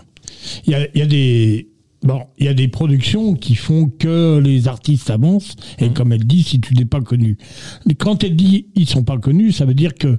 Il 0.66 0.72
y 0.72 0.76
a, 0.76 0.88
y 0.96 1.02
a 1.02 1.06
des. 1.06 1.68
Bon, 2.04 2.22
il 2.40 2.46
y 2.46 2.50
a 2.50 2.56
des 2.56 2.68
productions 2.68 3.36
qui 3.36 3.54
font 3.54 3.88
que 3.88 4.40
les 4.44 4.68
artistes 4.68 5.12
avancent, 5.12 5.56
et 5.78 5.86
Mhm. 5.90 5.94
comme 5.94 6.12
elle 6.14 6.24
dit, 6.26 6.42
si 6.42 6.60
tu 6.60 6.74
n'es 6.74 6.86
pas 6.86 7.00
connu. 7.02 7.38
Mais 7.86 7.94
quand 7.94 8.24
elle 8.24 8.36
dit 8.36 8.66
ils 8.76 8.88
sont 8.90 9.04
pas 9.04 9.20
connus, 9.20 9.52
ça 9.52 9.66
veut 9.66 9.76
dire 9.76 9.94
que 9.94 10.18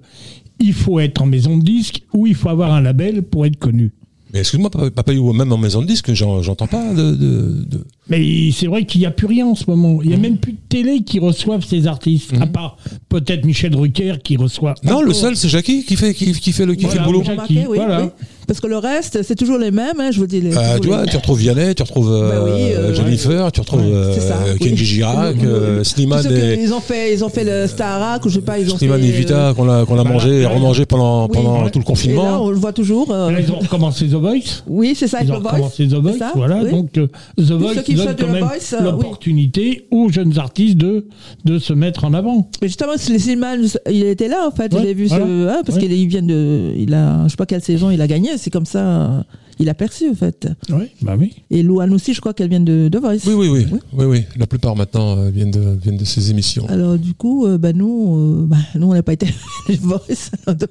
il 0.61 0.74
faut 0.74 1.00
être 1.00 1.20
en 1.20 1.27
maison 1.27 1.58
de 1.58 1.64
disque 1.64 2.02
ou 2.14 2.29
il 2.29 2.37
faut 2.37 2.50
avoir 2.50 2.73
un 2.73 2.81
label 2.81 3.23
pour 3.23 3.46
être 3.46 3.56
connu. 3.58 3.90
Mais 4.33 4.40
excuse-moi, 4.40 4.70
Papa 4.70 5.12
You, 5.12 5.33
même 5.35 5.52
en 5.52 5.58
maison 5.58 5.83
de 5.83 5.87
disque, 5.87 6.14
j'en- 6.14 6.40
j'entends 6.42 6.66
pas 6.66 6.94
de, 6.94 7.12
de- 7.14 7.64
de- 7.68 7.85
Mais 8.08 8.50
c'est 8.50 8.66
vrai 8.66 8.87
qu'il 8.87 9.00
n'y 9.00 9.06
a 9.06 9.10
plus 9.10 9.26
rien 9.26 9.46
en 9.46 9.54
ce 9.54 9.64
moment. 9.68 10.00
Il 10.02 10.08
n'y 10.08 10.14
a 10.14 10.16
Mhm. 10.16 10.22
même 10.22 10.38
plus 10.38 10.52
de 10.52 10.58
télé 10.70 11.02
qui 11.02 11.18
reçoivent 11.18 11.64
ces 11.64 11.87
artistes, 11.87 12.33
à 12.40 12.46
part 12.46 12.78
peut-être 13.10 13.44
Michel 13.44 13.70
Drucker 13.72 14.14
qui 14.24 14.37
reçoit. 14.38 14.74
Non, 14.85 15.02
le 15.02 15.12
seul, 15.12 15.37
c'est 15.37 15.48
Jackie 15.48 15.85
qui 15.85 15.96
fait 15.96 16.14
qui, 16.14 16.33
qui 16.33 16.52
fait 16.52 16.64
le 16.64 16.74
qui 16.74 16.87
Voilà, 16.87 17.00
fait 17.02 17.06
le 17.06 17.12
boulot. 17.12 17.22
Jackie, 17.24 17.33
Remarquez, 17.58 17.66
oui, 17.68 17.76
voilà. 17.76 18.02
oui. 18.04 18.08
Parce 18.46 18.60
que 18.60 18.66
le 18.66 18.76
reste, 18.78 19.22
c'est 19.22 19.34
toujours 19.36 19.58
les 19.58 19.70
mêmes. 19.70 20.00
Hein, 20.00 20.10
je 20.12 20.18
vous 20.18 20.26
dis. 20.26 20.40
Les, 20.40 20.56
Euh, 20.56 20.78
tu 20.80 20.88
vois, 20.88 21.04
les- 21.04 21.10
tu 21.10 21.16
retrouves 21.16 21.38
Vianney, 21.38 21.74
tu 21.74 21.82
retrouves 21.82 22.10
euh, 22.12 22.28
Bah 22.30 22.52
oui, 22.54 22.72
euh, 22.72 22.94
Jennifer, 22.94 23.50
tu 23.52 23.60
retrouves 23.60 23.80
Ouais, 23.80 23.92
euh, 23.92 24.18
ça. 24.20 24.36
Kenji 24.60 24.84
Girac, 24.84 25.34
Oui, 25.36 25.40
oui, 25.42 25.48
euh, 25.48 25.78
oui. 25.78 25.84
Slimane 25.84 26.26
et 26.32 26.60
Ils 26.62 26.72
ont 26.74 26.80
fait, 26.80 27.14
ils 27.14 27.24
ont 27.24 27.28
fait 27.28 27.44
le 27.44 27.66
Starac 27.66 28.24
ou 28.24 28.28
je 28.28 28.36
sais 28.36 28.40
pas, 28.40 28.58
ils 28.58 28.72
ont 28.72 28.76
Slimane 28.78 29.00
fait. 29.00 29.08
et 29.08 29.12
Vita 29.12 29.52
qu'on 29.56 29.68
a 29.68 29.84
qu'on 29.84 29.98
a 29.98 30.04
mangé 30.04 30.40
et 30.42 30.46
remangé 30.46 30.86
pendant 30.86 31.24
Oui, 31.26 31.30
pendant 31.32 31.64
ouais. 31.64 31.70
tout 31.70 31.78
le 31.78 31.82
Et 31.82 31.84
là, 31.84 31.86
confinement. 31.86 32.44
on 32.44 32.50
le 32.50 32.56
voit 32.56 32.72
toujours. 32.72 33.10
euh, 33.12 33.30
Là, 33.30 33.40
ils 33.40 33.50
ont 33.52 33.58
recommencé 33.58 34.06
The 34.06 34.12
Voice. 34.14 34.62
Oui, 34.66 34.94
c'est 34.96 35.06
ça, 35.08 35.18
avec 35.18 35.28
Ils 35.28 35.32
ont 35.34 35.40
Voice. 35.40 35.50
recommencé 35.52 35.86
The 35.88 35.94
Voice, 35.94 36.18
ça, 36.18 36.32
voilà. 36.34 36.60
oui. 36.64 36.70
Donc 36.70 36.98
euh, 36.98 37.06
The 37.38 37.52
Voice 37.52 37.74
donne 37.74 37.84
quand 38.18 38.26
The 38.26 38.30
même 38.30 38.44
euh, 38.44 38.82
l'opportunité 38.82 39.86
aux 39.90 40.08
jeunes 40.10 40.38
artistes 40.38 40.76
de, 40.76 41.06
de 41.44 41.58
se 41.58 41.72
mettre 41.72 42.04
en 42.04 42.14
avant. 42.14 42.48
Mais 42.60 42.68
justement, 42.68 42.92
Slimane, 42.96 43.66
il 43.90 44.04
était 44.04 44.28
là 44.28 44.48
en 44.48 44.50
fait. 44.54 44.72
Je 44.76 44.82
l'ai 44.82 44.94
vu 44.94 45.08
hein, 45.12 45.62
parce 45.64 45.78
qu'il 45.78 45.92
il 45.92 46.06
vient 46.08 46.22
de, 46.22 46.72
il 46.76 46.92
a, 46.94 47.24
je 47.24 47.30
sais 47.30 47.36
pas 47.36 47.46
quelle 47.46 47.62
saison 47.62 47.90
il 47.90 48.00
a 48.00 48.06
gagné. 48.06 48.30
C'est 48.42 48.50
comme 48.50 48.66
ça. 48.66 49.24
Il 49.60 49.68
a 49.68 49.74
perçu 49.74 50.10
en 50.10 50.14
fait. 50.16 50.48
Oui, 50.70 50.86
bah 51.02 51.14
oui. 51.16 51.34
Et 51.50 51.62
Louane 51.62 51.92
aussi, 51.94 52.12
je 52.12 52.20
crois 52.20 52.34
qu'elle 52.34 52.48
vient 52.48 52.58
de, 52.58 52.88
de 52.88 52.98
Voice. 52.98 53.20
Oui, 53.26 53.34
oui, 53.34 53.48
oui, 53.48 53.66
Oui. 53.70 53.78
oui, 53.92 54.04
oui. 54.06 54.24
La 54.36 54.48
plupart 54.48 54.74
maintenant 54.74 55.16
euh, 55.16 55.30
viennent 55.30 55.52
de 55.52 55.78
viennent 55.80 55.96
de 55.98 56.04
ces 56.04 56.30
émissions. 56.32 56.66
Alors 56.68 56.98
du 56.98 57.14
coup, 57.14 57.46
euh, 57.46 57.56
bah, 57.58 57.72
nous, 57.72 58.16
euh, 58.16 58.46
bah, 58.48 58.56
nous 58.74 58.88
on 58.88 58.94
n'a 58.94 59.04
pas 59.04 59.12
été 59.12 59.26
The 59.68 59.78
Voice, 59.78 60.30
donc 60.48 60.68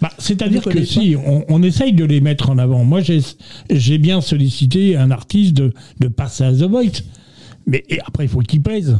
Bah, 0.00 0.10
C'est-à-dire 0.18 0.62
que 0.62 0.82
si, 0.82 1.14
on, 1.22 1.44
on 1.50 1.62
essaye 1.62 1.92
de 1.92 2.04
les 2.06 2.22
mettre 2.22 2.48
en 2.48 2.56
avant. 2.56 2.84
Moi, 2.84 3.02
j'ai 3.02 3.20
j'ai 3.68 3.98
bien 3.98 4.22
sollicité 4.22 4.96
un 4.96 5.10
artiste 5.10 5.52
de, 5.54 5.74
de 6.00 6.08
passer 6.08 6.44
à 6.44 6.52
The 6.52 6.62
Voice. 6.62 7.02
Mais 7.66 7.84
et 7.90 8.00
après, 8.06 8.24
il 8.24 8.28
faut 8.30 8.40
qu'il 8.40 8.62
plaise. 8.62 8.96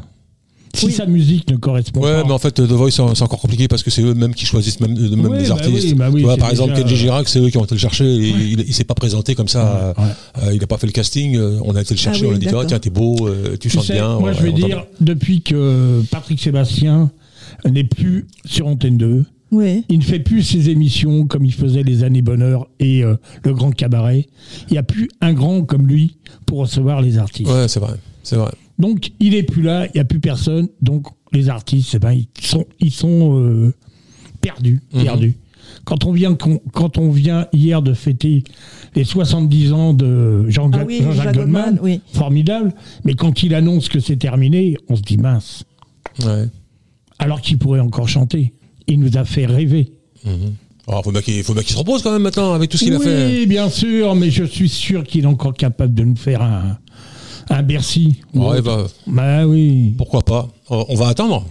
Si 0.78 0.86
Oui. 0.86 0.92
sa 0.92 1.06
musique 1.06 1.50
ne 1.50 1.56
correspond 1.56 2.00
Ouais, 2.00 2.22
pas. 2.22 2.24
mais 2.24 2.32
en 2.32 2.38
fait, 2.38 2.52
The 2.52 2.60
Voice, 2.60 2.90
c'est 2.92 3.00
encore 3.22 3.40
compliqué 3.40 3.68
parce 3.68 3.82
que 3.82 3.90
c'est 3.90 4.02
eux-mêmes 4.02 4.34
qui 4.34 4.46
choisissent 4.46 4.80
même, 4.80 4.96
euh, 4.96 5.10
même 5.16 5.26
Ouais, 5.26 5.42
les 5.42 5.48
bah 5.48 5.54
artistes. 5.54 5.84
oui, 5.88 5.94
bah 5.94 6.08
oui, 6.12 6.20
tu 6.20 6.24
vois, 6.26 6.36
par 6.36 6.50
exemple, 6.50 6.70
déjà- 6.74 6.82
Kenji 6.84 6.96
Girac, 6.96 7.28
c'est 7.28 7.40
eux 7.40 7.48
qui 7.50 7.58
ont 7.58 7.64
été 7.64 7.74
le 7.74 7.80
chercher. 7.80 8.04
et 8.06 8.28
Il, 8.28 8.60
il 8.60 8.74
s'est 8.74 8.84
pas 8.84 8.94
présenté 8.94 9.34
comme 9.34 9.48
ça. 9.48 9.94
Ouais, 9.98 10.04
ouais. 10.04 10.10
euh, 10.44 10.54
il 10.54 10.60
n'a 10.60 10.66
pas 10.66 10.78
fait 10.78 10.86
le 10.86 10.92
casting. 10.92 11.36
euh, 11.36 11.58
On 11.64 11.74
a 11.76 11.82
été 11.82 11.94
le 11.94 11.98
chercher. 11.98 12.26
oui, 12.26 12.32
on 12.32 12.36
a 12.36 12.38
dit. 12.38 12.48
Ah, 12.50 12.64
tiens, 12.66 12.78
t'es 12.78 12.90
beau, 12.90 13.16
euh, 13.28 13.52
tu 13.52 13.68
Tu 13.68 13.70
chantes 13.70 13.84
sais, 13.84 13.94
bien. 13.94 14.18
moi, 14.18 14.30
ouais, 14.30 14.36
je 14.38 14.42
vais 14.42 14.52
dire, 14.52 14.84
depuis 15.00 15.42
que 15.42 16.02
Patrick 16.10 16.40
Sébastien 16.40 17.10
n'est 17.68 17.84
plus 17.84 18.26
sur 18.44 18.66
Antenne 18.68 18.98
2, 18.98 19.24
ouais. 19.50 19.82
il 19.88 19.98
ne 19.98 20.04
fait 20.04 20.18
plus 20.20 20.42
ses 20.42 20.70
émissions 20.70 21.26
comme 21.26 21.44
il 21.44 21.52
faisait 21.54 21.82
les 21.82 22.04
années 22.04 22.22
bonheur 22.22 22.68
et 22.78 23.02
euh, 23.02 23.16
le 23.44 23.52
grand 23.54 23.70
cabaret. 23.72 24.26
Il 24.68 24.72
n'y 24.72 24.78
a 24.78 24.82
plus 24.82 25.08
un 25.20 25.32
grand 25.32 25.62
comme 25.62 25.86
lui 25.86 26.16
pour 26.46 26.58
recevoir 26.58 27.00
les 27.02 27.18
artistes. 27.18 27.50
Ouais, 27.50 27.66
c'est 27.68 27.80
vrai. 27.80 27.94
C'est 28.22 28.36
vrai. 28.36 28.50
Donc 28.78 29.10
il 29.20 29.34
est 29.34 29.42
plus 29.42 29.62
là, 29.62 29.86
il 29.86 29.90
n'y 29.94 30.00
a 30.00 30.04
plus 30.04 30.20
personne. 30.20 30.68
Donc 30.82 31.06
les 31.32 31.48
artistes, 31.48 31.94
eh 31.94 31.98
ben, 31.98 32.12
ils 32.12 32.28
sont, 32.46 32.64
ils 32.80 32.92
sont 32.92 33.38
euh, 33.38 33.74
perdus, 34.40 34.80
Mhm. 34.92 35.02
perdus. 35.02 35.34
Quand 35.84 36.04
on 36.04 36.12
vient, 36.12 36.34
quand 36.72 36.98
on 36.98 37.10
vient 37.10 37.46
hier 37.52 37.82
de 37.82 37.92
fêter 37.92 38.42
les 38.94 39.04
70 39.04 39.72
ans 39.72 39.94
de 39.94 40.48
Jean 40.48 40.70
Ah 40.72 40.84
oui, 40.86 41.00
Jean-Jacques 41.02 41.24
Jacques 41.26 41.34
Goldman, 41.36 41.62
Goldman, 41.76 41.78
oui. 41.82 42.00
formidable. 42.12 42.72
Mais 43.04 43.14
quand 43.14 43.42
il 43.42 43.54
annonce 43.54 43.88
que 43.88 44.00
c'est 44.00 44.16
terminé, 44.16 44.76
on 44.88 44.96
se 44.96 45.02
dit 45.02 45.18
mince. 45.18 45.64
Ouais. 46.24 46.44
Alors 47.18 47.40
qu'il 47.40 47.58
pourrait 47.58 47.80
encore 47.80 48.08
chanter. 48.08 48.54
Il 48.86 49.00
nous 49.00 49.16
a 49.18 49.24
fait 49.24 49.44
rêver. 49.46 49.92
Alors, 50.86 51.04
faut 51.04 51.12
bien 51.12 51.20
qu'il 51.20 51.42
faut 51.42 51.52
bien 51.52 51.62
qu'il 51.62 51.72
se 51.74 51.78
repose 51.78 52.02
quand 52.02 52.12
même 52.12 52.22
maintenant 52.22 52.54
avec 52.54 52.70
tout 52.70 52.78
ce 52.78 52.84
qu'il 52.84 52.94
a 52.94 52.98
oui, 52.98 53.04
fait. 53.04 53.46
bien 53.46 53.68
sûr, 53.68 54.14
mais 54.14 54.30
je 54.30 54.44
suis 54.44 54.68
sûr 54.70 55.04
qu'il 55.04 55.24
est 55.24 55.26
encore 55.28 55.52
capable 55.54 55.92
de 55.94 56.02
nous 56.04 56.16
faire 56.16 56.40
un, 56.42 56.78
un 57.50 57.62
Bercy. 57.62 58.16
ou 58.34 58.46
Ouais, 58.48 58.60
bah, 58.62 58.86
Bah 59.06 59.46
oui. 59.46 59.94
pourquoi 59.96 60.22
pas 60.22 60.48
On 60.70 60.84
on 60.88 60.94
va 60.94 61.08
attendre. 61.08 61.44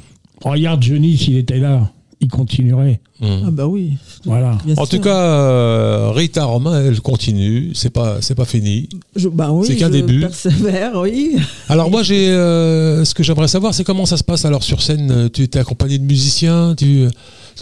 Regarde 0.44 0.82
Johnny, 0.84 1.18
s'il 1.18 1.38
était 1.38 1.58
là, 1.60 1.90
il 2.22 2.28
continuerait. 2.30 3.00
Ah 3.22 3.50
bah 3.52 3.66
oui. 3.66 3.94
Voilà. 4.26 4.58
bien 4.64 4.76
En 4.78 4.86
sûr. 4.86 4.90
tout 4.98 5.04
cas, 5.04 5.18
euh, 5.20 6.12
Rita 6.14 6.46
Romain, 6.46 6.86
elle 6.86 7.02
continue. 7.02 7.72
C'est 7.74 7.90
pas, 7.90 8.18
c'est 8.22 8.36
pas 8.36 8.46
fini. 8.46 8.90
Je- 9.16 9.28
bah 9.30 9.50
oui, 9.52 9.66
c'est 9.66 9.76
qu'un 9.76 9.90
début. 9.90 10.20
persévère, 10.22 10.92
oui. 11.02 11.36
Alors 11.68 11.90
moi, 11.90 12.04
j'ai, 12.04 12.30
euh, 12.30 13.04
ce 13.06 13.16
que 13.16 13.24
j'aimerais 13.24 13.48
savoir, 13.48 13.74
c'est 13.74 13.84
comment 13.84 14.06
ça 14.06 14.18
se 14.18 14.24
passe 14.24 14.46
alors 14.46 14.62
sur 14.62 14.84
scène. 14.84 15.30
Tu 15.34 15.44
es 15.44 15.58
accompagné 15.58 15.98
de 15.98 16.04
musiciens, 16.06 16.76
tu 16.78 17.08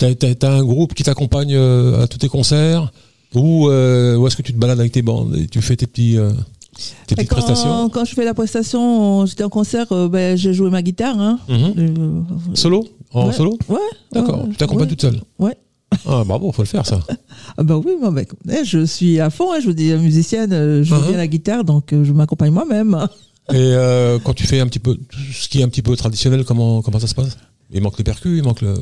as, 0.01 0.47
un 0.47 0.63
groupe 0.63 0.93
qui 0.93 1.03
t'accompagne 1.03 1.53
euh, 1.55 2.03
à 2.03 2.07
tous 2.07 2.17
tes 2.17 2.27
concerts, 2.27 2.91
ou, 3.33 3.69
euh, 3.69 4.17
ou 4.17 4.27
est-ce 4.27 4.35
que 4.35 4.41
tu 4.41 4.51
te 4.53 4.57
balades 4.57 4.79
avec 4.81 4.91
tes 4.91 5.01
bandes 5.01 5.37
et 5.37 5.47
tu 5.47 5.61
fais 5.61 5.77
tes 5.77 5.87
petits, 5.87 6.17
petites 7.07 7.29
quand, 7.29 8.05
je 8.05 8.13
fais 8.13 8.25
la 8.25 8.33
prestation, 8.33 9.25
j'étais 9.25 9.43
en 9.43 9.49
concert, 9.49 9.91
euh, 9.91 10.07
ben, 10.07 10.37
j'ai 10.37 10.53
joué 10.53 10.69
ma 10.69 10.81
guitare. 10.81 11.19
Hein. 11.19 11.39
Mhm. 11.47 11.73
Euh, 11.77 12.21
Solo? 12.55 12.87
En 13.13 13.27
ouais. 13.27 13.33
solo? 13.33 13.57
Ouais. 13.69 13.77
D'accord. 14.11 14.45
tu 14.49 14.57
t'accompagnes 14.57 14.89
toute 14.89 15.01
seule? 15.01 15.21
Ouais. 15.39 15.55
Ah 16.05 16.23
bravo, 16.25 16.51
faut 16.51 16.63
le 16.63 16.67
faire 16.67 16.85
ça. 16.85 16.99
Ah 17.57 17.63
bah 17.63 17.77
oui, 17.77 17.93
ben, 18.01 18.25
eh, 18.51 18.65
je 18.65 18.85
suis 18.85 19.19
à 19.19 19.29
fond. 19.29 19.53
hein, 19.53 19.59
je 19.61 19.67
vous 19.67 19.73
dis, 19.73 19.93
musicienne, 19.93 20.51
euh, 20.51 20.83
je 20.83 20.89
joue 20.89 20.95
Mhm. 20.95 21.07
bien 21.09 21.17
la 21.17 21.27
guitare, 21.27 21.63
donc 21.63 21.89
je 21.91 22.11
m'accompagne 22.11 22.51
moi-même. 22.51 23.07
Et 23.51 23.55
euh, 23.57 24.17
quand 24.23 24.33
tu 24.33 24.45
fais 24.47 24.59
un 24.59 24.67
petit 24.67 24.79
peu 24.79 24.97
ce 25.31 25.47
qui 25.47 25.59
est 25.61 25.63
un 25.63 25.69
petit 25.69 25.83
peu 25.83 25.95
traditionnel, 25.95 26.43
comment 26.43 26.81
comment 26.81 26.99
ça 26.99 27.05
se 27.07 27.13
passe? 27.13 27.37
Il 27.71 27.81
manque 27.81 27.97
les 27.99 28.03
percus, 28.03 28.37
il 28.39 28.43
manque 28.43 28.61
le. 28.61 28.73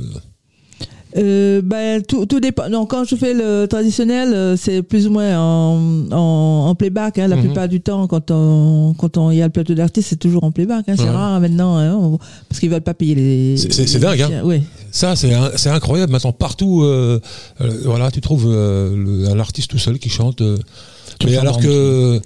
Euh, 1.16 1.62
ben, 1.64 2.02
tout, 2.02 2.26
tout 2.26 2.40
dépend. 2.40 2.70
Non, 2.70 2.86
quand 2.88 3.04
je 3.04 3.16
fais 3.16 3.34
le 3.34 3.68
traditionnel, 3.68 4.34
euh, 4.34 4.56
c'est 4.58 4.82
plus 4.82 5.06
ou 5.08 5.12
moins 5.12 5.38
en, 5.38 5.80
en, 6.12 6.66
en 6.70 6.76
playback. 6.76 7.20
Hein, 7.20 7.28
la 7.28 7.36
Mhm. 7.36 7.44
plupart 7.44 7.68
du 7.70 7.82
temps, 7.82 8.08
quand 8.08 8.32
on, 8.32 8.96
quand 8.98 9.18
on 9.18 9.30
y 9.30 9.42
a 9.42 9.46
le 9.46 9.52
plateau 9.52 9.74
d'artiste, 9.76 10.10
c'est 10.10 10.16
toujours 10.20 10.44
en 10.44 10.52
playback. 10.52 10.86
Hein, 10.88 10.96
c'est 10.98 11.04
Ouais. 11.04 11.10
rare 11.10 11.40
maintenant, 11.40 11.78
hein, 11.78 11.94
on- 11.96 12.18
parce 12.50 12.60
qu'ils 12.60 12.70
veulent 12.72 12.82
pas 12.82 12.94
payer 12.96 13.16
les. 13.16 13.58
C'est- 13.58 14.00
dingue, 14.00 14.22
hein. 14.22 14.42
Oui. 14.44 14.64
Ça, 14.92 15.16
c'est 15.16 15.70
incroyable. 15.70 16.12
Maintenant, 16.12 16.32
partout, 16.34 16.82
euh, 16.84 17.20
euh, 17.62 17.70
voilà, 17.86 18.10
tu 18.12 18.20
trouves 18.22 18.46
euh, 18.48 18.96
le- 18.96 19.30
un 19.30 19.40
artiste 19.40 19.70
tout 19.70 19.78
seul 19.78 20.00
qui 20.00 20.10
chante. 20.10 20.42
euh, 20.42 20.58
mais 21.26 21.38
alors 21.38 21.60
que 21.60 22.20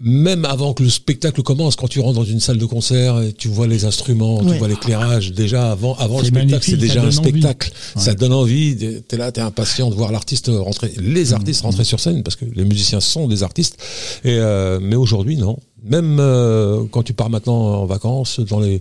même 0.00 0.44
avant 0.44 0.74
que 0.74 0.82
le 0.82 0.90
spectacle 0.90 1.42
commence, 1.42 1.76
quand 1.76 1.86
tu 1.86 2.00
rentres 2.00 2.18
dans 2.18 2.24
une 2.24 2.40
salle 2.40 2.58
de 2.58 2.66
concert, 2.66 3.20
et 3.22 3.32
tu 3.32 3.48
vois 3.48 3.66
les 3.68 3.84
instruments, 3.84 4.40
tu 4.44 4.58
vois 4.58 4.66
l'éclairage. 4.68 5.32
Déjà 5.32 5.70
avant, 5.70 5.94
avant 5.96 6.18
le 6.20 6.26
spectacle, 6.26 6.64
c'est 6.68 6.76
déjà 6.76 7.02
un 7.02 7.10
spectacle. 7.10 7.70
Ça 7.96 8.14
donne 8.14 8.32
envie. 8.32 8.76
T'es 9.06 9.16
là, 9.16 9.30
t'es 9.30 9.40
impatient 9.40 9.90
de 9.90 9.94
voir 9.94 10.10
l'artiste 10.10 10.50
rentrer, 10.52 10.92
les 10.98 11.32
artistes 11.32 11.62
rentrer 11.62 11.84
sur 11.84 12.00
scène 12.00 12.22
parce 12.22 12.36
que 12.36 12.44
les 12.44 12.64
musiciens 12.64 13.00
sont 13.00 13.28
des 13.28 13.42
artistes. 13.42 13.78
Et 14.24 14.36
euh, 14.38 14.78
mais 14.82 14.96
aujourd'hui, 14.96 15.36
non. 15.36 15.58
Même 15.84 16.18
euh, 16.18 16.84
quand 16.90 17.02
tu 17.02 17.12
pars 17.12 17.30
maintenant 17.30 17.82
en 17.82 17.86
vacances 17.86 18.40
dans 18.40 18.58
les 18.58 18.80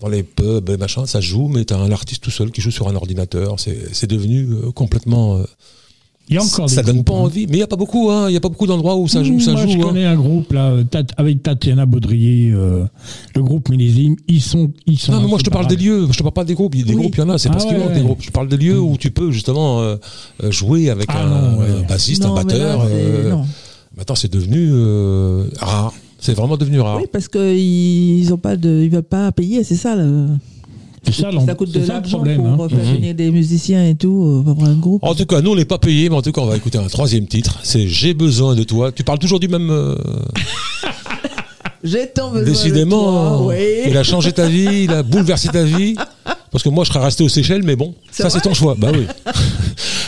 dans 0.00 0.08
les 0.08 0.22
pubs 0.22 0.70
et 0.70 0.76
machin, 0.76 1.04
ça 1.06 1.20
joue, 1.20 1.48
mais 1.48 1.64
t'as 1.64 1.76
un 1.78 1.90
artiste 1.90 2.22
tout 2.22 2.30
seul 2.30 2.50
qui 2.52 2.60
joue 2.60 2.70
sur 2.70 2.88
un 2.88 2.94
ordinateur. 2.94 3.60
C'est 3.60 3.92
c'est 3.92 4.06
devenu 4.06 4.48
euh, 4.50 4.70
complètement. 4.72 5.38
euh, 5.38 5.44
Il 6.30 6.36
y 6.36 6.38
a 6.38 6.42
encore 6.42 6.70
ça 6.70 6.80
des 6.80 6.86
donne 6.86 6.96
groupes, 7.02 7.06
pas 7.06 7.12
hein. 7.14 7.24
envie. 7.24 7.46
Mais 7.46 7.58
il 7.58 7.60
y 7.60 7.62
a 7.62 7.66
pas 7.66 7.76
beaucoup. 7.76 8.10
hein. 8.10 8.30
Il 8.30 8.32
y 8.32 8.36
a 8.36 8.40
pas 8.40 8.48
beaucoup 8.48 8.66
d'endroits 8.66 8.96
où 8.96 9.06
ça 9.08 9.22
joue. 9.22 9.34
Mmh, 9.34 9.40
Ça 9.40 9.52
Moi, 9.52 9.62
joue. 9.62 9.72
je 9.72 9.76
hein. 9.76 9.80
connais 9.82 10.04
un 10.06 10.14
groupe 10.16 10.52
là, 10.54 10.72
Tat- 10.90 11.04
avec 11.18 11.42
Tatiana 11.42 11.84
Baudrier, 11.84 12.50
euh, 12.52 12.84
le 13.36 13.42
groupe 13.42 13.68
Millésime. 13.68 14.16
Ils 14.26 14.40
sont, 14.40 14.70
ils 14.86 14.98
sont. 14.98 15.12
Non, 15.12 15.20
mais 15.20 15.28
moi 15.28 15.38
je 15.38 15.44
te 15.44 15.50
parle 15.50 15.66
des 15.66 15.76
lieux, 15.76 16.06
je 16.10 16.16
te 16.16 16.22
parle 16.22 16.32
pas 16.32 16.44
des 16.44 16.54
groupes. 16.54 16.74
Il 16.74 16.80
y 16.80 16.82
a 16.84 16.86
Des 16.86 16.94
Oui. 16.94 17.00
groupes, 17.02 17.16
il 17.16 17.20
y 17.20 17.22
en 17.22 17.28
a, 17.28 17.36
c'est 17.36 17.50
Ah 17.50 17.52
parce 17.52 17.64
qu'il 17.66 17.74
ouais, 17.74 17.80
manque 17.80 17.90
ouais. 17.90 17.94
des 17.96 18.02
groupes. 18.04 18.22
Je 18.22 18.30
parle 18.30 18.48
des 18.48 18.56
lieux 18.56 18.80
où 18.80 18.96
tu 18.96 19.10
peux 19.10 19.30
justement 19.32 19.80
euh, 19.82 19.96
euh, 20.42 20.50
jouer 20.50 20.88
avec 20.88 21.06
Ah 21.10 21.24
un, 21.24 21.28
non, 21.52 21.58
ouais. 21.58 21.66
un 21.70 21.82
bassiste, 21.82 22.22
Non, 22.22 22.36
un 22.36 22.44
mais 22.44 22.52
là, 22.58 22.58
batteur. 22.76 22.86
euh, 22.90 23.30
non. 23.30 23.44
Maintenant, 23.96 24.14
c'est 24.14 24.32
devenu 24.32 24.70
euh, 24.72 25.44
rare. 25.60 25.92
C'est 26.18 26.32
vraiment 26.34 26.56
devenu 26.56 26.80
rare. 26.80 26.96
Oui, 26.96 27.04
parce 27.12 27.28
qu'ils 27.28 28.32
ont 28.32 28.38
pas 28.38 28.56
de, 28.56 28.80
ils 28.82 28.88
veulent 28.90 29.02
pas 29.02 29.30
payer, 29.30 29.62
c'est 29.62 29.76
ça. 29.76 29.94
Ça, 31.12 31.54
coûte 31.54 31.70
de 31.72 31.86
l'argent 31.86 32.18
pour 32.18 32.28
hein. 32.64 32.68
faire 32.68 32.78
Mhm. 32.78 32.94
venir 32.94 33.14
des 33.14 33.30
musiciens 33.30 33.86
et 33.88 33.94
tout, 33.94 34.22
euh, 34.24 34.42
pour 34.42 34.52
avoir 34.52 34.68
un 34.70 34.74
groupe. 34.74 35.02
En 35.04 35.14
tout 35.14 35.26
cas, 35.26 35.40
nous, 35.40 35.50
on 35.52 35.56
n'est 35.56 35.64
pas 35.64 35.78
payé, 35.78 36.08
mais 36.08 36.16
en 36.16 36.22
tout 36.22 36.32
cas, 36.32 36.40
on 36.40 36.46
va 36.46 36.56
écouter 36.56 36.78
un 36.78 36.86
troisième 36.86 37.26
titre. 37.26 37.58
C'est 37.62 37.86
J'ai 37.88 38.14
besoin 38.14 38.54
de 38.54 38.62
toi. 38.64 38.92
Tu 38.92 39.04
parles 39.04 39.18
toujours 39.18 39.40
du 39.40 39.48
même. 39.48 39.70
euh, 39.70 39.94
J'ai 41.82 42.06
tant 42.08 42.30
besoin 42.30 42.44
décidément, 42.44 43.02
de 43.12 43.38
toi. 43.38 43.46
Oui. 43.48 43.56
il 43.88 43.96
a 43.96 44.02
changé 44.02 44.32
ta 44.32 44.46
vie, 44.48 44.84
il 44.84 44.90
a 44.90 45.02
bouleversé 45.02 45.48
ta 45.48 45.64
vie. 45.64 45.94
Parce 46.50 46.62
que 46.64 46.70
moi, 46.70 46.84
je 46.84 46.90
serais 46.92 47.04
resté 47.04 47.22
aux 47.24 47.28
Seychelles, 47.28 47.62
mais 47.62 47.76
bon, 47.76 47.94
ça, 48.10 48.30
c'est 48.30 48.40
ton 48.40 48.54
choix. 48.54 48.74
Bah 48.78 48.90
oui. 48.94 49.06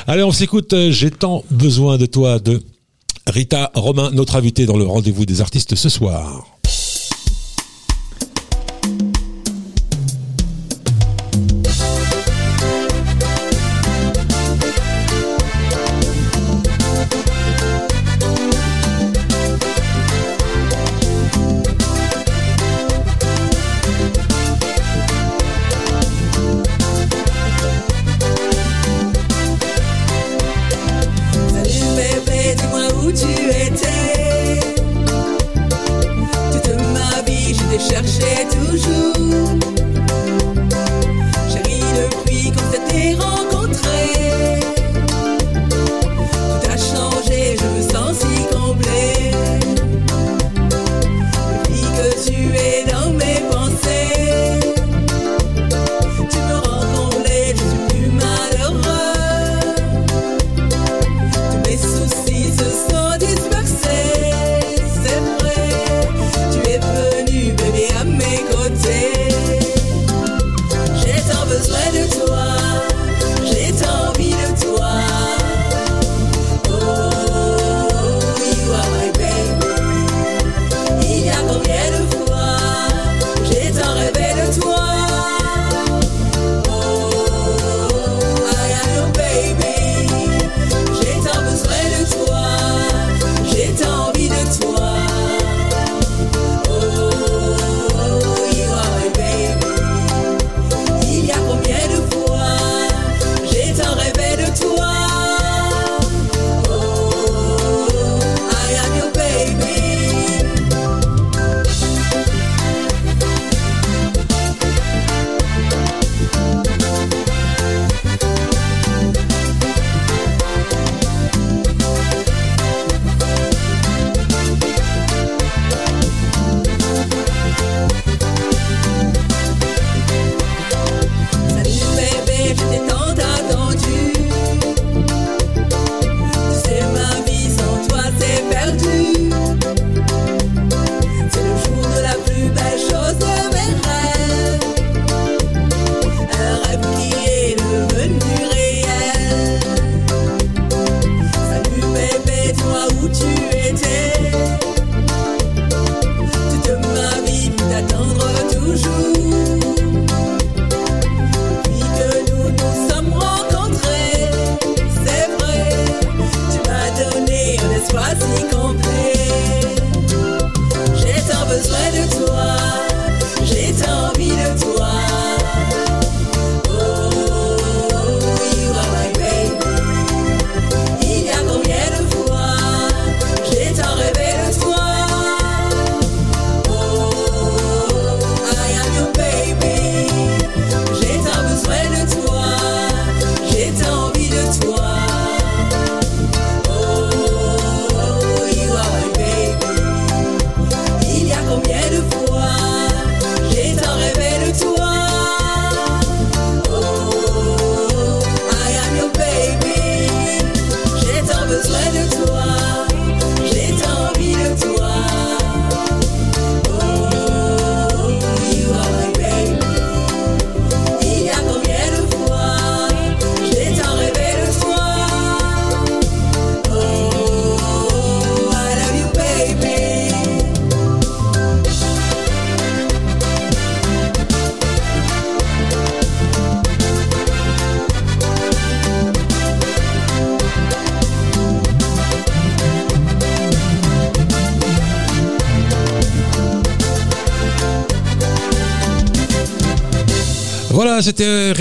Allez, 0.07 0.23
on 0.23 0.31
s'écoute. 0.33 0.73
euh, 0.73 0.91
J'ai 0.91 1.11
tant 1.11 1.45
besoin 1.51 1.99
de 1.99 2.07
toi 2.07 2.39
de 2.39 2.63
Rita 3.27 3.73
Romain, 3.75 4.11
notre 4.13 4.37
invitée 4.37 4.65
dans 4.65 4.77
le 4.77 4.85
rendez-vous 4.85 5.27
des 5.27 5.41
artistes 5.41 5.75
ce 5.75 5.89
soir. 5.89 6.47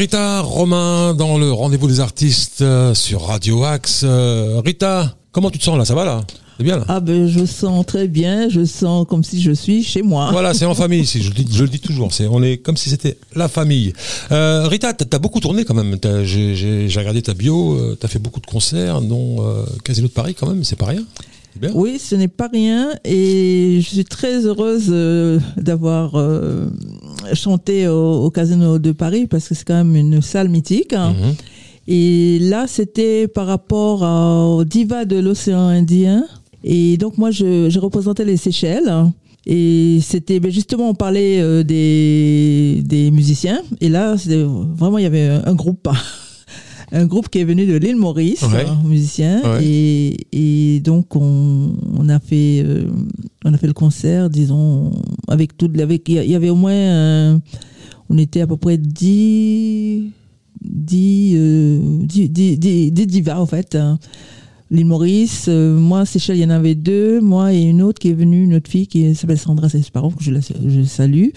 Rita 0.06 0.41
Romain 0.41 1.16
dans 1.16 1.39
le 1.39 1.51
rendez-vous 1.51 1.88
des 1.88 1.99
artistes 1.99 2.62
euh, 2.62 2.93
sur 2.93 3.24
Radio 3.24 3.64
Axe. 3.64 4.01
Euh, 4.03 4.62
Rita, 4.64 5.16
comment 5.32 5.49
tu 5.49 5.58
te 5.58 5.64
sens 5.64 5.80
là? 5.80 5.84
Ça 5.84 5.95
va 5.95 6.06
là? 6.06 6.22
C'est 6.58 6.64
bien 6.64 6.78
là? 6.78 6.86
Ah 6.88 6.99
ben 6.99 7.26
je 7.28 7.43
sens 7.43 7.84
très 7.88 8.08
bien, 8.08 8.47
je 8.47 8.66
sens 8.66 9.08
comme 9.10 9.24
si 9.24 9.41
je 9.41 9.51
suis 9.51 9.84
chez 9.84 10.03
moi. 10.03 10.30
Voilà, 10.32 10.53
c'est 10.53 10.66
en 10.66 10.76
famille 10.84 10.99
ici, 11.01 11.24
je, 11.24 11.30
le 11.30 11.34
dis- 11.34 11.47
je 11.51 11.64
le 11.64 11.70
dis 11.70 11.80
toujours, 11.80 12.14
c'est, 12.14 12.28
on 12.28 12.43
est 12.43 12.58
comme 12.58 12.78
si 12.78 12.91
c'était 12.91 13.18
la 13.36 13.47
famille. 13.47 13.93
Euh, 14.32 14.68
Rita, 14.68 14.93
t'as, 14.93 15.18
beaucoup 15.18 15.39
tourné 15.39 15.66
quand 15.66 15.74
même, 15.74 15.97
j'ai, 16.24 16.53
j'ai- 16.53 16.88
j'ai 16.88 16.99
regardé 16.99 17.24
ta 17.24 17.34
bio, 17.34 17.74
euh, 17.74 17.97
t'as 17.99 18.08
fait 18.08 18.20
beaucoup 18.20 18.39
de 18.41 18.45
concerts, 18.45 19.01
euh, 19.41 19.66
Casino 19.84 20.08
de 20.08 20.14
Paris 20.14 20.36
quand 20.36 20.47
même, 20.47 20.64
c'est 20.64 20.76
pas 20.78 20.86
rien. 20.86 21.01
Bien. 21.60 21.72
Oui, 21.74 21.99
ce 21.99 22.16
n'est 22.16 22.28
pas 22.28 22.49
rien 22.51 22.89
et 23.06 23.80
je 23.82 23.88
suis 23.88 24.03
très 24.03 24.45
heureuse 24.45 24.88
euh, 24.89 25.39
d'avoir 25.56 26.16
euh, 26.16 26.66
chanté 27.34 27.88
au, 27.88 28.23
au 28.26 28.30
Casino 28.30 28.80
de 28.80 28.91
Paris 28.91 29.26
parce 29.28 29.47
que 29.49 29.55
c'est 29.55 29.65
quand 29.65 29.84
même 29.84 29.95
une 29.95 30.21
salle 30.21 30.49
mythique. 30.49 30.93
hein. 30.93 31.13
Mhm. 31.19 31.34
Et 31.88 32.39
là, 32.39 32.65
c'était 32.67 33.28
par 33.28 33.45
rapport 33.47 34.03
à- 34.03 34.47
au 34.47 34.63
diva 34.63 35.05
de 35.05 35.17
l'océan 35.17 35.67
Indien. 35.67 36.26
Et 36.63 36.97
donc, 36.97 37.17
moi, 37.17 37.30
je, 37.32 37.69
je 37.69 37.80
représentais 37.80 38.26
les 38.26 38.38
Seychelles. 38.38 38.91
Et 39.45 39.99
c'était 40.01 40.39
ben, 40.39 40.49
justement, 40.51 40.89
on 40.89 40.95
parlait 40.95 41.39
euh, 41.39 41.61
des, 41.63 42.82
des 42.84 43.11
musiciens. 43.11 43.61
Et 43.82 43.89
là, 43.89 44.15
vraiment, 44.76 44.97
il 44.97 45.03
y 45.03 45.05
avait 45.05 45.28
un 45.45 45.53
groupe. 45.53 45.88
Un 46.92 47.06
groupe 47.06 47.30
qui 47.30 47.40
est 47.40 47.44
venu 47.44 47.66
de 47.66 47.76
l'île 47.78 47.96
Maurice, 47.96 48.44
Ouais. 48.44 48.66
un 48.68 48.88
musicien, 48.88 49.42
Ouais. 49.44 49.64
et, 49.66 50.28
et 50.76 50.80
donc 50.82 51.16
on, 51.16 51.74
on 51.98 52.10
a 52.10 52.20
fait 52.20 52.62
euh, 52.64 52.86
on 53.44 53.54
a 53.54 53.58
fait 53.58 53.68
le 53.68 53.74
concert, 53.74 54.30
disons 54.30 54.92
avec 55.28 55.58
tout, 55.58 55.72
avec 55.80 56.08
il 56.10 56.16
y 56.30 56.36
avait 56.36 56.50
au 56.50 56.56
moins 56.56 56.72
euh, 56.74 57.38
on 58.10 58.18
était 58.18 58.42
à 58.42 58.48
peu 58.48 58.58
près 58.58 58.78
10 58.78 60.12
10 60.64 61.34
euh, 61.36 61.80
10 62.04 62.30
10 62.30 62.58
10 62.60 62.92
10 62.92 63.08
divas 63.08 63.40
en 63.40 63.46
fait. 63.46 63.76
hein. 63.76 64.00
L'île 64.72 64.86
Maurice, 64.88 65.46
euh, 65.48 65.78
moi, 65.78 66.06
Seychelles, 66.08 66.38
il 66.38 66.42
y 66.42 66.46
en 66.46 66.50
avait 66.50 66.74
deux, 66.74 67.22
moi 67.22 67.54
et 67.54 67.62
une 67.62 67.84
autre 67.84 68.00
qui 68.00 68.10
est 68.10 68.14
venue, 68.14 68.44
une 68.46 68.56
autre 68.56 68.70
fille 68.70 68.88
qui 68.88 69.14
s'appelle 69.14 69.38
Sandra 69.38 69.70
Sesparon, 69.70 70.10
que 70.10 70.24
je, 70.24 70.32
la, 70.32 70.40
je 70.42 70.82
salue. 70.84 71.28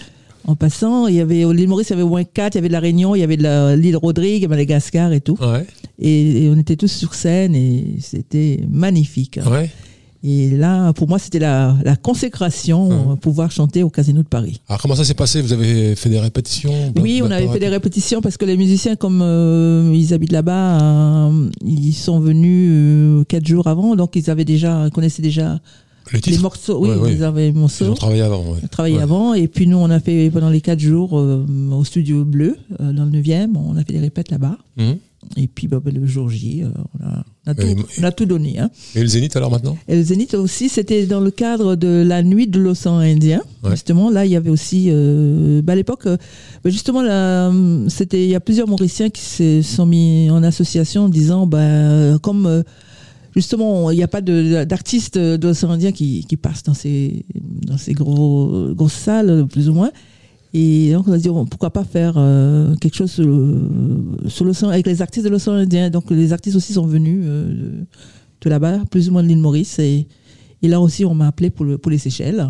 En 0.47 0.55
passant, 0.55 1.07
il 1.07 1.15
y 1.15 1.19
avait, 1.19 1.45
l'île 1.53 1.67
Maurice, 1.67 1.89
il 1.89 1.91
y 1.91 1.93
avait 1.93 2.01
au 2.03 2.09
moins 2.09 2.23
quatre, 2.23 2.55
il 2.55 2.57
y 2.57 2.59
avait 2.59 2.69
de 2.69 2.73
la 2.73 2.79
Réunion, 2.79 3.13
il 3.15 3.19
y 3.19 3.23
avait 3.23 3.37
de 3.37 3.75
l'île 3.75 3.97
Rodrigue, 3.97 4.47
Madagascar 4.49 5.11
et 5.13 5.21
tout. 5.21 5.37
Ouais, 5.41 5.65
Et, 5.99 6.45
et 6.45 6.49
on 6.49 6.57
était 6.57 6.75
tous 6.75 6.87
sur 6.91 7.13
scène 7.13 7.53
et 7.55 7.97
c'était 7.99 8.61
magnifique. 8.69 9.37
hein. 9.37 9.51
ouais. 9.51 9.69
Et 10.21 10.49
là, 10.49 10.91
pour 10.91 11.07
moi, 11.07 11.17
c'était 11.17 11.39
la, 11.39 11.77
la 11.85 11.95
consécration, 11.95 12.89
Hum. 12.89 13.11
euh, 13.11 13.15
pouvoir 13.15 13.51
chanter 13.51 13.83
au 13.83 13.89
Casino 13.89 14.21
de 14.21 14.27
Paris. 14.27 14.59
Alors 14.67 14.81
comment 14.81 14.95
ça 14.95 15.05
s'est 15.05 15.13
passé? 15.13 15.41
Vous 15.41 15.53
avez 15.53 15.95
fait 15.95 16.09
des 16.09 16.19
répétitions? 16.19 16.73
Oui, 17.01 17.21
on 17.23 17.31
avait 17.31 17.47
fait 17.47 17.59
des 17.59 17.69
répétitions 17.69 18.19
parce 18.21 18.35
que 18.35 18.43
les 18.43 18.57
musiciens, 18.57 18.97
comme 18.97 19.21
euh, 19.21 19.89
ils 19.95 20.13
habitent 20.13 20.33
là-bas, 20.33 20.81
euh, 21.29 21.49
ils 21.65 21.93
sont 21.93 22.19
venus 22.19 22.69
euh, 22.73 23.23
quatre 23.29 23.47
jours 23.47 23.67
avant, 23.67 23.95
donc 23.95 24.17
ils 24.17 24.29
avaient 24.29 24.43
déjà, 24.43 24.87
ils 24.87 24.91
connaissaient 24.91 25.21
déjà 25.21 25.61
Les 26.25 26.37
morceaux. 26.39 26.79
Oui, 26.81 26.89
Ouais, 26.89 27.13
ils 27.13 27.23
avaient 27.23 27.51
les 27.51 27.59
Ils 27.81 27.83
ont 27.89 27.93
travaillé 27.93 28.21
avant, 28.21 28.41
ouais. 28.43 28.59
travaillé 28.71 28.97
Ouais. 28.97 29.01
avant 29.03 29.33
et 29.33 29.47
puis 29.47 29.67
nous 29.67 29.77
on 29.77 29.89
a 29.89 29.99
fait 29.99 30.29
pendant 30.31 30.49
les 30.49 30.61
quatre 30.61 30.79
jours 30.79 31.17
euh, 31.19 31.45
au 31.71 31.83
studio 31.83 32.25
bleu 32.25 32.57
euh, 32.79 32.91
dans 32.93 33.05
le 33.05 33.11
9e 33.11 33.55
on 33.55 33.75
a 33.77 33.83
fait 33.83 33.93
des 33.93 33.99
répètes 33.99 34.31
là-bas 34.31 34.57
Mhm. 34.77 34.95
et 35.37 35.47
puis 35.47 35.67
bah, 35.67 35.79
bah, 35.83 35.91
le 35.93 36.05
jour 36.07 36.29
J 36.29 36.63
euh, 36.63 36.69
on, 36.99 37.05
a, 37.05 37.23
on 37.47 37.51
a 37.51 37.55
tout, 37.55 37.61
Et- 37.67 37.75
on 37.99 38.03
a 38.03 38.11
tout 38.11 38.25
donné 38.25 38.59
hein. 38.59 38.69
Et 38.95 39.01
le 39.01 39.07
Zénith 39.07 39.35
alors 39.35 39.51
maintenant? 39.51 39.77
Et 39.87 39.95
le 39.95 40.01
Zénith 40.03 40.33
aussi 40.33 40.67
c'était 40.69 41.05
dans 41.05 41.19
le 41.19 41.31
cadre 41.31 41.75
de 41.75 42.03
la 42.05 42.23
nuit 42.23 42.47
de 42.47 42.59
l'océan 42.59 42.97
Indien 42.99 43.41
Ouais. 43.63 43.71
justement 43.71 44.09
là 44.09 44.25
il 44.25 44.31
y 44.31 44.35
avait 44.35 44.49
aussi 44.49 44.87
euh, 44.89 45.61
bah, 45.61 45.73
à 45.73 45.75
l'époque 45.75 46.05
euh, 46.07 46.17
bah, 46.63 46.69
justement 46.69 47.01
il 47.01 48.25
y 48.27 48.35
a 48.35 48.39
plusieurs 48.39 48.67
Mauriciens 48.67 49.09
qui 49.09 49.21
se 49.21 49.61
sont 49.61 49.85
mis 49.85 50.29
en 50.31 50.41
association 50.43 51.03
en 51.05 51.09
disant 51.09 51.45
bah 51.45 52.17
comme 52.21 52.63
Justement, 53.35 53.91
il 53.91 53.97
n'y 53.97 54.03
a 54.03 54.07
pas 54.07 54.21
d'artistes 54.21 55.17
l'océan 55.17 55.71
Indien 55.71 55.91
qui, 55.91 56.25
qui 56.27 56.37
passent 56.37 56.63
dans 56.63 56.73
ces, 56.73 57.25
dans 57.67 57.77
ces 57.77 57.93
gros, 57.93 58.73
grosses 58.73 58.93
salles, 58.93 59.45
plus 59.51 59.69
ou 59.69 59.73
moins. 59.73 59.91
Et 60.53 60.93
donc, 60.93 61.07
on 61.07 61.11
a 61.11 61.17
dit, 61.17 61.29
pourquoi 61.49 61.69
pas 61.69 61.83
faire 61.83 62.15
euh, 62.17 62.75
quelque 62.77 62.95
chose 62.95 63.11
sur, 63.11 63.25
le- 64.45 64.53
sur 64.53 64.69
avec 64.69 64.87
les 64.87 65.01
artistes 65.03 65.23
de 65.25 65.29
l'océan 65.29 65.53
Indien. 65.53 65.91
Donc, 65.91 66.09
les 66.09 66.33
artistes 66.33 66.55
aussi 66.55 66.73
sont 66.73 66.87
venus 66.87 67.21
euh, 67.23 67.83
de, 68.41 68.49
là-bas, 68.49 68.79
plus 68.89 69.09
ou 69.09 69.11
moins 69.11 69.21
de 69.21 69.27
l'île 69.27 69.37
Maurice. 69.37 69.77
Et, 69.77 70.07
là 70.63 70.81
aussi, 70.81 71.05
on 71.05 71.13
m'a 71.13 71.27
appelé 71.27 71.51
pour, 71.51 71.67
pour 71.79 71.91
les 71.91 71.99
Seychelles. 71.99 72.47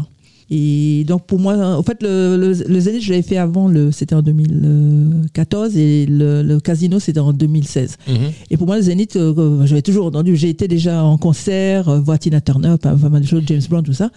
Et 0.51 1.03
donc, 1.07 1.25
pour 1.27 1.37
moi, 1.39 1.55
en 1.57 1.83
fait, 1.83 2.01
le, 2.01 2.35
le, 2.35 2.53
le 2.67 2.79
Zénith, 2.79 3.03
je 3.03 3.11
l'avais 3.11 3.21
fait 3.21 3.37
avant, 3.37 3.67
le, 3.67 3.91
c'était 3.91 4.15
en 4.15 4.23
2014, 4.23 5.77
et 5.77 6.05
le, 6.07 6.41
le 6.41 6.59
Casino, 6.59 6.99
c'était 6.99 7.19
en 7.19 7.33
2016. 7.33 7.97
Mhm. 8.07 8.15
Et 8.49 8.57
pour 8.57 8.65
moi, 8.67 8.77
le 8.77 8.81
Zénith, 8.81 9.15
euh, 9.15 9.65
j'avais 9.65 9.81
toujours 9.83 10.07
entendu. 10.07 10.35
J'ai 10.35 10.49
été 10.49 10.67
déjà 10.67 11.03
en 11.03 11.17
concert, 11.17 11.89
euh, 11.89 11.99
voir 11.99 12.17
Tina 12.19 12.41
Turner, 12.41 12.75
pas, 12.81 12.95
pas 12.95 13.09
mal 13.09 13.21
de 13.21 13.27
choses, 13.27 13.43
James 13.45 13.61
Brown, 13.69 13.83
tout 13.83 13.93
ça. 13.93 14.09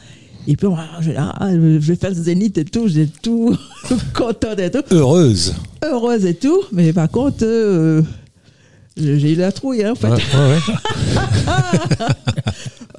Et 0.48 0.56
puis, 0.56 0.66
ah, 0.76 1.00
je, 1.00 1.10
ah, 1.16 1.50
je 1.52 1.78
vais 1.78 1.96
faire 1.96 2.10
le 2.10 2.16
Zénith 2.16 2.58
et 2.58 2.64
tout. 2.64 2.88
J'ai 2.88 3.06
tout 3.06 3.54
contente 4.14 4.58
et 4.58 4.70
tout, 4.70 4.82
Heureuse. 4.90 5.54
heureuse 5.84 6.24
et 6.26 6.34
tout. 6.34 6.62
Mais 6.72 6.92
par 6.92 7.08
contre, 7.10 7.42
euh, 7.44 8.02
j'ai 8.96 9.32
eu 9.32 9.36
la 9.36 9.52
trouille, 9.52 9.82
hein, 9.84 9.92
en 9.92 9.94
fait. 9.94 10.08
Ouais, 10.08 10.14
ouais, 10.16 10.58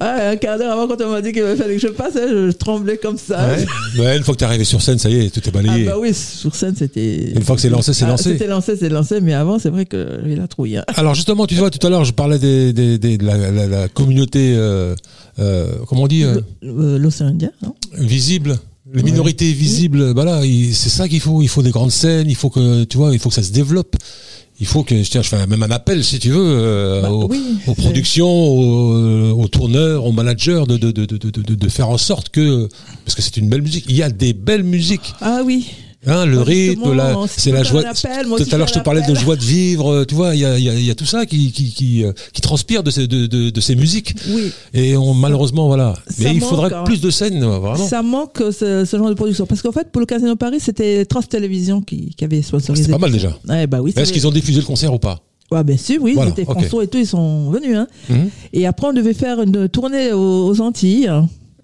un 0.00 0.36
quart 0.36 0.58
d'heure 0.58 0.72
avant, 0.72 0.88
quand 0.88 1.02
on 1.04 1.10
m'a 1.10 1.22
dit 1.22 1.32
qu'il 1.32 1.42
fallait 1.56 1.76
que 1.76 1.80
je 1.80 1.88
passe, 1.88 2.16
hein, 2.16 2.26
je, 2.28 2.50
je 2.50 2.56
tremblais 2.56 2.96
comme 2.98 3.16
ça. 3.16 3.56
Une 3.96 4.22
fois 4.24 4.34
que 4.34 4.40
t'es 4.40 4.44
arrivé 4.44 4.64
sur 4.64 4.82
scène, 4.82 4.98
ça 4.98 5.08
y 5.08 5.16
est, 5.26 5.30
tout 5.30 5.40
est 5.40 5.48
Ah 5.48 5.50
balayé. 5.62 5.84
bah 5.84 5.94
oui, 5.98 6.12
sur 6.12 6.54
scène, 6.54 6.74
c'était... 6.76 7.32
Une 7.34 7.42
fois 7.42 7.54
que 7.56 7.62
c'est 7.62 7.70
lancé, 7.70 7.92
c'est 7.94 8.04
Ah, 8.04 8.08
lancé. 8.08 8.32
C'était 8.32 8.46
lancé, 8.48 8.76
c'est 8.76 8.88
lancé, 8.88 9.20
mais 9.20 9.34
avant, 9.34 9.58
c'est 9.58 9.70
vrai 9.70 9.86
que 9.86 10.20
j'ai 10.24 10.32
eu 10.32 10.36
la 10.36 10.48
trouille. 10.48 10.76
hein. 10.78 10.84
Alors 10.96 11.14
justement, 11.14 11.46
tu 11.46 11.54
vois, 11.54 11.70
tout 11.70 11.84
à 11.86 11.90
l'heure, 11.90 12.04
je 12.04 12.12
parlais 12.12 12.38
des, 12.38 12.72
des- 12.72 12.98
des- 12.98 13.18
de 13.18 13.24
la, 13.24 13.50
la- 13.50 13.66
la 13.66 13.88
communauté, 13.88 14.52
euh, 14.56 14.94
euh, 15.38 15.68
comment 15.88 16.02
on 16.02 16.06
dit, 16.08 16.24
euh, 16.24 16.40
L'océan 16.62 17.28
Indien, 17.28 17.50
non? 17.62 17.74
Visible. 17.96 18.58
Les 18.92 19.02
minorités 19.02 19.50
visibles, 19.52 20.12
bah 20.14 20.24
là, 20.24 20.44
il- 20.44 20.74
c'est 20.74 20.90
ça 20.90 21.08
qu'il 21.08 21.18
faut. 21.20 21.40
Il 21.42 21.48
faut 21.48 21.62
des 21.62 21.70
grandes 21.70 21.90
scènes. 21.90 22.28
Il 22.28 22.36
faut 22.36 22.50
que, 22.50 22.84
tu 22.84 22.96
vois, 22.96 23.12
il 23.12 23.18
faut 23.18 23.28
que 23.30 23.34
ça 23.34 23.42
se 23.42 23.50
développe. 23.50 23.96
Il 24.60 24.66
faut 24.66 24.84
que, 24.84 24.94
tiens, 25.02 25.20
je 25.22 25.28
fais 25.28 25.46
même 25.48 25.62
un 25.64 25.70
appel, 25.72 26.04
si 26.04 26.18
tu 26.20 26.30
veux, 26.30 26.38
euh, 26.40 27.02
Bah 27.02 27.10
aux, 27.10 27.26
oui, 27.28 27.42
aux 27.66 27.74
c'est- 27.74 27.82
productions, 27.82 28.28
aux, 28.30 29.32
aux 29.42 29.48
tourneurs, 29.48 30.04
aux 30.04 30.12
managers, 30.12 30.62
de, 30.68 30.76
de, 30.76 30.92
de, 30.92 31.06
de, 31.06 31.16
de, 31.18 31.30
de- 31.42 31.54
de 31.56 31.68
faire 31.68 31.88
en 31.88 31.98
sorte 31.98 32.28
que, 32.28 32.68
parce 33.04 33.16
que 33.16 33.22
c'est 33.22 33.36
une 33.36 33.48
belle 33.48 33.62
musique. 33.62 33.84
Il 33.88 33.96
y 33.96 34.02
a 34.02 34.10
des 34.10 34.32
belles 34.32 34.62
musiques. 34.62 35.12
Ah 35.20 35.40
oui, 35.44 35.66
Hein, 36.06 36.26
le 36.26 36.34
Moi, 36.36 36.44
rythme, 36.44 36.92
la, 36.94 37.16
c'est 37.28 37.50
la 37.50 37.62
joie. 37.62 37.80
appel, 37.80 38.26
Tout 38.26 38.44
à 38.54 38.58
l'heure, 38.58 38.68
je 38.68 38.74
te 38.74 38.78
parlais 38.80 39.02
de 39.08 39.14
joie 39.14 39.36
de 39.36 39.42
vivre. 39.42 39.90
euh, 39.92 40.04
Tu 40.04 40.14
vois, 40.14 40.34
il 40.34 40.40
y 40.40 40.44
a, 40.44 40.58
il 40.58 40.64
y, 40.64 40.68
a, 40.68 40.74
il 40.74 40.84
y 40.84 40.90
a 40.90 40.94
tout 40.94 41.06
ça 41.06 41.24
qui, 41.26 41.50
qui, 41.52 41.72
qui, 41.72 42.04
euh, 42.04 42.12
qui 42.32 42.40
transpire 42.40 42.82
de 42.82 42.90
ces, 42.90 43.06
de, 43.06 43.26
de, 43.26 43.50
de 43.50 43.60
ces 43.60 43.74
musiques. 43.74 44.14
oui. 44.28 44.52
Et 44.74 44.96
on, 44.96 45.14
malheureusement, 45.14 45.66
voilà. 45.66 45.94
ça 46.08 46.14
Mais 46.24 46.34
il 46.34 46.40
faudrait 46.40 46.72
hein. 46.74 46.84
plus 46.84 47.00
de 47.00 47.10
scènes, 47.10 47.42
vraiment. 47.44 47.76
Ça 47.76 48.02
manque 48.02 48.40
euh, 48.40 48.52
ce, 48.52 48.84
ce 48.84 48.96
genre 48.96 49.08
de 49.08 49.14
production. 49.14 49.46
Parce 49.46 49.62
qu'en 49.62 49.72
fait, 49.72 49.90
pour 49.90 50.00
le 50.00 50.06
Casino 50.06 50.36
Paris, 50.36 50.60
c'était 50.60 51.06
France 51.10 51.28
Télévisions 51.28 51.80
qui, 51.80 52.10
qui 52.16 52.24
avait 52.24 52.42
sponsorisé. 52.42 52.84
C'est 52.84 52.90
pas 52.92 52.98
mal 52.98 53.12
déjà. 53.12 53.36
Ouais, 53.48 53.66
bah 53.66 53.80
oui, 53.80 53.92
Est-ce 53.96 54.12
qu'ils 54.12 54.26
ont 54.26 54.30
diffusé 54.32 54.60
le 54.60 54.66
concert 54.66 54.92
ou 54.92 54.98
pas? 54.98 55.20
Ouais, 55.50 55.62
bien 55.62 55.76
sûr, 55.76 55.98
oui, 56.02 56.14
Voilà, 56.14 56.30
ils 56.30 56.32
étaient 56.40 56.50
ok. 56.50 56.58
François 56.58 56.84
et 56.84 56.86
tout, 56.88 56.98
ils 56.98 57.06
sont 57.06 57.50
venus. 57.50 57.76
Hein. 57.76 57.86
Mhm. 58.08 58.30
Et 58.54 58.66
après, 58.66 58.88
on 58.88 58.92
devait 58.92 59.12
faire 59.14 59.40
une 59.42 59.68
tournée 59.68 60.12
aux, 60.12 60.48
aux 60.48 60.60
Antilles. 60.60 61.10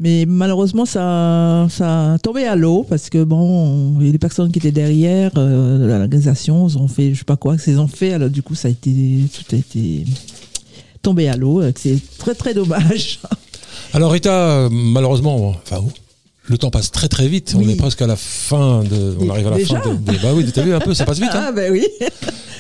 Mais 0.03 0.25
malheureusement, 0.27 0.87
ça, 0.87 1.67
ça 1.69 2.15
a 2.15 2.19
tombé 2.19 2.47
à 2.47 2.57
l'eau 2.57 2.87
parce 2.89 3.11
que 3.11 3.23
bon, 3.23 3.99
a 4.01 4.03
des 4.11 4.19
personnes 4.19 4.51
qui 4.51 4.59
étaient 4.59 4.73
derrière 4.73 5.31
euh, 5.37 5.87
l'organisation, 5.87 6.67
ils 6.69 6.79
ont 6.79 6.89
fait, 6.89 7.13
je 7.13 7.19
sais 7.19 7.25
pas 7.25 7.37
quoi, 7.37 7.59
qu'ils 7.59 7.79
ont 7.79 7.87
fait. 7.87 8.15
Alors 8.15 8.31
du 8.31 8.43
coup, 8.43 8.55
ça 8.55 8.69
a 8.69 8.71
été, 8.71 8.91
tout 9.35 9.55
a 9.55 9.59
été 9.59 10.07
tombé 11.03 11.29
à 11.29 11.37
l'eau. 11.37 11.61
euh, 11.61 11.71
C'est 11.77 11.99
très 12.19 12.35
très 12.35 12.55
dommage. 12.55 13.21
Alors 13.93 14.13
Rita, 14.13 14.69
malheureusement, 14.71 15.55
enfin, 15.65 15.85
le 16.47 16.57
temps 16.57 16.71
passe 16.71 16.91
très 16.91 17.09
très 17.09 17.29
vite. 17.29 17.55
On 17.57 17.69
est 17.69 17.77
presque 17.77 18.01
à 18.01 18.07
la 18.07 18.17
fin 18.17 18.83
de. 18.85 19.17
On 19.21 19.29
arrive 19.29 19.49
à 19.49 19.51
la 19.51 19.57
déjà 19.59 19.81
fin 19.81 19.91
de. 19.91 19.97
de- 19.97 20.19
bah 20.23 20.31
oui, 20.35 20.51
t'as 20.53 20.63
vu 20.63 20.73
un 20.73 20.81
peu, 20.81 20.95
ça 20.95 21.05
passe 21.05 21.19
vite. 21.19 21.31
Hein 21.35 21.45
Ah 21.49 21.53
ben 21.53 21.73
oui. 21.73 21.87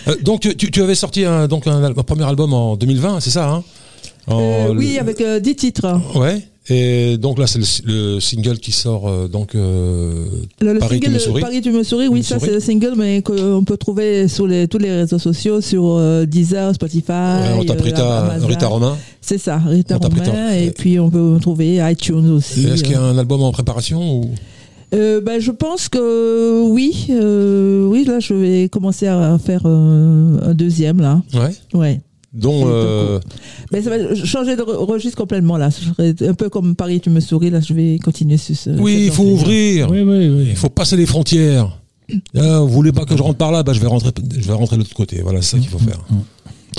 Euh, 0.09 0.17
donc 0.23 0.41
tu, 0.41 0.57
tu, 0.57 0.83
avais 0.83 0.95
sorti 0.95 1.27
un, 1.27 1.47
donc 1.47 1.67
un, 1.67 1.93
premier 1.93 2.25
album 2.25 2.55
en 2.55 2.75
2020, 2.75 3.21
c'est 3.21 3.29
ça 3.29 3.51
hein? 3.51 3.63
En- 4.29 4.41
Euh, 4.41 4.75
oui, 4.75 4.99
avec 4.99 5.21
euh, 5.21 5.41
10 5.41 5.57
titres. 5.57 6.01
Ouais. 6.15 6.43
Et 6.69 7.17
donc 7.17 7.39
là, 7.39 7.47
c'est 7.47 7.59
le, 7.59 8.15
le 8.15 8.21
single 8.21 8.59
qui 8.59 8.71
sort 8.71 9.09
euh, 9.09 9.27
donc. 9.29 9.55
euh, 9.55 10.27
Le, 10.61 10.75
le 10.75 10.79
Paris, 10.79 11.01
tu 11.01 11.07
single 11.07 11.15
me 11.15 11.19
souris. 11.19 11.41
Paris, 11.41 11.61
tu 11.63 11.73
me 11.73 11.83
souris, 11.83 12.07
oui, 12.09 12.23
ça 12.23 12.39
c'est 12.39 12.53
le 12.53 12.61
single, 12.61 12.93
mais 12.97 13.23
qu'on 13.23 13.65
peut 13.65 13.77
trouver 13.79 14.29
sur 14.29 14.47
les, 14.47 14.69
tous 14.69 14.79
les 14.79 14.93
réseaux 14.93 15.19
sociaux, 15.19 15.61
sur 15.61 15.85
euh, 15.97 16.27
Deezer, 16.27 16.75
Spotify. 16.75 17.11
ouais, 17.13 17.57
on 17.59 17.65
tape 17.65 17.81
euh, 17.81 17.85
Rita. 17.85 18.37
Rita 18.47 18.67
Romain. 18.69 18.97
C'est 19.21 19.39
ça, 19.39 19.57
Rita 19.59 19.99
On 20.01 20.09
Rita. 20.09 20.31
Romain. 20.31 20.55
Et 20.55 20.67
Et- 20.67 20.71
puis 20.71 21.01
on 21.01 21.11
peut 21.11 21.39
trouver 21.41 21.77
iTunes 21.91 22.31
aussi. 22.31 22.67
Est-ce 22.67 22.83
qu'il 22.85 22.93
y 22.93 22.97
a 22.97 23.03
un 23.03 23.19
album 23.19 23.43
en 23.43 23.53
préparation 23.53 24.21
ou... 24.21 24.31
Euh, 24.93 25.21
ben, 25.21 25.41
je 25.41 25.53
pense 25.53 25.89
que 25.89 26.63
oui, 26.69 27.07
euh, 27.11 27.87
oui, 27.87 28.05
là 28.05 28.19
je 28.19 28.35
vais 28.35 28.69
commencer 28.69 29.07
à 29.07 29.39
faire 29.39 29.63
euh, 29.65 30.51
un 30.51 30.53
deuxième 30.55 31.01
là. 31.01 31.23
Ouais. 31.33 31.79
Ouais. 31.79 32.01
Dont. 32.33 32.61
C'est 32.61 32.67
euh, 32.73 33.21
Mais 33.73 33.83
ça 33.83 33.91
va 33.91 34.15
changer 34.15 34.55
de 34.57 34.63
re- 34.63 34.85
registre 34.85 35.17
complètement 35.17 35.57
là. 35.57 35.71
Un 35.99 36.35
peu 36.35 36.49
comme 36.49 36.77
Paris, 36.77 37.01
tu 37.01 37.11
me 37.11 37.19
souris. 37.21 37.51
Là, 37.51 37.61
je 37.61 37.75
vais 37.75 37.99
continuer 37.99 38.37
sur 38.37 38.57
ce. 38.57 38.71
oui, 38.71 39.05
il 39.07 39.11
faut 39.13 39.25
ouvrir. 39.25 39.91
Oui, 39.91 40.03
oui, 40.03 40.29
oui. 40.29 40.47
Il 40.51 40.57
faut 40.57 40.69
passer 40.69 40.97
les 40.97 41.07
frontières. 41.07 41.77
Euh, 42.37 42.59
vous 42.61 42.69
voulez 42.69 42.93
pas 42.93 43.05
que 43.05 43.17
je 43.17 43.23
rentre 43.23 43.39
par 43.39 43.53
là? 43.53 43.63
Bah, 43.63 43.73
je 43.73 43.81
vais 43.81 43.87
rentrer, 43.87 44.11
je 44.37 44.47
vais 44.47 44.53
rentrer 44.53 44.77
de 44.77 44.83
l'autre 44.83 44.95
côté. 44.95 45.21
Voilà, 45.23 45.43
c'est 45.43 45.57
ça 45.57 45.59
qu'il 45.59 45.69
faut 45.69 45.79
faire. 45.79 45.99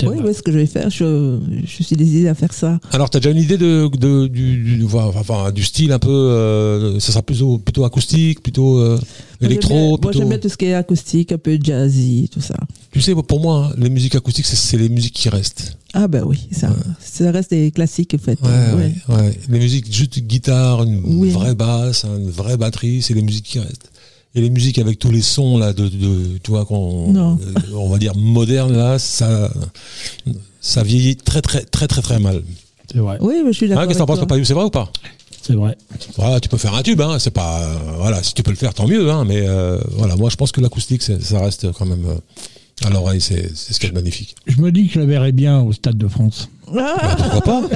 Oui, 0.02 0.16
oui, 0.24 0.34
ce 0.34 0.42
que 0.42 0.50
je 0.50 0.58
vais 0.58 0.66
faire, 0.66 0.88
je, 0.90 1.38
je 1.64 1.82
suis 1.82 1.96
décidée 1.96 2.28
à 2.28 2.34
faire 2.34 2.52
ça. 2.52 2.80
Alors, 2.92 3.10
t'as 3.10 3.20
déjà 3.20 3.30
une 3.30 3.42
idée 3.42 3.58
de, 3.58 3.88
de- 3.96 4.26
du, 4.26 4.56
du, 4.78 4.84
enfin, 4.84 5.10
enfin, 5.14 5.50
du 5.52 5.62
style 5.62 5.92
un 5.92 5.98
peu 5.98 6.08
euh, 6.10 6.98
Ça 6.98 7.12
sera 7.12 7.22
plutôt, 7.22 7.58
plutôt 7.58 7.84
acoustique, 7.84 8.42
plutôt 8.42 8.78
euh, 8.78 8.96
Moi, 8.96 8.98
j'aime 9.40 9.50
électro, 9.50 9.88
Moi, 9.90 9.98
plutôt. 9.98 10.18
j'aime 10.18 10.28
bien 10.30 10.38
tout 10.38 10.48
ce 10.48 10.56
qui 10.56 10.64
est 10.66 10.74
acoustique, 10.74 11.32
un 11.32 11.38
peu 11.38 11.58
jazzy, 11.62 12.28
tout 12.32 12.40
ça. 12.40 12.54
Tu 12.90 13.00
sais, 13.00 13.14
pour 13.14 13.40
moi, 13.40 13.70
hein, 13.70 13.74
les 13.78 13.90
musiques 13.90 14.14
acoustiques, 14.14 14.46
c'est- 14.46 14.76
les 14.78 14.88
musiques 14.88 15.14
qui 15.14 15.28
restent. 15.28 15.76
Ah 15.94 16.08
ben 16.08 16.24
oui, 16.24 16.48
ça, 16.52 16.74
ça 17.00 17.30
reste 17.30 17.50
des 17.50 17.70
classiques 17.70 18.14
en 18.14 18.18
fait. 18.18 18.38
Ouais, 18.42 18.48
Ouais. 18.48 18.94
ouais, 19.10 19.14
ouais. 19.14 19.38
Les 19.50 19.58
musiques 19.58 19.94
juste 19.94 20.18
guitare, 20.20 20.84
une 20.84 21.02
Oui. 21.04 21.28
vraie 21.30 21.54
basse, 21.54 22.06
hein, 22.06 22.16
une 22.18 22.30
vraie 22.30 22.56
batterie, 22.56 23.02
c'est 23.02 23.12
les 23.12 23.20
musiques 23.20 23.44
qui 23.44 23.58
restent. 23.58 23.90
Et 24.34 24.40
les 24.40 24.50
musiques 24.50 24.78
avec 24.78 24.98
tous 24.98 25.10
les 25.10 25.20
sons 25.22 25.58
là, 25.58 25.72
de, 25.72 25.88
de 25.88 26.38
tu 26.42 26.50
vois, 26.50 26.64
qu'on, 26.64 27.14
euh, 27.14 27.34
on 27.74 27.88
va 27.90 27.98
dire 27.98 28.14
modernes 28.16 28.74
là, 28.76 28.98
ça, 28.98 29.52
ça 30.60 30.82
vieillit 30.82 31.16
très 31.16 31.42
très 31.42 31.62
très 31.62 31.86
très 31.86 32.00
très 32.02 32.18
mal. 32.18 32.42
C'est 32.90 32.98
vrai. 32.98 33.18
Oui, 33.20 33.34
mais 33.44 33.52
je 33.52 33.56
suis 33.58 33.68
d'accord. 33.68 33.82
Hein, 33.82 33.86
Qu'est-ce 33.86 33.98
que 33.98 34.02
t'en 34.02 34.06
penses. 34.06 34.20
Papayou 34.20 34.44
C'est 34.44 34.54
vrai 34.54 34.64
ou 34.64 34.70
pas? 34.70 34.90
C'est 35.42 35.54
vrai. 35.54 35.76
Voilà, 36.16 36.40
tu 36.40 36.48
peux 36.48 36.56
faire 36.56 36.74
un 36.74 36.82
tube, 36.82 37.00
hein, 37.00 37.18
c'est 37.18 37.32
pas, 37.32 37.62
euh, 37.62 37.74
voilà, 37.98 38.22
si 38.22 38.32
tu 38.32 38.42
peux 38.44 38.52
le 38.52 38.56
faire, 38.56 38.72
tant 38.74 38.86
mieux, 38.86 39.10
hein, 39.10 39.24
mais 39.26 39.42
euh, 39.44 39.76
voilà, 39.96 40.14
moi 40.14 40.30
je 40.30 40.36
pense 40.36 40.52
que 40.52 40.60
l'acoustique, 40.60 41.02
ça 41.02 41.40
reste 41.40 41.72
quand 41.72 41.84
même 41.84 42.04
euh, 42.06 42.86
à 42.86 42.90
l'oreille, 42.90 43.20
c'est, 43.20 43.50
c'est 43.54 43.72
ce 43.74 43.80
qui 43.80 43.86
est 43.86 43.92
magnifique. 43.92 44.36
Je 44.46 44.60
me 44.60 44.70
dis 44.70 44.86
que 44.86 44.94
je 44.94 45.00
la 45.00 45.06
verrais 45.06 45.32
bien 45.32 45.60
au 45.60 45.72
Stade 45.72 45.98
de 45.98 46.06
France. 46.06 46.48
Ah, 46.78 47.16
Pourquoi 47.16 47.40
pas 47.40 47.62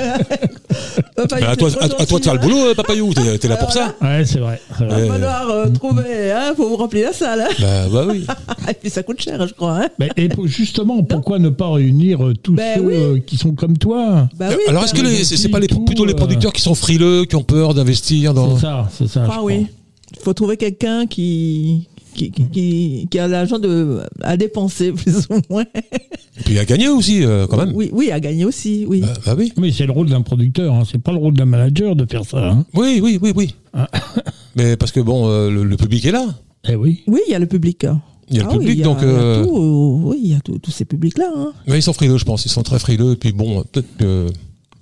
Papa, 1.16 1.36
Mais 1.40 1.47
à 1.47 1.53
il 1.53 1.57
toi, 1.57 1.70
à, 1.80 1.84
à 2.03 2.07
toi 2.07 2.18
de 2.18 2.24
faire 2.24 2.34
le 2.34 2.40
gentil, 2.40 2.53
boulot, 2.53 2.66
euh, 2.70 2.74
Papayou, 2.74 3.14
t'es, 3.14 3.38
t'es 3.38 3.49
là 3.49 3.57
pour 3.57 3.72
ça. 3.72 3.94
Ouais, 4.03 4.24
c'est 4.24 4.38
vrai. 4.38 4.61
hein. 4.72 4.76
Il 4.80 4.86
Ouais. 4.86 5.01
va 5.09 5.12
falloir 5.14 5.51
euh, 5.51 5.68
trouver, 5.70 6.32
hein, 6.32 6.53
faut 6.57 6.68
vous 6.68 6.76
remplir 6.76 7.07
la 7.09 7.12
salle. 7.14 7.40
hein. 7.40 7.49
Bah, 7.59 7.88
bah 7.90 8.07
oui. 8.11 8.26
Et 8.70 8.74
puis 8.74 8.90
ça 8.90 9.03
coûte 9.03 9.20
cher, 9.20 9.47
je 9.47 9.55
crois. 9.55 9.78
Hein. 9.82 9.88
Mais, 9.99 10.11
et 10.16 10.28
justement, 10.44 11.03
pourquoi 11.03 11.38
ne 11.38 11.49
pas 11.49 11.70
réunir 11.72 12.24
euh, 12.24 12.34
tous 12.34 12.55
Ben 12.55 12.76
ceux 12.76 12.82
oui. 12.82 12.94
euh, 12.94 13.18
qui 13.24 13.36
sont 13.38 13.53
comme 13.55 13.78
toi? 13.78 14.28
Bah 14.38 14.49
oui. 14.51 14.57
Alors, 14.68 14.84
est-ce 14.84 14.92
que 14.94 15.01
bah 15.03 15.09
les- 15.09 15.24
c'est, 15.24 15.36
c'est 15.36 15.49
pas 15.49 15.61
les, 15.61 15.68
tout, 15.68 15.80
plutôt 15.84 16.05
les 16.05 16.12
euh, 16.12 16.16
producteurs 16.16 16.53
qui 16.53 16.61
sont 16.62 16.74
frileux, 16.74 17.24
qui 17.24 17.36
ont 17.36 17.42
peur 17.42 17.72
d'investir 17.74 18.34
dans. 18.34 18.57
C'est 18.57 18.62
ça, 18.62 18.88
c'est 18.97 19.09
ça. 19.09 19.24
je 19.24 19.30
Ah 19.32 19.40
oui. 19.42 19.66
Il 20.14 20.22
faut 20.22 20.34
trouver 20.34 20.57
quelqu'un 20.57 21.07
qui, 21.07 21.88
qui, 22.17 22.31
qui, 22.31 22.45
qui, 22.49 23.09
qui 23.11 23.19
a 23.19 23.29
l'argent 23.29 23.59
de, 23.59 24.01
à 24.23 24.37
dépenser, 24.37 24.93
plus 25.01 25.27
ou 25.31 25.39
moins. 25.51 25.64
Et 25.75 26.43
puis 26.45 26.59
à 26.59 26.64
gagner 26.64 26.89
aussi, 26.89 27.25
euh, 27.25 27.47
quand 27.47 27.57
même. 27.59 27.73
Oui, 27.75 27.91
oui, 27.93 28.11
à 28.11 28.19
gagner 28.21 28.45
aussi, 28.45 28.85
oui. 28.89 29.01
Bah, 29.03 29.12
bah 29.25 29.35
oui. 29.39 29.53
Mais 29.59 29.71
c'est 29.73 29.87
le 29.87 29.93
rôle 29.93 30.09
d'un 30.09 30.23
producteur, 30.23 30.75
hein. 30.75 30.83
c'est 30.91 31.01
pas 31.01 31.12
le 31.12 31.19
rôle 31.19 31.35
d'un 31.35 31.45
manager 31.45 31.95
de 31.97 32.05
faire 32.11 32.25
ça. 32.25 32.51
Hein. 32.51 32.64
Oui, 32.75 33.01
oui, 33.03 33.19
oui, 33.23 33.33
oui. 33.37 33.55
Ah. 33.73 33.89
Mais 34.57 34.77
parce 34.77 34.91
que 34.93 35.01
bon, 35.01 35.29
euh, 35.29 35.51
le, 35.51 35.64
le 35.64 35.77
public 35.77 36.05
est 36.07 36.11
là. 36.12 36.27
Eh 36.69 36.75
oui. 36.75 37.03
Oui, 37.07 37.21
il 37.29 37.31
y 37.31 37.35
a 37.35 37.39
le 37.39 37.47
public. 37.47 37.87
Il 38.29 38.37
y 38.37 38.41
a 38.41 38.43
le 38.43 38.49
Ah 38.51 38.53
oui, 38.55 38.59
public, 38.59 38.77
il 38.77 38.81
y 38.81 38.83
a- 38.83 38.85
donc. 38.87 38.99
il 39.03 39.07
y 39.07 39.11
a 39.11 39.14
euh, 39.14 39.45
tout, 39.45 39.57
euh, 39.57 40.11
oui, 40.11 40.21
il 40.25 40.31
y 40.31 40.35
a 40.35 40.41
tous 40.41 40.71
ces 40.71 40.85
publics-là. 40.85 41.31
hein. 41.37 41.53
mais 41.69 41.79
ils 41.79 41.83
sont 41.83 41.93
frileux, 41.93 42.19
je 42.19 42.25
pense. 42.25 42.45
Ils 42.45 42.49
sont 42.51 42.62
très 42.64 42.79
frileux. 42.79 43.12
Et 43.12 43.17
puis 43.17 43.33
bon, 43.33 43.62
peut-être 43.71 43.97
que. 43.99 44.27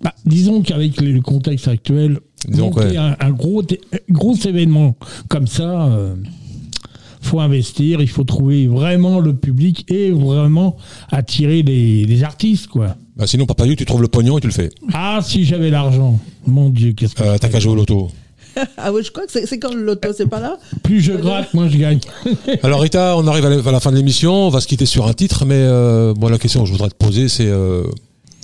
Bah, 0.02 0.12
disons 0.26 0.62
qu'avec 0.62 1.00
le 1.00 1.20
contexte 1.20 1.68
actuel, 1.68 2.18
Disons 2.48 2.66
monter 2.66 2.80
ouais. 2.88 2.96
un, 2.98 3.16
un 3.20 3.30
gros, 3.30 3.62
gros 4.10 4.34
événement 4.36 4.96
comme 5.28 5.46
ça, 5.46 5.86
euh, 5.86 6.14
faut 7.24 7.40
investir, 7.40 8.00
il 8.00 8.08
faut 8.08 8.24
trouver 8.24 8.66
vraiment 8.66 9.20
le 9.20 9.34
public 9.34 9.84
et 9.90 10.10
vraiment 10.10 10.76
attirer 11.10 11.62
les, 11.62 12.04
les 12.04 12.22
artistes, 12.22 12.68
quoi. 12.68 12.96
Bah, 13.16 13.26
sinon, 13.26 13.46
Papayou, 13.46 13.76
tu 13.76 13.84
trouves 13.84 14.02
le 14.02 14.08
pognon 14.08 14.38
et 14.38 14.40
tu 14.40 14.48
le 14.48 14.52
fais. 14.52 14.70
Ah, 14.92 15.20
si 15.22 15.44
j'avais 15.44 15.70
l'argent, 15.70 16.18
mon 16.46 16.68
Dieu, 16.70 16.92
qu'est-ce 16.92 17.14
que 17.14 17.22
Euh, 17.22 17.36
T'as 17.38 17.48
qu'à 17.48 17.60
jouer 17.60 17.72
au 17.72 17.76
loto. 17.76 18.10
Ah 18.76 18.92
oui, 18.92 19.02
je 19.04 19.10
crois 19.10 19.26
que 19.26 19.32
c'est 19.32 19.58
quand 19.58 19.74
le 19.74 19.82
loto, 19.82 20.08
c'est 20.16 20.28
pas 20.28 20.38
là 20.38 20.56
plus 20.84 21.00
je 21.00 21.12
gratte, 21.12 21.52
moins 21.54 21.68
je 21.68 21.76
gagne. 21.76 21.98
Alors 22.62 22.80
Rita, 22.82 23.16
on 23.16 23.26
arrive 23.26 23.44
à 23.46 23.48
la, 23.50 23.68
à 23.68 23.72
la 23.72 23.80
fin 23.80 23.90
de 23.90 23.96
l'émission, 23.96 24.32
on 24.32 24.48
va 24.48 24.60
se 24.60 24.68
quitter 24.68 24.86
sur 24.86 25.08
un 25.08 25.12
titre, 25.12 25.44
mais 25.44 25.56
euh, 25.56 26.14
moi 26.14 26.30
la 26.30 26.38
question 26.38 26.60
que 26.60 26.66
je 26.66 26.72
voudrais 26.72 26.88
te 26.90 26.94
poser, 26.94 27.28
c'est 27.28 27.48
euh, 27.48 27.82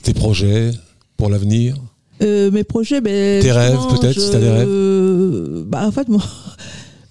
tes 0.03 0.13
projets 0.13 0.73
pour 1.17 1.31
l'avenir. 1.31 1.77
Euh, 2.23 2.51
mes 2.51 2.65
projets, 2.65 3.01
ben, 3.01 3.41
Tes 3.41 3.53
rêves, 3.53 3.79
peut-être, 3.89 4.19
si 4.21 4.31
t'as 4.33 4.41
des 4.41 4.51
rêves 4.51 5.65
bah, 5.67 5.87
En 5.87 5.93
fait, 5.93 6.09
moi, 6.09 6.23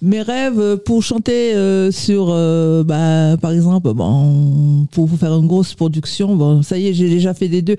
mes 0.02 0.22
rêves 0.22 0.76
pour 0.78 1.02
chanter 1.02 1.54
euh, 1.54 1.90
sur, 1.90 2.28
euh, 2.30 2.82
bah, 2.84 3.36
par 3.40 3.52
exemple, 3.52 3.92
bon, 3.92 4.86
pour, 4.92 5.08
pour 5.08 5.18
faire 5.18 5.34
une 5.34 5.46
grosse 5.46 5.74
production, 5.74 6.36
bon, 6.36 6.62
ça 6.62 6.78
y 6.78 6.88
est, 6.88 6.94
j'ai 6.94 7.08
déjà 7.08 7.34
fait 7.34 7.48
des 7.48 7.62
deux. 7.62 7.76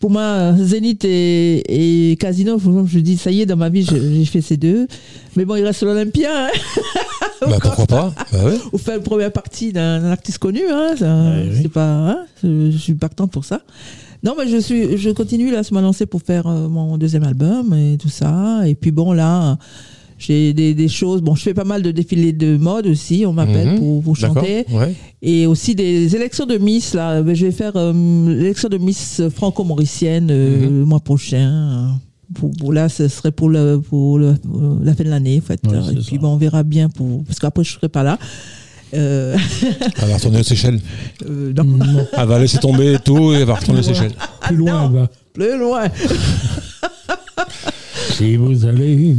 Pour 0.00 0.10
moi, 0.10 0.54
Zénith 0.58 1.04
et, 1.04 2.10
et 2.12 2.16
Casino, 2.16 2.58
je 2.86 2.98
dis, 3.00 3.16
ça 3.18 3.30
y 3.30 3.42
est, 3.42 3.46
dans 3.46 3.56
ma 3.56 3.68
vie, 3.68 3.84
j'ai 3.84 4.24
fait 4.24 4.40
ces 4.40 4.56
deux. 4.56 4.86
Mais 5.36 5.44
bon, 5.44 5.56
il 5.56 5.64
reste 5.64 5.82
l'Olympia. 5.82 6.46
Hein, 6.46 6.50
Bah, 7.42 7.56
pourquoi 7.58 7.86
pas 7.86 8.12
bah, 8.32 8.44
ouais. 8.44 8.58
ou 8.70 8.76
faire 8.76 8.98
une 8.98 9.02
première 9.02 9.32
partie 9.32 9.72
d'un 9.72 10.04
artiste 10.10 10.36
connu. 10.36 10.60
Hein, 10.70 10.94
ça, 10.98 11.06
Ouais, 11.06 11.48
oui. 11.62 11.68
pas, 11.68 12.10
hein, 12.10 12.18
je, 12.44 12.70
je 12.70 12.76
suis 12.76 12.92
partante 12.92 13.30
pour 13.30 13.46
ça. 13.46 13.62
Non, 14.22 14.34
mais 14.38 14.46
je 14.46 14.58
suis, 14.58 14.98
je 14.98 15.08
continue 15.08 15.50
là 15.50 15.60
à 15.60 15.62
se 15.62 15.72
me 15.72 15.80
lancer 15.80 16.04
pour 16.04 16.20
faire 16.20 16.46
euh, 16.46 16.68
mon 16.68 16.98
deuxième 16.98 17.24
album 17.24 17.72
et 17.72 17.96
tout 17.96 18.10
ça. 18.10 18.60
Et 18.68 18.74
puis 18.74 18.90
bon, 18.90 19.14
là, 19.14 19.56
j'ai 20.20 20.52
des, 20.52 20.74
des 20.74 20.88
choses. 20.88 21.20
Bon, 21.22 21.34
je 21.34 21.42
fais 21.42 21.54
pas 21.54 21.64
mal 21.64 21.82
de 21.82 21.90
défilés 21.90 22.32
de 22.32 22.56
mode 22.56 22.86
aussi. 22.86 23.24
On 23.26 23.32
m'appelle 23.32 23.70
Mhm. 23.72 23.78
pour, 23.78 24.02
pour 24.04 24.16
chanter. 24.16 24.64
Ouais. 24.70 24.94
Et 25.22 25.46
aussi 25.46 25.74
des 25.74 26.14
élections 26.14 26.46
de 26.46 26.56
Miss. 26.58 26.94
Là, 26.94 27.22
Ben, 27.22 27.34
je 27.34 27.46
vais 27.46 27.52
faire 27.52 27.72
euh, 27.76 27.92
l'élection 28.28 28.68
de 28.68 28.78
Miss 28.78 29.22
franco-mauricienne 29.34 30.28
euh, 30.30 30.58
Mhm. 30.68 30.78
le 30.80 30.84
mois 30.84 31.00
prochain. 31.00 31.98
Pour, 32.34 32.50
pour- 32.52 32.72
là, 32.72 32.88
ce 32.88 33.08
serait 33.08 33.32
pour, 33.32 33.48
le, 33.48 33.80
pour 33.80 34.18
le- 34.18 34.28
euh, 34.54 34.76
la 34.84 34.94
fin 34.94 35.02
de 35.02 35.08
l'année, 35.08 35.40
en 35.42 35.46
fait. 35.46 35.60
Ouais, 35.66 35.78
et 35.94 35.96
puis 36.06 36.16
bon, 36.18 36.28
on 36.34 36.36
verra 36.36 36.62
bien 36.62 36.88
pour 36.88 37.24
parce 37.24 37.40
qu'après 37.40 37.64
je 37.64 37.72
serai 37.72 37.88
pas 37.88 38.04
là. 38.04 38.18
Euh, 38.94 39.36
Elle 40.02 40.08
va 40.08 40.14
retourner 40.16 40.40
aux 40.40 40.44
Seychelles. 40.44 40.80
euh, 41.28 41.52
non, 41.56 41.64
Non, 41.64 42.06
Elle 42.16 42.26
va 42.28 42.38
laisser 42.38 42.58
tomber 42.58 42.96
tout 43.04 43.32
et 43.32 43.36
elle 43.38 43.44
va 43.46 43.54
retourner 43.54 43.80
aux 43.80 43.84
Seychelles. 43.84 44.12
plus 44.42 44.56
loin, 44.56 44.82
non. 44.82 44.88
va. 44.90 45.08
plus 45.32 45.58
loin. 45.58 45.84
Si 48.16 48.36
vous 48.36 48.64
allez 48.66 49.16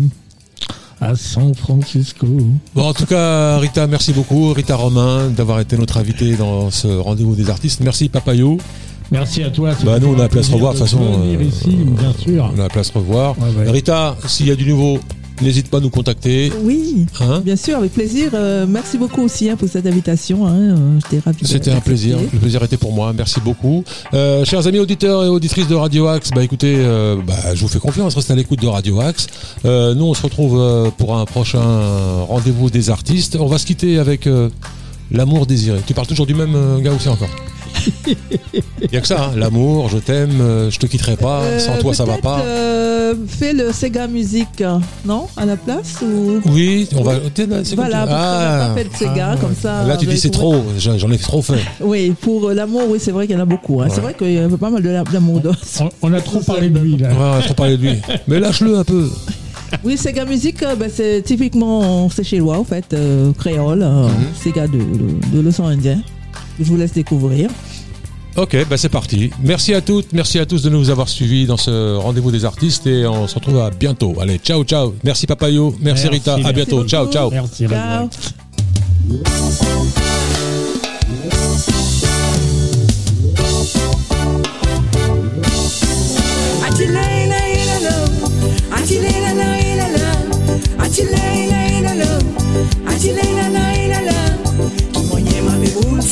à 1.01 1.15
San 1.15 1.53
Francisco. 1.55 2.27
Bon, 2.75 2.83
en 2.83 2.93
tout 2.93 3.07
cas, 3.07 3.57
Rita, 3.57 3.87
merci 3.87 4.13
beaucoup. 4.13 4.53
Rita 4.53 4.75
Romain, 4.75 5.29
d'avoir 5.29 5.59
été 5.59 5.75
notre 5.75 5.97
invitée 5.97 6.35
dans 6.35 6.69
ce 6.69 6.87
rendez-vous 6.87 7.35
des 7.35 7.49
artistes. 7.49 7.81
Merci, 7.81 8.07
Papayou. 8.07 8.59
Merci 9.11 9.43
à 9.43 9.49
toi. 9.49 9.71
Bah, 9.83 9.99
nous, 9.99 10.07
on 10.07 10.19
a 10.19 10.23
se 10.23 10.29
plaisir 10.29 10.53
revoir, 10.53 10.73
de 10.73 10.77
toute 10.77 10.87
façon, 10.87 11.21
euh, 11.21 11.43
ici, 11.43 11.75
bien 11.83 12.13
sûr. 12.13 12.49
On 12.55 12.59
a 12.59 12.63
la 12.63 12.69
place 12.69 12.91
revoir. 12.91 13.35
Ouais, 13.39 13.65
ouais. 13.65 13.71
Rita, 13.71 14.15
s'il 14.27 14.47
y 14.47 14.51
a 14.51 14.55
du 14.55 14.65
nouveau, 14.65 14.99
n'hésite 15.41 15.69
pas 15.69 15.77
à 15.77 15.79
nous 15.81 15.89
contacter. 15.89 16.51
Oui, 16.63 17.05
Hein 17.19 17.41
bien 17.43 17.55
sûr, 17.55 17.77
avec 17.77 17.93
plaisir. 17.93 18.31
Euh, 18.33 18.65
merci 18.67 18.97
beaucoup 18.97 19.21
aussi 19.21 19.49
hein, 19.49 19.55
pour 19.55 19.67
cette 19.69 19.85
invitation. 19.85 20.45
Hein. 20.47 20.53
Euh, 20.55 20.99
J'étais 21.03 21.19
ravie. 21.23 21.41
de- 21.43 21.47
C'était 21.47 21.71
un 21.71 21.79
plaisir. 21.79 22.17
Le 22.33 22.39
plaisir 22.39 22.63
était 22.63 22.77
pour 22.77 22.93
moi. 22.93 23.13
Merci 23.15 23.39
beaucoup. 23.39 23.83
Euh, 24.13 24.45
chers 24.45 24.65
amis 24.67 24.79
auditeurs 24.79 25.23
et 25.23 25.27
auditrices 25.27 25.67
de 25.67 25.75
Radio 25.75 26.07
Axe, 26.07 26.29
bah 26.33 26.43
écoutez, 26.43 26.75
euh, 26.77 27.17
bah, 27.25 27.53
je 27.55 27.61
vous 27.61 27.67
fais 27.67 27.79
confiance. 27.79 28.15
Restez 28.15 28.33
à 28.33 28.35
l'écoute 28.35 28.61
de 28.61 28.67
Radio 28.67 28.99
Axe. 28.99 29.27
Nous, 29.63 30.05
on 30.05 30.13
se 30.13 30.21
retrouve 30.23 30.91
pour 30.97 31.15
un 31.17 31.25
prochain 31.25 31.61
rendez-vous 32.27 32.69
des 32.69 32.89
artistes. 32.89 33.37
On 33.39 33.47
va 33.47 33.57
se 33.57 33.65
quitter 33.65 33.99
avec 33.99 34.27
l'amour 35.11 35.45
désiré. 35.45 35.79
Tu 35.85 35.93
parles 35.93 36.07
toujours 36.07 36.25
du 36.25 36.33
même 36.35 36.81
gars 36.81 36.93
aussi 36.93 37.09
encore? 37.09 37.29
Il 38.81 38.91
y 38.93 38.97
a 38.97 39.01
que 39.01 39.07
ça. 39.07 39.25
hein. 39.25 39.31
L'amour, 39.35 39.89
je 39.89 39.97
t'aime, 39.97 40.39
euh, 40.41 40.69
je 40.71 40.79
te 40.79 40.85
quitterai 40.85 41.15
pas. 41.15 41.41
Euh, 41.41 41.59
Sans 41.59 41.77
toi, 41.77 41.93
ça 41.93 42.05
va 42.05 42.17
pas. 42.17 42.41
euh, 42.41 43.13
fais 43.27 43.53
le 43.53 43.71
Sega 43.71 44.07
Music, 44.07 44.47
euh, 44.61 44.77
non? 45.05 45.27
À 45.37 45.45
la 45.45 45.55
place 45.57 45.95
ou... 46.01 46.39
Oui, 46.45 46.87
on 46.95 47.03
va. 47.03 47.13
Voilà, 47.15 47.19
parce 47.59 47.69
qu'on 47.73 47.81
n'a 47.81 48.63
Ah. 48.63 48.67
pas 48.69 48.75
fait 48.75 48.89
de 48.89 48.95
Sega, 48.95 49.35
comme 49.39 49.55
ça. 49.59 49.83
Là, 49.85 49.97
tu 49.97 50.05
dis 50.05 50.17
c'est 50.17 50.29
trop. 50.29 50.55
J'en 50.77 51.11
ai 51.11 51.17
trop 51.17 51.41
fait. 51.41 51.61
Oui, 51.81 52.13
pour 52.19 52.49
l'amour, 52.51 52.83
oui, 52.89 52.97
c'est 53.01 53.11
vrai 53.11 53.27
qu'il 53.27 53.35
y 53.35 53.39
en 53.39 53.43
a 53.43 53.45
beaucoup. 53.45 53.81
hein. 53.81 53.87
C'est 53.89 54.01
vrai 54.01 54.13
qu'il 54.13 54.33
y 54.33 54.39
a 54.39 54.47
pas 54.49 54.69
mal 54.69 54.81
d'amour. 55.11 55.39
dans- 55.39 55.51
On, 55.79 55.89
on 56.01 56.13
a 56.13 56.21
trop 56.21 56.39
parlé 56.45 56.69
de 56.69 56.79
lui, 56.79 56.97
là. 56.97 57.09
Ouais, 57.09 57.15
on 57.19 57.39
a 57.39 57.41
trop 57.41 57.53
parlé 57.53 57.77
de 57.77 57.83
lui. 57.83 57.95
Mais 58.27 58.39
lâche-le 58.39 58.77
un 58.77 58.83
peu. 58.83 59.09
Oui, 59.85 59.95
Sega 59.97 60.25
Music, 60.25 60.57
ben, 60.77 60.89
c'est 60.93 61.21
typiquement 61.21 62.09
c'est 62.09 62.25
chez 62.25 62.41
en 62.41 62.65
fait, 62.65 62.93
euh, 62.93 63.31
créole, 63.31 63.81
euh, 63.83 64.07
Mhm. 64.09 64.11
Sega 64.43 64.67
de, 64.67 64.73
de, 64.77 65.35
de 65.37 65.39
l'océan 65.39 65.67
Indien. 65.67 66.01
Je 66.59 66.65
vous 66.65 66.75
laisse 66.75 66.91
découvrir. 66.91 67.49
Ok, 68.37 68.55
bah 68.69 68.77
c'est 68.77 68.89
parti. 68.89 69.29
Merci 69.43 69.73
à 69.73 69.81
toutes, 69.81 70.13
merci 70.13 70.39
à 70.39 70.45
tous 70.45 70.63
de 70.63 70.69
nous 70.69 70.89
avoir 70.89 71.09
suivis 71.09 71.45
dans 71.45 71.57
ce 71.57 71.95
rendez-vous 71.97 72.31
des 72.31 72.45
artistes 72.45 72.87
et 72.87 73.05
on 73.05 73.27
se 73.27 73.35
retrouve 73.35 73.59
à 73.59 73.69
bientôt. 73.69 74.15
Allez, 74.21 74.37
ciao, 74.37 74.63
ciao. 74.63 74.95
Merci 75.03 75.27
Papayo, 75.27 75.75
merci, 75.81 76.05
Merci, 76.05 76.07
Rita, 76.07 76.35
à 76.47 76.51
bientôt. 76.53 76.77
beaucoup. 76.77 76.89
Ciao, 76.89 77.11
ciao. 77.11 77.29
Merci, 77.29 77.67
Ciao. 77.67 78.09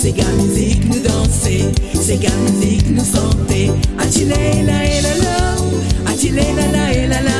c'est 0.00 0.12
Gamzik 0.12 0.84
nous 0.84 1.00
danser, 1.00 1.64
c'est 2.00 2.18
Gamzik 2.18 2.88
nous 2.90 3.04
chanter. 3.04 3.72
Atile 3.98 4.28
la 4.28 4.84
et 4.84 5.02
la 5.02 5.14
la, 5.24 6.12
atile 6.12 6.36
la 6.36 6.68
la 6.70 6.92
et 6.92 7.06
la 7.08 7.20
la. 7.20 7.30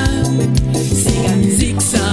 C'est 0.93 1.23
Gamzik 1.23 1.81
ça. 1.81 2.11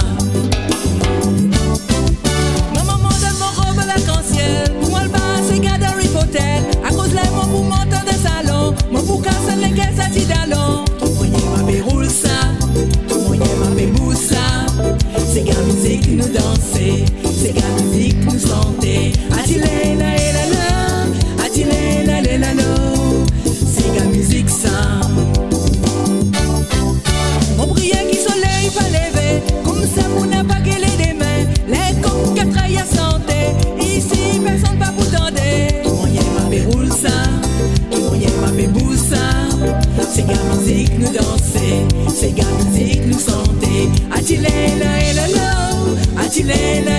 Ma 2.74 2.82
maman 2.84 3.08
donne 3.08 3.38
mon 3.40 3.60
robe 3.60 3.80
à 3.80 3.86
l'arc-en-ciel. 3.86 4.72
Pour 4.80 4.90
moi 4.90 5.02
le 5.02 5.08
bas 5.08 5.18
c'est 5.50 5.58
Gadarif 5.58 6.14
Hotel. 6.14 6.62
À 6.84 6.90
cause 6.90 7.08
de 7.10 7.34
moi 7.34 7.46
pour 7.50 7.64
m'entendre 7.64 8.04
des 8.04 8.16
salons. 8.16 8.74
Mon 8.92 9.02
bouquin 9.02 9.32
ça 9.48 9.56
n'est 9.56 9.72
qu'elle 9.72 9.96
ça 9.96 10.08
dit 10.12 10.26
d'allons. 10.26 10.84
Tout 11.00 11.10
moyen 11.10 11.44
ma 11.56 11.64
béroule 11.64 12.08
ça, 12.08 12.54
tout 13.08 13.18
moyen 13.18 13.44
ma 13.64 13.70
béboussa. 13.74 14.36
C'est 15.32 15.42
Gamzik 15.42 16.08
nous 16.08 16.28
danser, 16.28 17.04
c'est 17.36 17.52
Gamzik 17.52 18.16
nous 18.24 18.38
chanter. 18.38 19.12
Atile 19.36 19.64
la 19.98 20.15
lay, 46.46 46.80
lay. 46.80 46.95